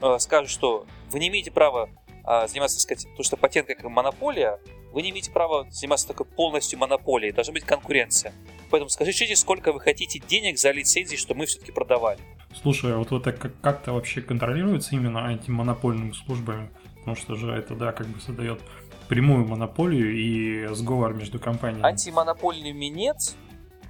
а, 0.00 0.18
скажут, 0.18 0.50
что 0.50 0.86
вы 1.10 1.18
не 1.20 1.28
имеете 1.28 1.50
права 1.50 1.88
а, 2.24 2.46
заниматься, 2.46 2.76
так 2.76 2.82
сказать, 2.82 3.16
то, 3.16 3.22
что 3.22 3.36
патент 3.36 3.68
как 3.68 3.82
монополия, 3.84 4.58
вы 4.92 5.02
не 5.02 5.10
имеете 5.10 5.30
права 5.30 5.66
заниматься 5.70 6.08
такой 6.08 6.26
полностью 6.26 6.78
монополией, 6.78 7.32
должна 7.32 7.52
быть 7.52 7.64
конкуренция. 7.64 8.32
Поэтому 8.70 8.88
скажите, 8.88 9.36
сколько 9.36 9.72
вы 9.72 9.80
хотите 9.80 10.18
денег 10.18 10.58
за 10.58 10.70
лицензии, 10.70 11.16
что 11.16 11.34
мы 11.34 11.46
все-таки 11.46 11.72
продавали. 11.72 12.18
Слушай, 12.60 12.94
а 12.94 12.98
вот 12.98 13.12
это 13.12 13.32
как-то 13.32 13.92
вообще 13.92 14.22
контролируется 14.22 14.94
именно 14.94 15.26
антимонопольными 15.26 16.12
службами? 16.12 16.70
Потому 16.98 17.16
что 17.16 17.34
же 17.34 17.50
это, 17.52 17.74
да, 17.74 17.92
как 17.92 18.06
бы 18.06 18.20
создает 18.20 18.60
прямую 19.08 19.46
монополию 19.46 20.14
и 20.14 20.74
сговор 20.74 21.14
между 21.14 21.38
компаниями. 21.38 21.84
Антимонопольными 21.84 22.86
нет, 22.86 23.16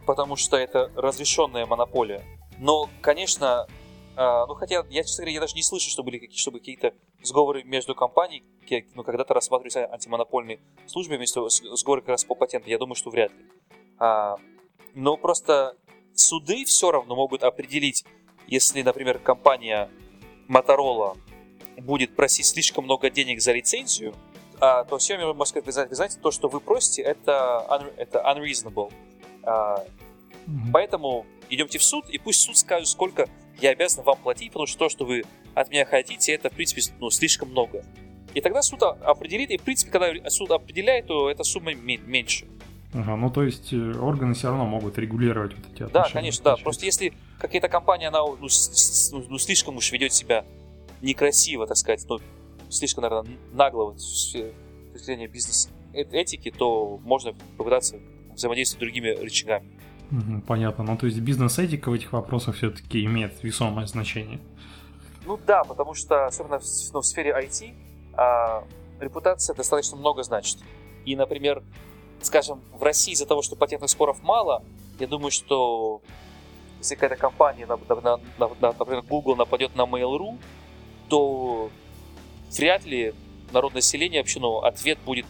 потому 0.07 0.37
что 0.37 0.57
это 0.57 0.91
разрешенная 0.97 1.67
монополия. 1.67 2.25
Но, 2.59 2.89
конечно, 3.01 3.67
э, 4.17 4.45
ну 4.47 4.55
хотя 4.55 4.85
я, 4.89 5.03
честно 5.03 5.23
говоря, 5.23 5.35
я 5.35 5.41
даже 5.41 5.55
не 5.55 5.63
слышу, 5.63 5.91
что 5.91 6.03
были 6.03 6.19
какие, 6.19 6.39
чтобы 6.39 6.59
какие-то 6.59 6.95
сговоры 7.23 7.63
между 7.65 7.95
компаниями, 7.95 8.47
ну, 8.95 9.05
когда-то 9.05 9.35
рассматривались 9.35 9.77
антимонопольные 9.77 10.61
службы 10.87 11.17
вместо 11.17 11.47
сговоры 11.49 12.01
как 12.03 12.11
раз 12.11 12.25
по 12.25 12.35
патенту. 12.35 12.69
Я 12.69 12.79
думаю, 12.79 12.95
что 12.95 13.11
вряд 13.11 13.33
ли. 13.33 13.45
А, 13.99 14.37
но 14.95 15.17
просто 15.17 15.77
суды 16.15 16.65
все 16.65 16.91
равно 16.91 17.15
могут 17.15 17.43
определить, 17.43 18.05
если, 18.47 18.83
например, 18.83 19.19
компания 19.19 19.91
Motorola 20.49 21.17
будет 21.79 22.15
просить 22.15 22.47
слишком 22.47 22.85
много 22.85 23.11
денег 23.11 23.41
за 23.41 23.53
лицензию, 23.53 24.15
а, 24.61 24.85
то 24.85 24.99
все 24.99 25.19
может 25.19 25.49
сказать, 25.49 25.89
вы 25.89 25.95
знаете, 25.95 26.19
то, 26.21 26.31
что 26.31 26.49
вы 26.49 26.61
просите, 26.61 27.03
это, 27.03 27.85
это 27.97 28.19
unreasonable. 28.21 28.93
А, 29.43 29.85
Поэтому 30.73 31.27
идемте 31.51 31.79
в 31.79 31.83
суд, 31.83 32.09
и 32.09 32.19
пусть 32.19 32.41
суд 32.41 32.57
скажет, 32.57 32.89
сколько 32.89 33.29
я 33.61 33.71
обязан 33.71 34.05
вам 34.05 34.19
платить, 34.19 34.49
потому 34.49 34.67
что 34.67 34.79
то, 34.79 34.89
что 34.89 35.05
вы 35.05 35.25
от 35.55 35.71
меня 35.71 35.85
хотите, 35.85 36.33
это, 36.33 36.51
в 36.51 36.53
принципе, 36.53 36.83
ну, 36.99 37.11
слишком 37.11 37.51
много. 37.51 37.85
И 38.35 38.41
тогда 38.41 38.63
суд 38.63 38.83
определит, 38.83 39.51
и, 39.51 39.59
в 39.59 39.63
принципе, 39.63 39.91
когда 39.91 40.31
суд 40.31 40.51
определяет, 40.51 41.07
то 41.07 41.31
эта 41.31 41.45
сумма 41.45 41.75
меньше. 41.75 42.47
Ага, 42.95 43.17
ну 43.17 43.31
то 43.31 43.43
есть 43.43 43.73
э, 43.73 43.77
органы 43.99 44.35
все 44.35 44.49
равно 44.49 44.67
могут 44.67 44.99
регулировать 44.99 45.55
вот 45.55 45.65
эти 45.73 45.83
отношения. 45.83 45.93
Да, 45.93 46.11
конечно, 46.11 46.45
да. 46.45 46.57
Просто 46.57 46.85
если 46.85 47.15
какая-то 47.39 47.69
компания, 47.69 48.09
она 48.09 48.21
ну, 48.21 48.37
ну, 48.39 49.25
ну, 49.29 49.39
слишком 49.39 49.77
уж 49.77 49.91
ведет 49.93 50.13
себя 50.13 50.45
некрасиво, 51.01 51.67
так 51.67 51.79
сказать, 51.79 52.05
ну, 52.09 52.21
слишком, 52.69 53.03
наверное, 53.03 53.35
нагло 53.53 53.85
вот, 53.87 54.01
с 54.01 54.33
точки 54.33 54.53
зрения 54.95 55.27
бизнес-этики, 55.27 56.51
то 56.51 57.01
можно 57.03 57.33
попытаться 57.57 57.99
взаимодействовать 58.35 58.79
с 58.79 58.81
другими 58.81 59.09
рычагами. 59.09 59.71
Понятно. 60.47 60.85
Ну, 60.85 60.97
то 60.97 61.07
есть 61.07 61.19
бизнес-этика 61.21 61.91
в 61.91 61.95
этих 61.95 62.13
вопросах 62.13 62.57
все-таки 62.57 63.05
имеет 63.05 63.43
весомое 63.43 63.87
значение. 63.87 64.41
Ну 65.25 65.39
да, 65.47 65.65
потому 65.65 65.95
что, 65.95 66.27
особенно 66.27 66.59
в, 66.59 66.65
ну, 66.93 67.01
в 67.01 67.07
сфере 67.07 67.31
IT, 67.31 67.75
а, 68.15 68.65
репутация 69.01 69.55
достаточно 69.55 69.97
много 69.97 70.23
значит. 70.23 70.59
И, 71.07 71.17
например, 71.17 71.63
скажем, 72.21 72.61
в 72.73 72.83
России 72.83 73.13
из-за 73.13 73.27
того, 73.27 73.43
что 73.43 73.57
патентных 73.57 73.91
споров 73.91 74.23
мало, 74.23 74.63
я 74.99 75.07
думаю, 75.07 75.31
что 75.31 76.03
если 76.79 76.95
какая-то 76.95 77.17
компания, 77.17 77.67
например, 77.67 79.03
Google 79.03 79.37
нападет 79.37 79.75
на 79.77 79.83
Mail.ru, 79.83 80.39
то 81.09 81.71
вряд 82.57 82.85
ли 82.85 83.15
народное 83.53 83.79
население 83.79 84.21
вообще, 84.21 84.41
ну, 84.41 84.59
ответ 84.59 84.99
будет 85.05 85.27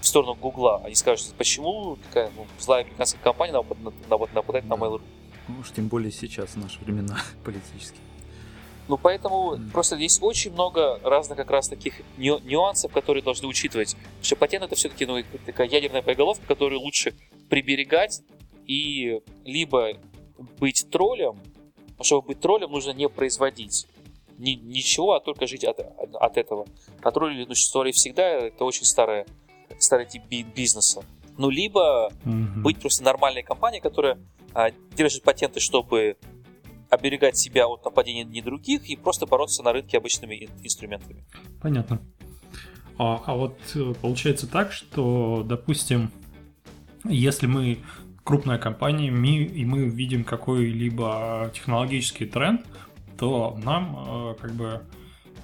в 0.00 0.06
сторону 0.06 0.34
Гугла. 0.34 0.82
Они 0.84 0.94
скажут, 0.94 1.32
почему 1.36 1.96
такая 1.96 2.30
ну, 2.36 2.46
злая 2.58 2.84
американская 2.84 3.22
компания 3.22 3.52
нападает 3.52 4.64
на 4.64 4.74
Mail.ru. 4.74 5.02
Ну 5.48 5.60
уж 5.60 5.70
тем 5.72 5.88
более 5.88 6.12
сейчас, 6.12 6.50
в 6.50 6.56
наши 6.56 6.78
времена 6.80 7.18
политические. 7.44 8.00
Ну, 8.88 8.98
поэтому 8.98 9.56
mm. 9.56 9.72
просто 9.72 9.96
есть 9.96 10.22
очень 10.22 10.52
много 10.52 11.00
разных 11.02 11.36
как 11.36 11.50
раз 11.50 11.68
таких 11.68 12.02
нюансов, 12.16 12.92
которые 12.92 13.22
должны 13.22 13.48
учитывать. 13.48 13.94
Потому 13.94 14.24
что 14.24 14.36
патент 14.36 14.64
это 14.64 14.76
все-таки 14.76 15.06
ну, 15.06 15.22
такая 15.44 15.68
ядерная 15.68 16.02
боеголовка, 16.02 16.46
которую 16.46 16.80
лучше 16.80 17.14
приберегать 17.48 18.22
и 18.66 19.20
либо 19.44 19.94
быть 20.58 20.86
троллем, 20.90 21.40
а 21.98 22.04
чтобы 22.04 22.28
быть 22.28 22.40
троллем, 22.40 22.70
нужно 22.70 22.92
не 22.92 23.08
производить 23.08 23.86
ни, 24.38 24.50
ничего, 24.50 25.14
а 25.14 25.20
только 25.20 25.46
жить 25.46 25.64
от, 25.64 25.80
от 25.80 26.36
этого. 26.36 26.66
А 27.02 27.10
тролли 27.10 27.44
ну, 27.44 27.54
существовали 27.54 27.92
всегда, 27.92 28.28
это 28.28 28.64
очень 28.64 28.84
старая, 28.84 29.26
тип 29.78 30.22
бизнеса. 30.54 31.02
Ну, 31.38 31.50
либо 31.50 32.10
mm-hmm. 32.24 32.62
быть 32.62 32.80
просто 32.80 33.04
нормальной 33.04 33.42
компанией, 33.42 33.80
которая 33.80 34.18
а, 34.54 34.70
держит 34.96 35.22
патенты, 35.22 35.60
чтобы 35.60 36.16
оберегать 36.88 37.36
себя 37.36 37.66
от 37.66 37.84
нападений 37.84 38.24
не 38.24 38.40
других 38.40 38.88
и 38.88 38.96
просто 38.96 39.26
бороться 39.26 39.62
на 39.62 39.72
рынке 39.72 39.98
обычными 39.98 40.48
инструментами. 40.62 41.24
Понятно. 41.60 42.00
А, 42.98 43.22
а 43.26 43.34
вот 43.34 43.58
э, 43.74 43.92
получается 44.00 44.46
так, 44.46 44.72
что, 44.72 45.42
допустим, 45.44 46.10
если 47.04 47.46
мы 47.46 47.80
крупная 48.24 48.58
компания, 48.58 49.08
и 49.08 49.64
мы 49.64 49.88
видим 49.88 50.24
какой-либо 50.24 51.50
технологический 51.54 52.26
тренд, 52.26 52.64
то 53.18 53.58
нам 53.62 53.96
э, 53.96 54.34
как 54.40 54.52
бы 54.52 54.82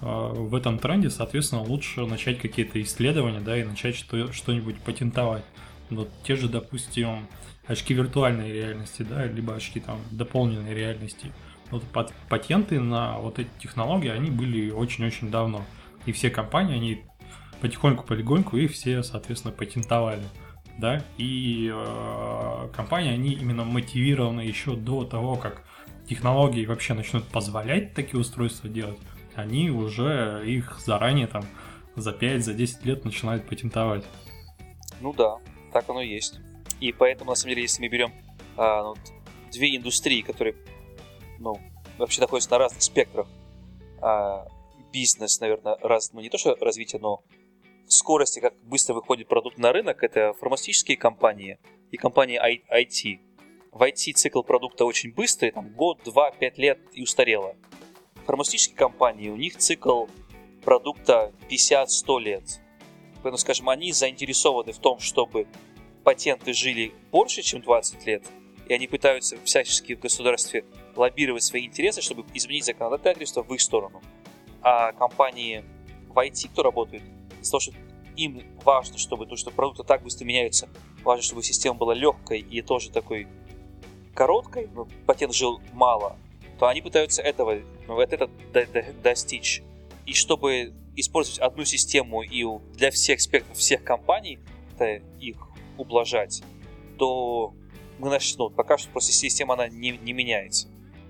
в 0.02 0.54
этом 0.56 0.80
тренде, 0.80 1.10
соответственно, 1.10 1.62
лучше 1.62 2.04
начать 2.06 2.40
какие-то 2.40 2.82
исследования, 2.82 3.40
да, 3.40 3.56
и 3.56 3.62
начать 3.62 3.94
что- 3.94 4.32
что-нибудь 4.32 4.80
патентовать. 4.80 5.44
Вот 5.90 6.10
те 6.24 6.34
же, 6.34 6.48
допустим, 6.48 7.28
очки 7.66 7.94
виртуальной 7.94 8.52
реальности, 8.52 9.02
да, 9.02 9.26
либо 9.26 9.54
очки 9.54 9.78
там 9.78 10.00
дополненной 10.10 10.74
реальности. 10.74 11.32
Вот 11.70 11.84
патенты 12.28 12.80
на 12.80 13.18
вот 13.18 13.38
эти 13.38 13.48
технологии, 13.60 14.10
они 14.10 14.30
были 14.30 14.70
очень-очень 14.70 15.30
давно. 15.30 15.64
И 16.04 16.12
все 16.12 16.30
компании, 16.30 16.74
они 16.74 17.04
потихоньку-полегоньку 17.60 18.56
их 18.56 18.72
все, 18.72 19.02
соответственно, 19.02 19.54
патентовали. 19.54 20.24
Да, 20.78 21.04
и 21.18 21.70
э, 21.72 22.68
компании, 22.74 23.12
они 23.12 23.34
именно 23.34 23.62
мотивированы 23.62 24.40
еще 24.40 24.74
до 24.74 25.04
того, 25.04 25.36
как 25.36 25.62
технологии 26.08 26.64
вообще 26.64 26.94
начнут 26.94 27.24
позволять 27.28 27.94
такие 27.94 28.18
устройства 28.18 28.68
делать, 28.68 28.98
они 29.34 29.70
уже 29.70 30.42
их 30.46 30.78
заранее 30.84 31.26
там 31.26 31.44
за 31.96 32.10
5-10 32.10 32.38
за 32.38 32.54
10 32.54 32.84
лет 32.84 33.04
начинают 33.04 33.48
патентовать. 33.48 34.04
Ну 35.00 35.12
да, 35.12 35.36
так 35.72 35.88
оно 35.88 36.00
и 36.00 36.08
есть. 36.08 36.38
И 36.80 36.92
поэтому, 36.92 37.30
на 37.30 37.36
самом 37.36 37.50
деле, 37.50 37.62
если 37.62 37.82
мы 37.82 37.88
берем 37.88 38.12
а, 38.56 38.82
ну, 38.82 38.94
две 39.52 39.76
индустрии, 39.76 40.22
которые 40.22 40.56
ну, 41.38 41.58
вообще 41.98 42.20
находятся 42.20 42.50
на 42.50 42.58
разных 42.58 42.82
спектрах, 42.82 43.26
а, 44.00 44.46
бизнес, 44.92 45.40
наверное, 45.40 45.76
раз, 45.80 46.12
ну 46.12 46.20
не 46.20 46.28
то 46.28 46.38
что 46.38 46.56
развитие, 46.60 47.00
но 47.00 47.22
скорости, 47.86 48.40
как 48.40 48.54
быстро 48.64 48.94
выходит 48.94 49.28
продукт 49.28 49.58
на 49.58 49.72
рынок, 49.72 50.02
это 50.02 50.32
фармацевтические 50.34 50.96
компании 50.96 51.58
и 51.90 51.96
компании 51.96 52.40
IT. 52.40 53.20
В 53.70 53.82
IT 53.82 54.14
цикл 54.14 54.42
продукта 54.42 54.84
очень 54.84 55.12
быстрый, 55.12 55.50
там 55.50 55.70
год, 55.70 56.00
два, 56.04 56.30
пять 56.30 56.58
лет 56.58 56.78
и 56.92 57.02
устарело. 57.02 57.56
Фармацевтические 58.26 58.76
компании, 58.76 59.28
у 59.28 59.36
них 59.36 59.56
цикл 59.56 60.06
продукта 60.64 61.32
50-100 61.50 62.20
лет. 62.20 62.60
Поэтому, 63.16 63.38
скажем, 63.38 63.68
они 63.68 63.92
заинтересованы 63.92 64.72
в 64.72 64.78
том, 64.78 64.98
чтобы 64.98 65.46
патенты 66.04 66.52
жили 66.52 66.92
больше, 67.10 67.42
чем 67.42 67.60
20 67.60 68.06
лет, 68.06 68.24
и 68.68 68.74
они 68.74 68.86
пытаются 68.86 69.36
всячески 69.44 69.94
в 69.94 70.00
государстве 70.00 70.64
лоббировать 70.96 71.42
свои 71.42 71.66
интересы, 71.66 72.00
чтобы 72.00 72.24
изменить 72.34 72.64
законодательство 72.64 73.42
в 73.42 73.52
их 73.54 73.60
сторону. 73.60 74.02
А 74.62 74.92
компании 74.92 75.64
в 76.08 76.18
IT, 76.18 76.50
кто 76.52 76.62
работает, 76.62 77.02
из-за 77.40 77.52
того, 77.52 77.60
что 77.60 77.72
им 78.16 78.42
важно, 78.64 78.98
чтобы 78.98 79.26
то, 79.26 79.36
что 79.36 79.50
продукты 79.50 79.84
так 79.84 80.02
быстро 80.02 80.24
меняются, 80.24 80.68
важно, 81.02 81.22
чтобы 81.22 81.42
система 81.42 81.76
была 81.76 81.94
легкой 81.94 82.40
и 82.40 82.62
тоже 82.62 82.90
такой 82.90 83.26
короткой, 84.14 84.68
но 84.74 84.86
патент 85.06 85.34
жил 85.34 85.60
мало, 85.72 86.18
то 86.58 86.68
они 86.68 86.82
пытаются 86.82 87.22
этого, 87.22 87.58
ну, 87.88 88.00
это 88.00 88.28
достичь. 89.02 89.62
И 90.06 90.14
чтобы 90.14 90.72
использовать 90.96 91.40
одну 91.40 91.64
систему 91.64 92.22
и 92.22 92.44
для 92.74 92.90
всех 92.90 93.20
спектров 93.20 93.56
всех 93.56 93.82
компаний, 93.84 94.38
это 94.74 95.02
их 95.20 95.36
ублажать, 95.78 96.42
то 96.98 97.54
мы 97.98 98.10
начнем, 98.10 98.38
ну, 98.38 98.50
пока 98.50 98.78
что 98.78 98.90
просто 98.90 99.12
система 99.12 99.54
она 99.54 99.68
не, 99.68 99.90
не 99.90 100.12
меняется. 100.12 100.68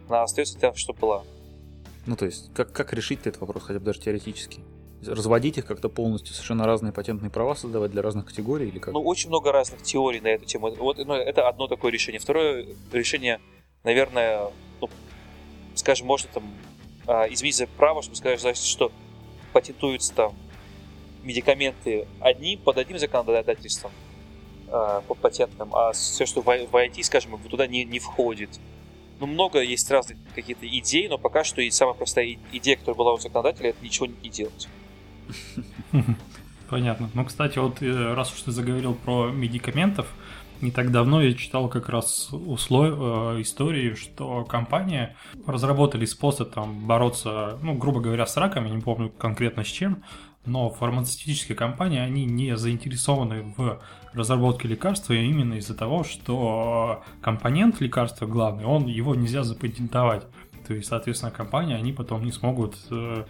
Она 0.09 0.23
остается 0.23 0.59
тем, 0.59 0.75
что 0.75 0.93
была. 0.93 1.25
Ну, 2.07 2.17
то 2.17 2.27
есть, 2.27 2.53
как, 2.55 2.73
как 2.73 2.93
решить 2.93 3.21
этот 3.25 3.41
вопрос, 3.41 3.65
хотя 3.65 3.79
бы 3.79 3.85
даже 3.85 4.01
теоретически? 4.01 4.61
Разводить 5.05 5.59
их 5.59 5.67
как-то 5.67 5.89
полностью, 5.89 6.35
совершенно 6.35 6.65
разные 6.65 6.93
патентные 6.93 7.31
права 7.31 7.55
создавать 7.55 7.91
для 7.91 8.03
разных 8.03 8.27
категорий 8.27 8.69
или 8.69 8.79
как? 8.79 8.95
Ну, 8.95 9.01
очень 9.03 9.31
много 9.31 9.51
разных 9.51 9.83
теорий 9.83 10.21
на 10.21 10.29
эту 10.29 10.45
тему. 10.45 10.73
Вот 10.75 10.99
ну, 10.99 11.15
это 11.15 11.49
одно 11.49 11.67
такое 11.67 11.91
решение. 11.91 12.21
Второе 12.21 12.69
решение, 12.93 13.41
наверное, 13.83 14.51
ну, 14.81 14.89
скажем, 15.79 16.07
можно 16.07 16.29
там 16.33 16.45
а, 17.07 17.27
изменить 17.29 17.69
право, 17.71 18.03
чтобы 18.03 18.17
сказать, 18.17 18.57
что 18.57 18.93
патентуются 19.53 20.15
там 20.15 20.35
медикаменты 21.23 22.07
одни 22.21 22.57
под 22.57 22.79
одним 22.79 22.99
законодательством, 22.99 23.93
Э, 24.73 25.03
по 25.07 25.15
патентам, 25.15 25.75
а 25.75 25.93
все, 25.93 26.25
что 26.25 26.41
в 26.41 26.49
IT, 26.49 27.03
скажем, 27.03 27.39
туда 27.51 27.67
не, 27.67 27.85
не 27.85 27.99
входит. 27.99 28.59
Ну, 29.21 29.27
много 29.27 29.61
есть 29.61 29.91
разных 29.91 30.17
каких-то 30.35 30.67
идей, 30.67 31.09
но 31.09 31.19
пока 31.19 31.45
что 31.45 31.61
и 31.61 31.71
самая 31.71 31.95
простая 31.95 32.39
идея, 32.53 32.77
которая 32.77 32.97
была 32.97 33.13
у 33.13 33.19
законодателя, 33.19 33.69
это 33.69 33.85
ничего 33.85 34.07
не 34.07 34.31
делать. 34.31 34.69
Понятно. 36.71 37.11
Ну, 37.13 37.25
кстати, 37.27 37.59
вот 37.59 37.83
э, 37.83 38.15
раз 38.15 38.33
уж 38.33 38.41
ты 38.41 38.51
заговорил 38.51 38.95
про 38.95 39.31
медикаментов, 39.31 40.11
не 40.63 40.71
так 40.71 40.91
давно 40.91 41.21
я 41.21 41.35
читал 41.35 41.69
как 41.69 41.89
раз 41.89 42.29
услов... 42.33 42.89
Э, 42.93 43.41
истории, 43.41 43.95
что 43.95 44.45
компания 44.45 45.17
разработали 45.47 46.05
способ 46.05 46.53
там 46.53 46.87
бороться, 46.87 47.59
ну, 47.63 47.75
грубо 47.75 48.01
говоря, 48.01 48.27
с 48.27 48.37
раком, 48.37 48.67
я 48.67 48.71
не 48.71 48.81
помню 48.81 49.11
конкретно 49.11 49.65
с 49.65 49.69
чем, 49.69 50.03
но 50.45 50.71
фармацевтические 50.71 51.57
компании, 51.57 51.99
они 51.99 52.25
не 52.25 52.57
заинтересованы 52.57 53.55
в 53.57 53.81
разработке 54.13 54.69
лекарства 54.69 55.13
именно 55.13 55.55
из-за 55.55 55.75
того, 55.75 56.05
что 56.05 57.03
компонент 57.21 57.81
лекарства 57.81 58.27
главный, 58.27 58.65
он 58.65 58.87
его 58.87 59.15
нельзя 59.15 59.43
запатентовать. 59.45 60.27
То 60.67 60.75
есть, 60.75 60.89
соответственно, 60.89 61.33
компании, 61.33 61.75
они 61.75 61.93
потом 61.93 62.25
не 62.25 62.33
смогут 62.33 62.77
э, 62.91 63.25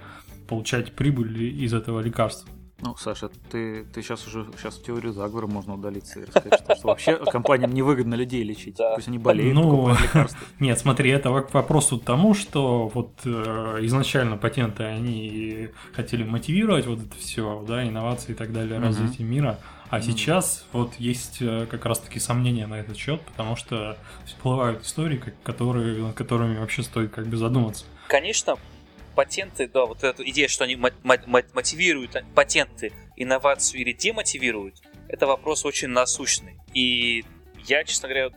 получать 0.48 0.92
прибыль 0.92 1.64
из 1.64 1.72
этого 1.72 2.00
лекарства. 2.00 2.48
Ну, 2.82 2.96
Саша, 2.96 3.30
ты, 3.48 3.84
ты 3.84 4.02
сейчас 4.02 4.26
уже 4.26 4.44
сейчас 4.58 4.76
теорию 4.76 5.12
заговора 5.12 5.46
можно 5.46 5.74
удалиться 5.74 6.18
и 6.18 6.24
рассказать, 6.24 6.60
что, 6.64 6.74
что 6.74 6.88
вообще 6.88 7.16
компаниям 7.16 7.72
невыгодно 7.72 8.16
людей 8.16 8.42
лечить. 8.42 8.76
Да. 8.76 8.96
Пусть 8.96 9.06
они 9.06 9.18
болеют, 9.18 9.54
ну, 9.54 9.90
лекарства. 9.90 10.40
Нет, 10.58 10.80
смотри, 10.80 11.10
это 11.10 11.30
к 11.42 11.54
вопросу 11.54 11.98
тому, 11.98 12.34
что 12.34 12.88
вот 12.88 13.12
э, 13.24 13.78
изначально 13.82 14.36
патенты, 14.36 14.82
они 14.82 15.68
хотели 15.92 16.24
мотивировать 16.24 16.86
вот 16.86 16.98
это 16.98 17.16
все, 17.16 17.64
да, 17.68 17.86
инновации 17.86 18.32
и 18.32 18.34
так 18.34 18.52
далее, 18.52 18.78
угу. 18.80 18.88
развитие 18.88 19.28
мира. 19.28 19.60
А 19.88 19.98
mm. 19.98 20.02
сейчас 20.02 20.64
вот 20.72 20.94
есть 20.94 21.36
э, 21.40 21.66
как 21.70 21.84
раз-таки 21.84 22.18
сомнения 22.18 22.66
на 22.66 22.80
этот 22.80 22.96
счет, 22.96 23.20
потому 23.20 23.56
что 23.56 23.98
всплывают 24.24 24.82
истории, 24.84 25.22
которые, 25.44 26.02
над 26.02 26.14
которыми 26.16 26.58
вообще 26.58 26.82
стоит 26.82 27.12
как 27.12 27.26
бы 27.26 27.36
задуматься. 27.36 27.84
Конечно, 28.08 28.56
патенты, 29.14 29.68
да, 29.68 29.86
вот 29.86 30.04
эта 30.04 30.28
идея, 30.30 30.48
что 30.48 30.64
они 30.64 30.76
мотивируют 30.76 32.16
патенты, 32.34 32.92
инновацию 33.16 33.80
или 33.80 33.92
демотивируют, 33.92 34.82
это 35.08 35.26
вопрос 35.26 35.64
очень 35.64 35.88
насущный. 35.88 36.58
И 36.74 37.24
я, 37.66 37.84
честно 37.84 38.08
говоря, 38.08 38.30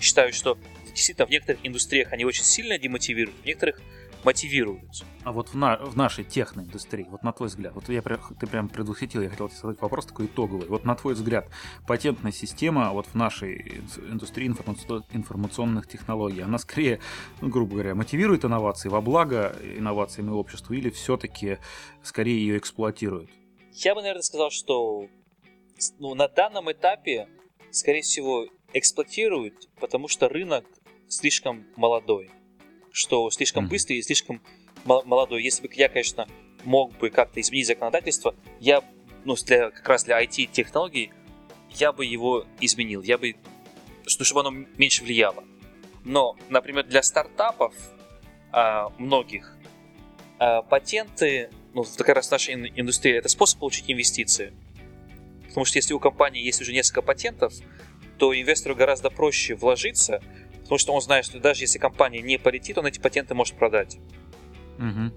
считаю, 0.00 0.32
что 0.32 0.58
действительно 0.86 1.26
в 1.26 1.30
некоторых 1.30 1.60
индустриях 1.64 2.12
они 2.12 2.24
очень 2.24 2.44
сильно 2.44 2.78
демотивируют, 2.78 3.36
в 3.42 3.46
некоторых 3.46 3.80
мотивируют. 4.24 5.04
А 5.22 5.32
вот 5.32 5.48
в, 5.48 5.54
на, 5.54 5.76
в 5.76 5.96
нашей 5.96 6.24
техноиндустрии, 6.24 7.06
вот 7.08 7.22
на 7.22 7.32
твой 7.32 7.48
взгляд, 7.48 7.74
вот 7.74 7.88
я, 7.88 8.02
ты 8.02 8.46
прям 8.46 8.68
предвосхитил, 8.68 9.22
я 9.22 9.30
хотел 9.30 9.48
тебе 9.48 9.58
задать 9.58 9.80
вопрос 9.80 10.06
такой 10.06 10.26
итоговый. 10.26 10.68
Вот 10.68 10.84
на 10.84 10.94
твой 10.94 11.14
взгляд, 11.14 11.48
патентная 11.86 12.32
система 12.32 12.90
вот 12.92 13.06
в 13.06 13.14
нашей 13.14 13.82
индустрии 13.96 14.46
информационных 14.46 15.88
технологий, 15.88 16.40
она 16.40 16.58
скорее, 16.58 17.00
ну, 17.40 17.48
грубо 17.48 17.74
говоря, 17.74 17.94
мотивирует 17.94 18.44
инновации 18.44 18.88
во 18.88 19.00
благо 19.00 19.54
инновациям 19.62 20.30
и 20.30 20.32
обществу 20.32 20.74
или 20.74 20.90
все-таки 20.90 21.58
скорее 22.02 22.38
ее 22.38 22.58
эксплуатирует? 22.58 23.30
Я 23.72 23.94
бы, 23.94 24.02
наверное, 24.02 24.22
сказал, 24.22 24.50
что 24.50 25.08
ну, 25.98 26.14
на 26.14 26.28
данном 26.28 26.70
этапе, 26.70 27.28
скорее 27.70 28.02
всего, 28.02 28.46
эксплуатируют, 28.72 29.68
потому 29.80 30.08
что 30.08 30.28
рынок 30.28 30.64
слишком 31.08 31.66
молодой 31.76 32.30
что 32.94 33.28
слишком 33.30 33.66
быстрый 33.66 33.98
и 33.98 34.02
слишком 34.02 34.40
молодой. 34.84 35.42
Если 35.42 35.66
бы 35.66 35.74
я, 35.74 35.88
конечно, 35.88 36.28
мог 36.62 36.96
бы 36.96 37.10
как-то 37.10 37.40
изменить 37.40 37.66
законодательство, 37.66 38.36
я, 38.60 38.82
ну, 39.24 39.34
для, 39.34 39.72
как 39.72 39.88
раз 39.88 40.04
для 40.04 40.22
IT-технологий, 40.22 41.10
я 41.70 41.92
бы 41.92 42.06
его 42.06 42.46
изменил. 42.60 43.02
Я 43.02 43.18
бы, 43.18 43.34
чтобы 44.06 44.42
оно 44.42 44.50
меньше 44.78 45.02
влияло. 45.02 45.42
Но, 46.04 46.36
например, 46.48 46.84
для 46.84 47.02
стартапов 47.02 47.74
а, 48.52 48.90
многих 48.98 49.56
а, 50.38 50.62
патенты, 50.62 51.50
ну, 51.74 51.84
как 51.96 52.08
раз 52.10 52.30
наша 52.30 52.52
индустрия, 52.52 53.18
это 53.18 53.28
способ 53.28 53.58
получить 53.58 53.86
инвестиции. 53.88 54.52
Потому 55.48 55.64
что 55.64 55.78
если 55.78 55.94
у 55.94 55.98
компании 55.98 56.44
есть 56.44 56.60
уже 56.60 56.72
несколько 56.72 57.02
патентов, 57.02 57.54
то 58.18 58.32
инвестору 58.32 58.76
гораздо 58.76 59.10
проще 59.10 59.56
вложиться, 59.56 60.22
Потому 60.64 60.78
что 60.78 60.92
он 60.94 61.00
знает, 61.00 61.24
что 61.24 61.38
даже 61.38 61.62
если 61.62 61.78
компания 61.78 62.20
не 62.20 62.38
полетит, 62.38 62.78
он 62.78 62.86
эти 62.86 62.98
патенты 62.98 63.34
может 63.34 63.56
продать. 63.56 63.98
Угу. 64.78 65.12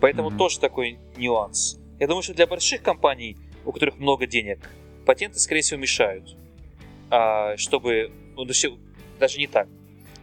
Поэтому 0.00 0.28
угу. 0.28 0.36
тоже 0.36 0.60
такой 0.60 0.98
нюанс. 1.16 1.78
Я 1.98 2.06
думаю, 2.06 2.22
что 2.22 2.34
для 2.34 2.46
больших 2.46 2.82
компаний, 2.82 3.36
у 3.64 3.72
которых 3.72 3.98
много 3.98 4.26
денег, 4.26 4.70
патенты, 5.06 5.38
скорее 5.38 5.62
всего, 5.62 5.80
мешают. 5.80 6.36
А, 7.10 7.56
чтобы... 7.56 8.12
Ну, 8.36 8.44
даже 9.18 9.38
не 9.38 9.46
так. 9.46 9.68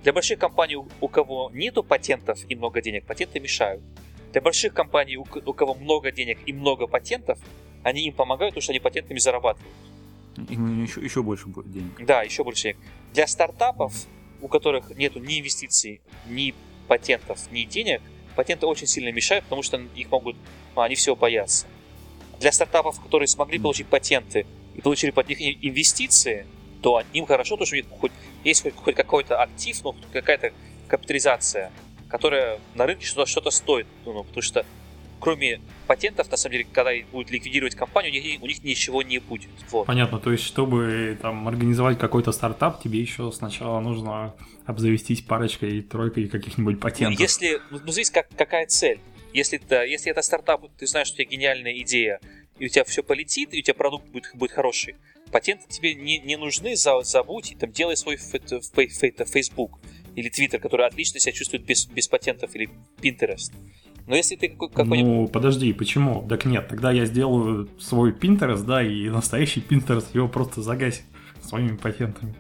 Для 0.04 0.14
больших 0.14 0.40
компаний, 0.40 0.76
у 0.76 1.08
кого 1.08 1.50
нету 1.54 1.84
патентов 1.84 2.40
и 2.48 2.56
много 2.56 2.82
денег, 2.82 3.06
патенты 3.06 3.40
мешают. 3.40 3.82
Для 4.32 4.42
больших 4.42 4.74
компаний, 4.74 5.18
у 5.18 5.26
кого 5.26 5.74
много 5.74 6.12
денег 6.12 6.40
и 6.46 6.54
много 6.54 6.88
патентов, 6.88 7.40
они 7.84 8.06
им 8.06 8.14
помогают, 8.14 8.54
потому 8.54 8.62
что 8.62 8.72
они 8.72 8.80
патентами 8.80 9.20
зарабатывают. 9.20 9.74
Им 10.50 10.84
еще, 10.84 11.02
еще 11.02 11.22
больше 11.22 11.46
денег. 11.66 12.06
Да, 12.06 12.24
еще 12.24 12.44
больше 12.44 12.64
денег. 12.64 12.78
Для 13.14 13.28
стартапов 13.28 13.94
у 14.42 14.48
которых 14.48 14.90
нет 14.98 15.16
ни 15.16 15.40
инвестиций, 15.40 16.02
ни 16.28 16.54
патентов, 16.88 17.40
ни 17.52 17.64
денег, 17.64 18.02
патенты 18.36 18.66
очень 18.66 18.88
сильно 18.88 19.12
мешают, 19.12 19.46
потому 19.46 19.64
что 19.64 19.78
их 19.96 20.10
могут, 20.12 20.36
а, 20.76 20.84
они 20.84 20.96
всего 20.96 21.16
боятся. 21.16 21.68
Для 22.40 22.52
стартапов, 22.52 23.00
которые 23.00 23.28
смогли 23.28 23.60
получить 23.60 23.88
патенты 23.88 24.46
и 24.76 24.82
получили 24.82 25.12
под 25.12 25.30
них 25.30 25.40
инвестиции, 25.40 26.48
то 26.82 27.04
им 27.14 27.26
хорошо, 27.26 27.56
потому 27.56 27.68
что 27.68 27.76
у 27.76 27.78
них 27.78 27.86
хоть, 28.00 28.12
есть 28.44 28.64
хоть, 28.64 28.76
хоть 28.76 28.96
какой-то 28.96 29.42
актив, 29.42 29.78
ну, 29.84 29.96
какая-то 30.12 30.52
капитализация, 30.88 31.72
которая 32.10 32.60
на 32.76 32.86
рынке 32.88 33.06
что-то, 33.06 33.30
что 33.30 33.50
стоит. 33.52 33.88
Ну, 34.06 34.24
потому 34.24 34.42
что 34.42 34.66
кроме 35.22 35.62
патентов, 35.88 36.30
на 36.30 36.36
самом 36.36 36.54
деле, 36.54 36.68
когда 36.74 36.92
будут 37.12 37.32
ликвидировать 37.32 37.76
компанию, 37.76 38.12
у 38.12 38.26
них, 38.26 38.42
у 38.42 38.48
них 38.48 38.64
ничего 38.64 39.02
не 39.04 39.20
будет. 39.20 39.50
Вот. 39.70 39.86
Понятно, 39.86 40.20
то 40.20 40.32
есть, 40.32 40.44
чтобы 40.44 41.18
там 41.22 41.48
организовать 41.48 41.98
какой-то 41.98 42.32
стартап, 42.34 42.82
тебе 42.82 43.00
еще 43.00 43.32
сначала 43.32 43.80
нужно 43.80 44.36
обзавестись 44.66 45.22
парочкой, 45.22 45.82
тройкой 45.82 46.28
каких-нибудь 46.28 46.80
патентов. 46.80 47.18
Ну, 47.18 47.24
если, 47.24 47.62
ну, 47.70 47.80
ну, 47.86 47.92
здесь 47.92 48.10
как, 48.10 48.28
какая 48.36 48.66
цель? 48.66 49.00
Если 49.34 49.60
это, 49.64 49.86
если 49.86 50.12
это 50.12 50.22
стартап, 50.22 50.66
ты 50.78 50.88
знаешь, 50.88 51.08
что 51.08 51.22
у 51.22 51.24
тебя 51.24 51.30
гениальная 51.38 51.78
идея, 51.80 52.20
и 52.60 52.66
у 52.66 52.68
тебя 52.68 52.84
все 52.84 53.02
полетит, 53.02 53.54
и 53.54 53.60
у 53.60 53.62
тебя 53.62 53.76
продукт 53.76 54.08
будет, 54.10 54.32
будет 54.34 54.52
хороший, 54.52 54.96
патенты 55.32 55.64
тебе 55.70 55.94
не, 55.94 56.20
не 56.20 56.36
нужны, 56.36 56.76
забудь, 56.76 57.52
и 57.52 57.56
там 57.56 57.72
делай 57.72 57.96
свой 57.96 58.18
Facebook 58.18 59.80
или 60.16 60.30
Twitter, 60.30 60.60
который 60.60 60.86
отлично 60.86 61.20
себя 61.20 61.32
чувствует 61.32 61.64
без, 61.64 61.86
без 61.86 62.08
патентов, 62.08 62.54
или 62.56 62.70
Pinterest. 63.02 63.52
Но 64.08 64.16
если 64.16 64.36
ты 64.36 64.50
какой-нибудь... 64.50 65.00
Ну, 65.00 65.28
подожди, 65.28 65.72
почему? 65.74 66.28
Так 66.28 66.46
нет, 66.46 66.68
тогда 66.68 66.92
я 66.92 67.06
сделаю 67.06 67.70
свой 67.80 68.12
Pinterest, 68.12 68.64
да, 68.64 68.84
и 68.84 69.10
настоящий 69.10 69.62
Pinterest 69.62 70.08
его 70.14 70.28
просто 70.28 70.62
загасит 70.62 71.04
своими 71.42 71.76
патентами. 71.76 72.36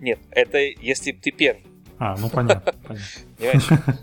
Нет, 0.00 0.18
это 0.30 0.58
если 0.58 1.12
ты 1.12 1.30
первый. 1.30 1.64
А, 1.98 2.16
ну 2.16 2.28
понятно. 2.28 2.72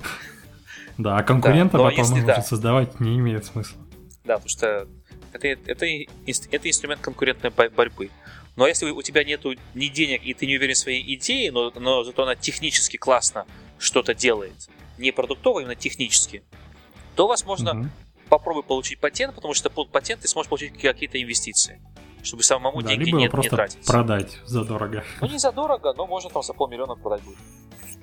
Да, 0.97 1.17
а 1.17 1.23
конкурента 1.23 1.77
потом 1.77 2.09
может 2.09 2.45
создавать 2.45 2.99
не 2.99 3.17
имеет 3.17 3.45
смысла. 3.45 3.77
Да, 4.23 4.35
потому 4.35 4.49
что 4.49 4.87
это, 5.33 5.47
это, 5.47 5.85
это 5.85 6.69
инструмент 6.69 7.01
конкурентной 7.01 7.49
борьбы. 7.49 8.11
Но 8.55 8.67
если 8.67 8.89
у 8.89 9.01
тебя 9.01 9.23
нету 9.23 9.55
ни 9.73 9.87
денег, 9.87 10.23
и 10.23 10.33
ты 10.33 10.45
не 10.45 10.57
уверен 10.57 10.75
в 10.75 10.77
своей 10.77 11.15
идее, 11.15 11.51
но, 11.51 11.71
но 11.75 12.03
зато 12.03 12.23
она 12.23 12.35
технически 12.35 12.97
классно 12.97 13.45
что-то 13.79 14.13
делает, 14.13 14.69
не 14.97 15.11
продуктово, 15.11 15.61
именно 15.61 15.75
технически, 15.75 16.43
то, 17.15 17.27
возможно, 17.27 17.79
угу. 17.79 17.89
попробуй 18.29 18.63
получить 18.63 18.99
патент, 18.99 19.35
потому 19.35 19.53
что 19.53 19.69
под 19.69 19.89
патент 19.91 20.21
ты 20.21 20.27
сможешь 20.27 20.49
получить 20.49 20.73
какие-то 20.73 21.21
инвестиции, 21.21 21.81
чтобы 22.23 22.43
самому 22.43 22.81
да, 22.81 22.89
деньги 22.89 23.05
либо 23.05 23.17
не, 23.17 23.29
просто 23.29 23.51
не 23.51 23.57
тратить. 23.57 23.85
продать 23.85 24.39
задорого. 24.45 25.03
Ну, 25.21 25.27
не 25.27 25.39
задорого, 25.39 25.93
но 25.95 26.07
можно 26.07 26.29
там 26.29 26.43
за 26.43 26.53
полмиллиона 26.53 26.95
продать 26.95 27.23
будет 27.23 27.37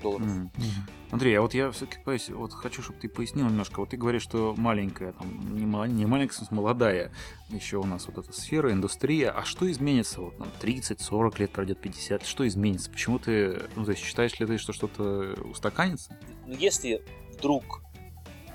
долларов. 0.01 0.27
Mm-hmm. 0.27 0.91
Андрей, 1.11 1.39
а 1.39 1.43
вот 1.43 1.55
я 1.55 1.71
все-таки 1.71 2.01
вот 2.33 2.53
хочу, 2.53 2.83
чтобы 2.83 2.99
ты 2.99 3.09
пояснил 3.09 3.47
немножко. 3.47 3.81
Вот 3.81 3.91
ты 3.91 3.97
говоришь, 3.97 4.23
что 4.23 4.55
маленькая, 4.57 5.13
там, 5.13 5.57
не, 5.57 5.65
мал, 5.65 5.87
не 5.87 6.07
маленькая, 6.07 6.47
а 6.49 6.55
молодая 6.55 7.13
еще 7.49 7.79
у 7.79 7.85
нас 7.85 8.07
вот 8.07 8.19
эта 8.19 8.33
сфера, 8.33 8.73
индустрия. 8.73 9.31
А 9.31 9.45
что 9.45 9.71
изменится? 9.71 10.21
Вот 10.21 10.39
нам 10.39 10.49
30, 10.61 11.01
40 11.01 11.39
лет 11.39 11.51
пройдет, 11.51 11.81
50. 11.81 12.25
Что 12.25 12.47
изменится? 12.47 12.91
Почему 12.91 13.19
ты, 13.19 13.63
ну, 13.75 13.85
то 13.85 13.93
есть 13.93 14.03
считаешь 14.03 14.39
ли 14.39 14.47
ты, 14.47 14.59
что 14.59 14.73
что-то 14.73 15.35
устаканится? 15.45 16.17
Ну, 16.47 16.55
если 16.55 17.03
вдруг 17.33 17.83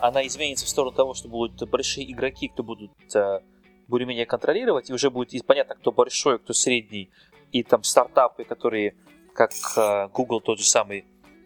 она 0.03 0.27
изменится 0.27 0.65
в 0.65 0.69
сторону 0.69 0.93
того, 0.93 1.13
что 1.13 1.29
будут 1.29 1.69
большие 1.69 2.11
игроки, 2.11 2.49
кто 2.49 2.61
будут 2.61 2.91
э, 3.15 3.39
более-менее 3.87 4.25
контролировать, 4.25 4.89
и 4.89 4.93
уже 4.93 5.09
будет 5.09 5.45
понятно, 5.45 5.75
кто 5.75 5.93
большой, 5.93 6.39
кто 6.39 6.51
средний, 6.51 7.09
и 7.53 7.63
там 7.63 7.83
стартапы, 7.83 8.43
которые, 8.43 8.97
как 9.33 9.51
э, 9.77 10.09
Google 10.09 10.41
тот 10.41 10.59
же 10.59 10.65
самый, 10.65 11.05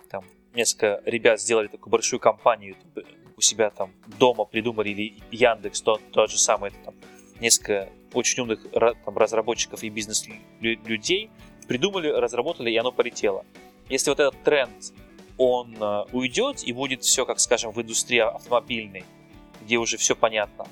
там 0.09 0.25
несколько 0.55 1.03
ребят 1.05 1.39
сделали 1.39 1.67
такую 1.67 1.91
большую 1.91 2.19
компанию 2.19 2.75
у 3.37 3.41
себя 3.41 3.69
там 3.69 3.91
дома 4.17 4.45
придумали, 4.45 4.89
или 4.89 5.21
Яндекс 5.29 5.81
тот, 5.83 6.01
тот 6.11 6.31
же 6.31 6.39
самый, 6.39 6.71
там 6.83 6.95
несколько 7.39 7.89
очень 8.11 8.41
умных 8.41 8.65
там, 8.71 9.15
разработчиков 9.15 9.83
и 9.83 9.89
бизнес-людей 9.89 11.29
придумали, 11.67 12.07
разработали, 12.07 12.71
и 12.71 12.77
оно 12.77 12.91
полетело. 12.91 13.45
Если 13.87 14.09
вот 14.09 14.19
этот 14.19 14.41
тренд 14.41 14.93
он 15.37 15.75
э, 15.79 16.05
уйдет 16.11 16.63
и 16.63 16.73
будет 16.73 17.03
все, 17.03 17.25
как 17.25 17.39
скажем, 17.39 17.71
в 17.71 17.81
индустрии 17.81 18.19
автомобильной, 18.19 19.05
где 19.61 19.77
уже 19.77 19.97
все 19.97 20.15
понятно, 20.15 20.67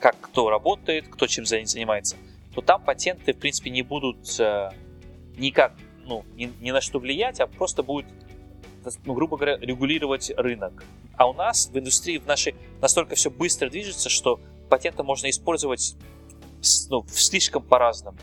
как 0.00 0.20
кто 0.20 0.50
работает, 0.50 1.08
кто 1.08 1.26
чем 1.26 1.46
занимается, 1.46 2.16
то 2.54 2.60
там 2.60 2.82
патенты, 2.82 3.32
в 3.32 3.38
принципе, 3.38 3.70
не 3.70 3.82
будут 3.82 4.38
э, 4.40 4.70
никак, 5.36 5.74
ну, 6.04 6.24
ни, 6.34 6.52
ни 6.60 6.70
на 6.70 6.80
что 6.80 6.98
влиять, 6.98 7.40
а 7.40 7.46
просто 7.46 7.82
будет, 7.82 8.06
ну, 9.04 9.14
грубо 9.14 9.36
говоря, 9.36 9.58
регулировать 9.58 10.30
рынок. 10.36 10.84
А 11.16 11.28
у 11.28 11.32
нас 11.32 11.68
в 11.68 11.78
индустрии 11.78 12.18
в 12.18 12.26
нашей 12.26 12.54
настолько 12.80 13.14
все 13.14 13.30
быстро 13.30 13.68
движется, 13.68 14.08
что 14.08 14.40
патенты 14.68 15.02
можно 15.02 15.28
использовать 15.30 15.96
ну, 16.88 17.04
слишком 17.08 17.62
по-разному. 17.62 18.18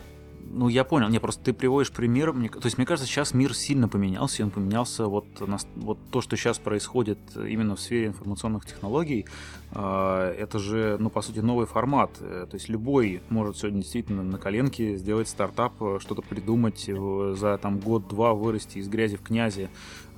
Ну, 0.50 0.68
я 0.68 0.84
понял. 0.84 1.08
Не, 1.08 1.18
просто 1.18 1.44
ты 1.44 1.52
приводишь 1.52 1.90
пример. 1.90 2.32
Мне, 2.32 2.48
то 2.48 2.64
есть, 2.64 2.78
мне 2.78 2.86
кажется, 2.86 3.10
сейчас 3.10 3.34
мир 3.34 3.54
сильно 3.54 3.88
поменялся, 3.88 4.42
и 4.42 4.44
он 4.44 4.50
поменялся 4.50 5.06
вот, 5.06 5.26
на, 5.46 5.58
вот 5.76 5.98
то, 6.10 6.20
что 6.20 6.36
сейчас 6.36 6.58
происходит 6.58 7.18
именно 7.36 7.76
в 7.76 7.80
сфере 7.80 8.06
информационных 8.06 8.64
технологий, 8.64 9.26
э, 9.72 10.34
это 10.38 10.58
же, 10.58 10.96
ну, 10.98 11.10
по 11.10 11.22
сути, 11.22 11.40
новый 11.40 11.66
формат. 11.66 12.10
Э, 12.20 12.46
то 12.48 12.56
есть, 12.56 12.68
любой 12.68 13.22
может 13.28 13.58
сегодня 13.58 13.80
действительно 13.80 14.22
на 14.22 14.38
коленке 14.38 14.96
сделать 14.96 15.28
стартап, 15.28 15.74
э, 15.80 15.98
что-то 16.00 16.22
придумать, 16.22 16.86
за 16.86 17.58
там 17.58 17.78
год-два 17.78 18.34
вырасти 18.34 18.78
из 18.78 18.88
грязи 18.88 19.16
в 19.16 19.22
князи. 19.22 19.68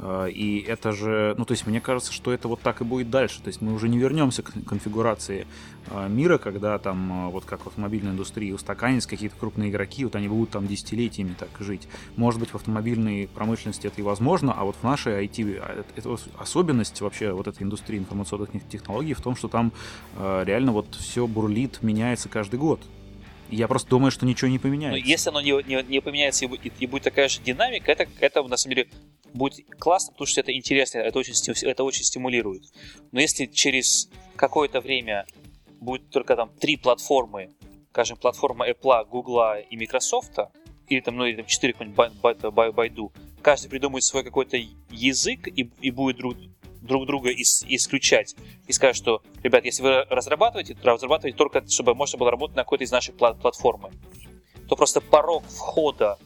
Э, 0.01 0.29
и 0.31 0.61
это 0.61 0.93
же, 0.93 1.35
ну, 1.39 1.45
то 1.45 1.53
есть, 1.53 1.67
мне 1.67 1.81
кажется, 1.81 2.13
что 2.13 2.33
это 2.33 2.49
вот 2.49 2.61
так 2.61 2.81
и 2.81 2.85
будет 2.85 3.11
дальше. 3.11 3.41
То 3.43 3.49
есть, 3.49 3.61
мы 3.61 3.73
уже 3.73 3.89
не 3.89 3.99
вернемся 3.99 4.43
к 4.43 4.53
конфигурации 4.67 5.47
э, 5.91 6.09
мира, 6.09 6.39
когда 6.39 6.79
там, 6.79 7.31
вот 7.31 7.45
как 7.45 7.65
в 7.65 7.67
автомобильной 7.69 8.13
индустрии, 8.13 8.53
устаканятся 8.53 9.09
какие-то 9.09 9.37
крупные 9.37 9.71
игроки, 9.71 10.05
вот 10.05 10.15
они 10.17 10.29
будут 10.29 10.51
там 10.51 10.67
десятилетиями 10.67 11.35
так 11.39 11.51
жить. 11.61 11.89
Может 12.17 12.41
быть, 12.41 12.51
в 12.51 12.55
автомобильной 12.55 13.29
промышленности 13.29 13.87
это 13.87 14.01
и 14.01 14.05
возможно, 14.05 14.53
а 14.57 14.65
вот 14.65 14.77
в 14.77 14.85
нашей 14.85 15.27
IT 15.27 15.59
а, 15.61 15.85
это 15.97 16.17
особенность 16.39 17.01
вообще 17.01 17.33
вот 17.33 17.49
этой 17.49 17.63
индустрии 17.63 17.99
информационных 17.99 18.51
технологий 18.69 19.15
в 19.15 19.21
том, 19.21 19.37
что 19.37 19.49
там 19.49 19.73
реально 20.19 20.73
вот 20.73 20.95
все 20.95 21.27
бурлит, 21.27 21.83
меняется 21.83 22.29
каждый 22.29 22.59
год. 22.59 22.81
Я 23.51 23.69
просто 23.69 23.89
думаю, 23.89 24.11
что 24.11 24.27
ничего 24.27 24.51
не 24.51 24.59
поменяется. 24.59 25.01
Но 25.01 25.07
если 25.07 25.31
оно 25.31 25.41
не, 25.41 25.51
не, 25.67 25.83
не 25.83 26.01
поменяется 26.01 26.45
и, 26.45 26.49
и, 26.49 26.73
и 26.81 26.87
будет 26.87 27.05
такая 27.05 27.29
же 27.29 27.41
динамика, 27.41 27.91
это, 27.91 28.07
это 28.21 28.43
на 28.43 28.57
самом 28.57 28.75
деле 28.75 28.89
будет 29.33 29.65
классно, 29.79 30.13
потому 30.13 30.27
что 30.27 30.41
это 30.41 30.53
интересно, 30.53 30.99
это 30.99 31.19
очень, 31.19 31.35
это 31.67 31.85
очень 31.85 32.05
стимулирует. 32.05 32.65
Но 33.13 33.21
если 33.21 33.47
через 33.47 34.11
какое-то 34.37 34.81
время 34.81 35.27
будет 35.81 36.11
только 36.11 36.37
там 36.37 36.51
три 36.61 36.77
платформы, 36.77 37.51
скажем, 37.91 38.17
платформа 38.17 38.69
Apple, 38.69 39.07
Google 39.09 39.63
и 39.69 39.77
Microsoft, 39.77 40.39
или 40.89 41.01
там, 41.01 41.17
ну, 41.17 41.27
или 41.27 41.37
там 41.37 41.47
четыре 41.47 41.73
какой-нибудь 41.73 42.75
Байду, 42.75 43.13
каждый 43.43 43.69
придумает 43.69 44.05
свой 44.05 44.25
какой-то 44.25 44.57
язык 44.91 45.49
и, 45.49 45.71
и 45.81 45.91
будет 45.91 46.17
друг, 46.17 46.37
друг 46.89 47.07
друга 47.07 47.31
ис, 47.31 47.65
исключать. 47.69 48.35
И 48.67 48.73
скажет, 48.73 48.97
что, 48.97 49.23
ребят, 49.43 49.65
если 49.65 49.83
вы 49.83 50.05
разрабатываете, 50.05 50.75
то 50.75 50.91
разрабатывайте 50.91 51.37
только, 51.37 51.65
чтобы 51.69 51.95
можно 51.95 52.19
было 52.19 52.31
работать 52.31 52.57
на 52.57 52.65
какой-то 52.65 52.85
из 52.85 52.91
наших 52.91 53.17
плат 53.17 53.41
платформы. 53.41 53.93
То 54.69 54.77
просто 54.77 55.01
порог 55.01 55.45
входа 55.45 56.19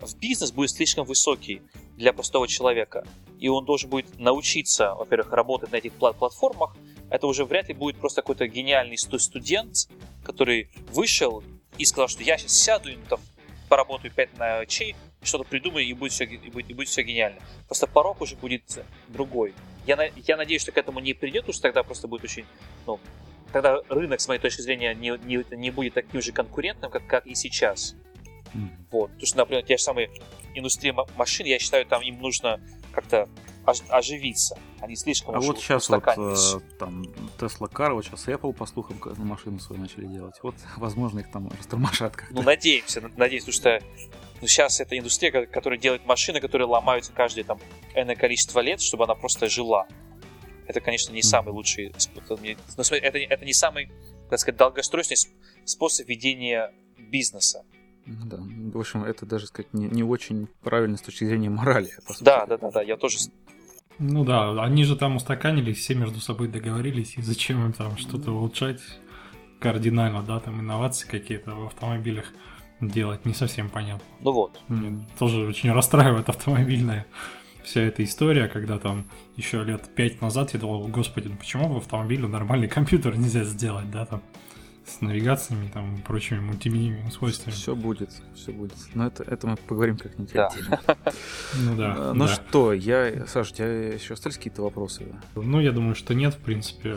в 0.00 0.16
бизнес 0.18 0.52
будет 0.52 0.70
слишком 0.70 1.04
высокий 1.04 1.62
для 1.96 2.12
простого 2.12 2.48
человека. 2.48 3.06
И 3.38 3.48
он 3.48 3.64
должен 3.64 3.90
будет 3.90 4.18
научиться, 4.18 4.94
во-первых, 4.94 5.32
работать 5.32 5.72
на 5.72 5.76
этих 5.76 5.92
плат 5.92 6.16
платформах, 6.16 6.76
это 7.10 7.26
уже 7.26 7.44
вряд 7.44 7.68
ли 7.68 7.74
будет 7.74 7.96
просто 7.96 8.22
какой-то 8.22 8.46
гениальный 8.48 8.96
студент, 8.96 9.88
который 10.24 10.70
вышел 10.90 11.42
и 11.78 11.84
сказал, 11.84 12.08
что 12.08 12.22
я 12.22 12.38
сейчас 12.38 12.52
сяду 12.52 12.90
и 12.90 12.96
там, 13.08 13.20
поработаю 13.68 14.12
5 14.12 14.38
ночей, 14.38 14.96
что-то 15.22 15.44
придумаю, 15.44 15.86
и 15.86 15.92
будет, 15.92 16.12
все, 16.12 16.24
и, 16.24 16.50
будет, 16.50 16.70
и 16.70 16.74
будет 16.74 16.88
все 16.88 17.02
гениально. 17.02 17.40
Просто 17.66 17.86
порог 17.86 18.20
уже 18.20 18.36
будет 18.36 18.84
другой. 19.08 19.54
Я, 19.86 20.10
я 20.16 20.36
надеюсь, 20.36 20.62
что 20.62 20.72
к 20.72 20.78
этому 20.78 21.00
не 21.00 21.14
придет, 21.14 21.42
потому 21.42 21.52
что 21.54 21.62
тогда 21.62 21.82
просто 21.82 22.08
будет 22.08 22.24
очень... 22.24 22.44
Ну, 22.86 22.98
тогда 23.52 23.80
рынок, 23.88 24.20
с 24.20 24.28
моей 24.28 24.40
точки 24.40 24.62
зрения, 24.62 24.94
не, 24.94 25.18
не, 25.24 25.44
не 25.56 25.70
будет 25.70 25.94
таким 25.94 26.22
же 26.22 26.32
конкурентным, 26.32 26.90
как, 26.90 27.06
как 27.06 27.26
и 27.26 27.34
сейчас. 27.34 27.94
Mm. 28.54 28.68
Вот. 28.90 29.10
Потому 29.10 29.26
что, 29.26 29.36
например, 29.38 29.64
те 29.64 29.76
же 29.76 29.82
самые 29.82 30.10
индустрии 30.54 30.94
машин, 31.16 31.46
я 31.46 31.58
считаю, 31.58 31.84
там 31.86 32.02
им 32.02 32.20
нужно 32.20 32.60
как-то 32.94 33.28
оживиться. 33.88 34.58
Они 34.80 34.94
слишком 34.96 35.34
А 35.34 35.40
вот 35.40 35.58
сейчас 35.58 35.88
вот 35.88 36.04
э, 36.06 36.60
там 36.78 37.02
Tesla 37.38 37.70
Car, 37.70 37.94
вот 37.94 38.04
сейчас 38.04 38.28
Apple, 38.28 38.52
по 38.52 38.66
слухам, 38.66 38.98
машину 39.16 39.58
свою 39.58 39.80
начали 39.80 40.06
делать. 40.06 40.34
Вот, 40.42 40.54
возможно, 40.76 41.20
их 41.20 41.30
там 41.30 41.48
растормошат 41.48 42.16
как-то. 42.16 42.34
Ну, 42.34 42.42
надеемся, 42.42 43.00
надеюсь, 43.16 43.44
потому 43.44 43.54
что 43.54 43.80
ну, 44.40 44.46
сейчас 44.46 44.80
это 44.80 44.98
индустрия, 44.98 45.46
которая 45.46 45.78
делает 45.78 46.04
машины, 46.04 46.40
которые 46.40 46.68
ломаются 46.68 47.12
каждые 47.12 47.44
там 47.44 47.58
энное 47.94 48.16
количество 48.16 48.60
лет, 48.60 48.80
чтобы 48.80 49.04
она 49.04 49.14
просто 49.14 49.48
жила. 49.48 49.86
Это, 50.66 50.80
конечно, 50.80 51.12
не 51.12 51.20
mm. 51.20 51.24
самый 51.24 51.52
лучший 51.52 51.94
способ. 51.98 52.40
Это, 52.42 53.18
это 53.18 53.44
не 53.44 53.52
самый, 53.52 53.90
так 54.30 54.38
сказать, 54.38 54.58
долгосрочный 54.58 55.16
способ 55.64 56.08
ведения 56.08 56.72
бизнеса. 56.98 57.64
Да, 58.06 58.38
в 58.38 58.78
общем, 58.78 59.04
это 59.04 59.26
даже 59.26 59.46
сказать 59.46 59.72
не, 59.72 59.86
не 59.86 60.02
очень 60.02 60.48
правильно 60.62 60.96
с 60.96 61.02
точки 61.02 61.24
зрения 61.24 61.50
морали. 61.50 61.90
Да, 62.20 62.46
да, 62.46 62.58
да, 62.58 62.70
да, 62.70 62.82
я 62.82 62.96
тоже. 62.96 63.18
Ну 63.98 64.24
да, 64.24 64.50
они 64.62 64.84
же 64.84 64.96
там 64.96 65.16
устаканились, 65.16 65.78
все 65.78 65.94
между 65.94 66.20
собой 66.20 66.48
договорились, 66.48 67.16
и 67.16 67.22
зачем 67.22 67.64
им 67.64 67.72
там 67.72 67.96
что-то 67.96 68.32
улучшать 68.32 68.80
кардинально, 69.60 70.22
да, 70.22 70.40
там 70.40 70.60
инновации 70.60 71.08
какие-то 71.08 71.54
в 71.54 71.66
автомобилях 71.66 72.26
делать, 72.80 73.24
не 73.24 73.34
совсем 73.34 73.70
понятно. 73.70 74.04
Ну 74.20 74.32
вот. 74.32 74.60
Мне 74.68 75.06
тоже 75.18 75.46
очень 75.46 75.72
расстраивает 75.72 76.28
автомобильная 76.28 77.06
вся 77.62 77.80
эта 77.80 78.04
история, 78.04 78.48
когда 78.48 78.78
там 78.78 79.06
еще 79.36 79.64
лет 79.64 79.88
пять 79.94 80.20
назад 80.20 80.52
я 80.52 80.60
думал, 80.60 80.86
господи, 80.88 81.28
ну 81.28 81.36
почему 81.36 81.68
в 81.68 81.78
автомобиле 81.78 82.28
нормальный 82.28 82.68
компьютер 82.68 83.16
нельзя 83.16 83.44
сделать, 83.44 83.90
да, 83.90 84.04
там 84.06 84.22
с 84.86 85.00
навигациями 85.00 85.68
там 85.72 85.96
и 85.96 86.00
прочими 86.02 86.40
мультимедийными 86.40 87.08
свойствами. 87.10 87.54
Все 87.54 87.74
будет, 87.74 88.10
все 88.34 88.52
будет. 88.52 88.74
Но 88.94 89.06
это, 89.06 89.22
это 89.22 89.46
мы 89.46 89.56
поговорим 89.56 89.96
как-нибудь 89.96 90.32
да. 90.32 90.50
Ну 91.58 91.76
да. 91.76 91.94
А, 91.96 92.12
ну 92.14 92.28
что, 92.28 92.72
я, 92.72 93.26
Саша, 93.26 93.52
у 93.52 93.54
тебя 93.54 93.94
еще 93.94 94.14
остались 94.14 94.36
какие-то 94.36 94.62
вопросы? 94.62 95.06
Ну, 95.34 95.60
я 95.60 95.72
думаю, 95.72 95.94
что 95.94 96.14
нет, 96.14 96.34
в 96.34 96.38
принципе. 96.38 96.96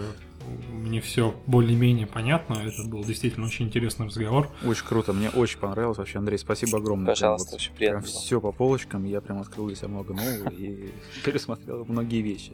Мне 0.71 1.01
все 1.01 1.35
более-менее 1.45 2.07
понятно. 2.07 2.53
Это 2.53 2.83
был 2.83 3.03
действительно 3.03 3.45
очень 3.45 3.65
интересный 3.65 4.05
разговор. 4.05 4.49
Очень 4.65 4.85
круто, 4.85 5.11
мне 5.11 5.29
очень 5.29 5.59
понравилось 5.59 5.97
вообще, 5.97 6.19
Андрей. 6.19 6.37
Спасибо 6.37 6.77
огромное. 6.77 7.07
Пожалуйста, 7.07 7.51
вот, 7.51 7.59
очень 7.59 7.73
приятно. 7.73 8.01
Прям 8.01 8.09
все 8.09 8.39
по 8.39 8.51
полочкам. 8.51 9.03
Я 9.05 9.19
прям 9.19 9.39
открыл 9.39 9.67
для 9.67 9.75
себя 9.75 9.89
много 9.89 10.13
нового 10.13 10.49
и 10.49 10.91
пересмотрел 11.25 11.85
многие 11.85 12.21
вещи. 12.21 12.53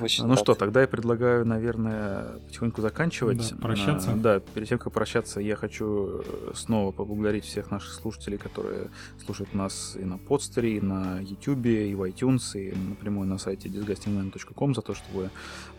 Очень 0.00 0.24
ну 0.24 0.30
рад. 0.30 0.38
что, 0.38 0.54
тогда 0.54 0.82
я 0.82 0.88
предлагаю, 0.88 1.46
наверное, 1.46 2.38
потихоньку 2.46 2.80
заканчивать. 2.80 3.50
Да, 3.50 3.56
прощаться. 3.56 4.12
А, 4.12 4.16
да, 4.16 4.40
перед 4.40 4.68
тем, 4.68 4.78
как 4.78 4.92
прощаться, 4.92 5.40
я 5.40 5.56
хочу 5.56 6.22
э, 6.24 6.52
снова 6.54 6.92
поблагодарить 6.92 7.44
всех 7.44 7.70
наших 7.70 7.92
слушателей, 7.92 8.38
которые 8.38 8.88
слушают 9.24 9.54
нас 9.54 9.96
и 9.96 10.04
на 10.04 10.18
подстере, 10.18 10.76
и 10.76 10.80
на 10.80 11.20
YouTube, 11.20 11.66
и 11.66 11.94
в 11.94 12.02
iTunes, 12.02 12.58
и 12.58 12.74
напрямую 12.74 13.26
на 13.28 13.38
сайте 13.38 13.68
disgustingman.com 13.68 14.74
за 14.74 14.82
то, 14.82 14.94
что 14.94 15.04
вы 15.12 15.30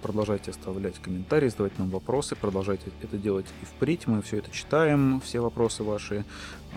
продолжаете 0.01 0.51
оставлять 0.51 0.99
комментарии, 0.99 1.49
задавать 1.49 1.77
нам 1.79 1.89
вопросы, 1.89 2.35
продолжайте 2.35 2.91
это 3.01 3.17
делать 3.17 3.47
и 3.61 3.65
впредь. 3.65 4.07
Мы 4.07 4.21
все 4.21 4.37
это 4.37 4.51
читаем, 4.51 5.21
все 5.21 5.39
вопросы 5.39 5.83
ваши. 5.83 6.25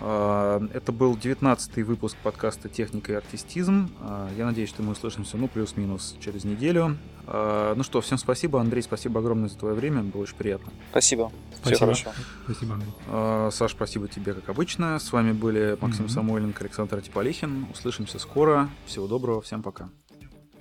А, 0.03 0.61
это 0.73 0.91
был 0.91 1.15
19-й 1.15 1.83
выпуск 1.83 2.17
подкаста 2.23 2.69
«Техника 2.69 3.11
и 3.11 3.15
артистизм». 3.15 3.91
А, 4.01 4.29
я 4.35 4.45
надеюсь, 4.45 4.69
что 4.69 4.81
мы 4.81 4.93
услышимся, 4.93 5.37
ну, 5.37 5.47
плюс-минус 5.47 6.15
через 6.19 6.43
неделю. 6.43 6.97
А, 7.27 7.75
ну 7.75 7.83
что, 7.83 8.01
всем 8.01 8.17
спасибо. 8.17 8.59
Андрей, 8.59 8.81
спасибо 8.81 9.19
огромное 9.19 9.49
за 9.49 9.57
твое 9.57 9.75
время. 9.75 10.01
Было 10.01 10.23
очень 10.23 10.35
приятно. 10.35 10.71
Спасибо. 10.89 11.31
Спасибо. 11.53 11.75
Все 11.75 11.85
хорошо. 11.85 12.09
Спасибо, 12.45 12.73
Андрей. 12.73 13.51
Саш, 13.51 13.71
спасибо 13.71 14.07
тебе, 14.07 14.33
как 14.33 14.49
обычно. 14.49 14.97
С 14.97 15.11
вами 15.11 15.33
были 15.33 15.77
Максим 15.79 16.05
mm-hmm. 16.05 16.09
Самойленко, 16.09 16.63
Александр 16.63 17.01
Типолихин. 17.01 17.67
Услышимся 17.71 18.17
скоро. 18.17 18.69
Всего 18.85 19.07
доброго. 19.07 19.41
Всем 19.41 19.61
пока. 19.61 19.89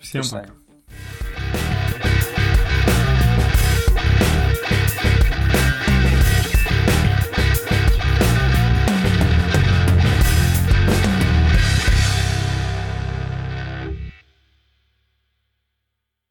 Всем 0.00 0.22
пока. 0.22 1.79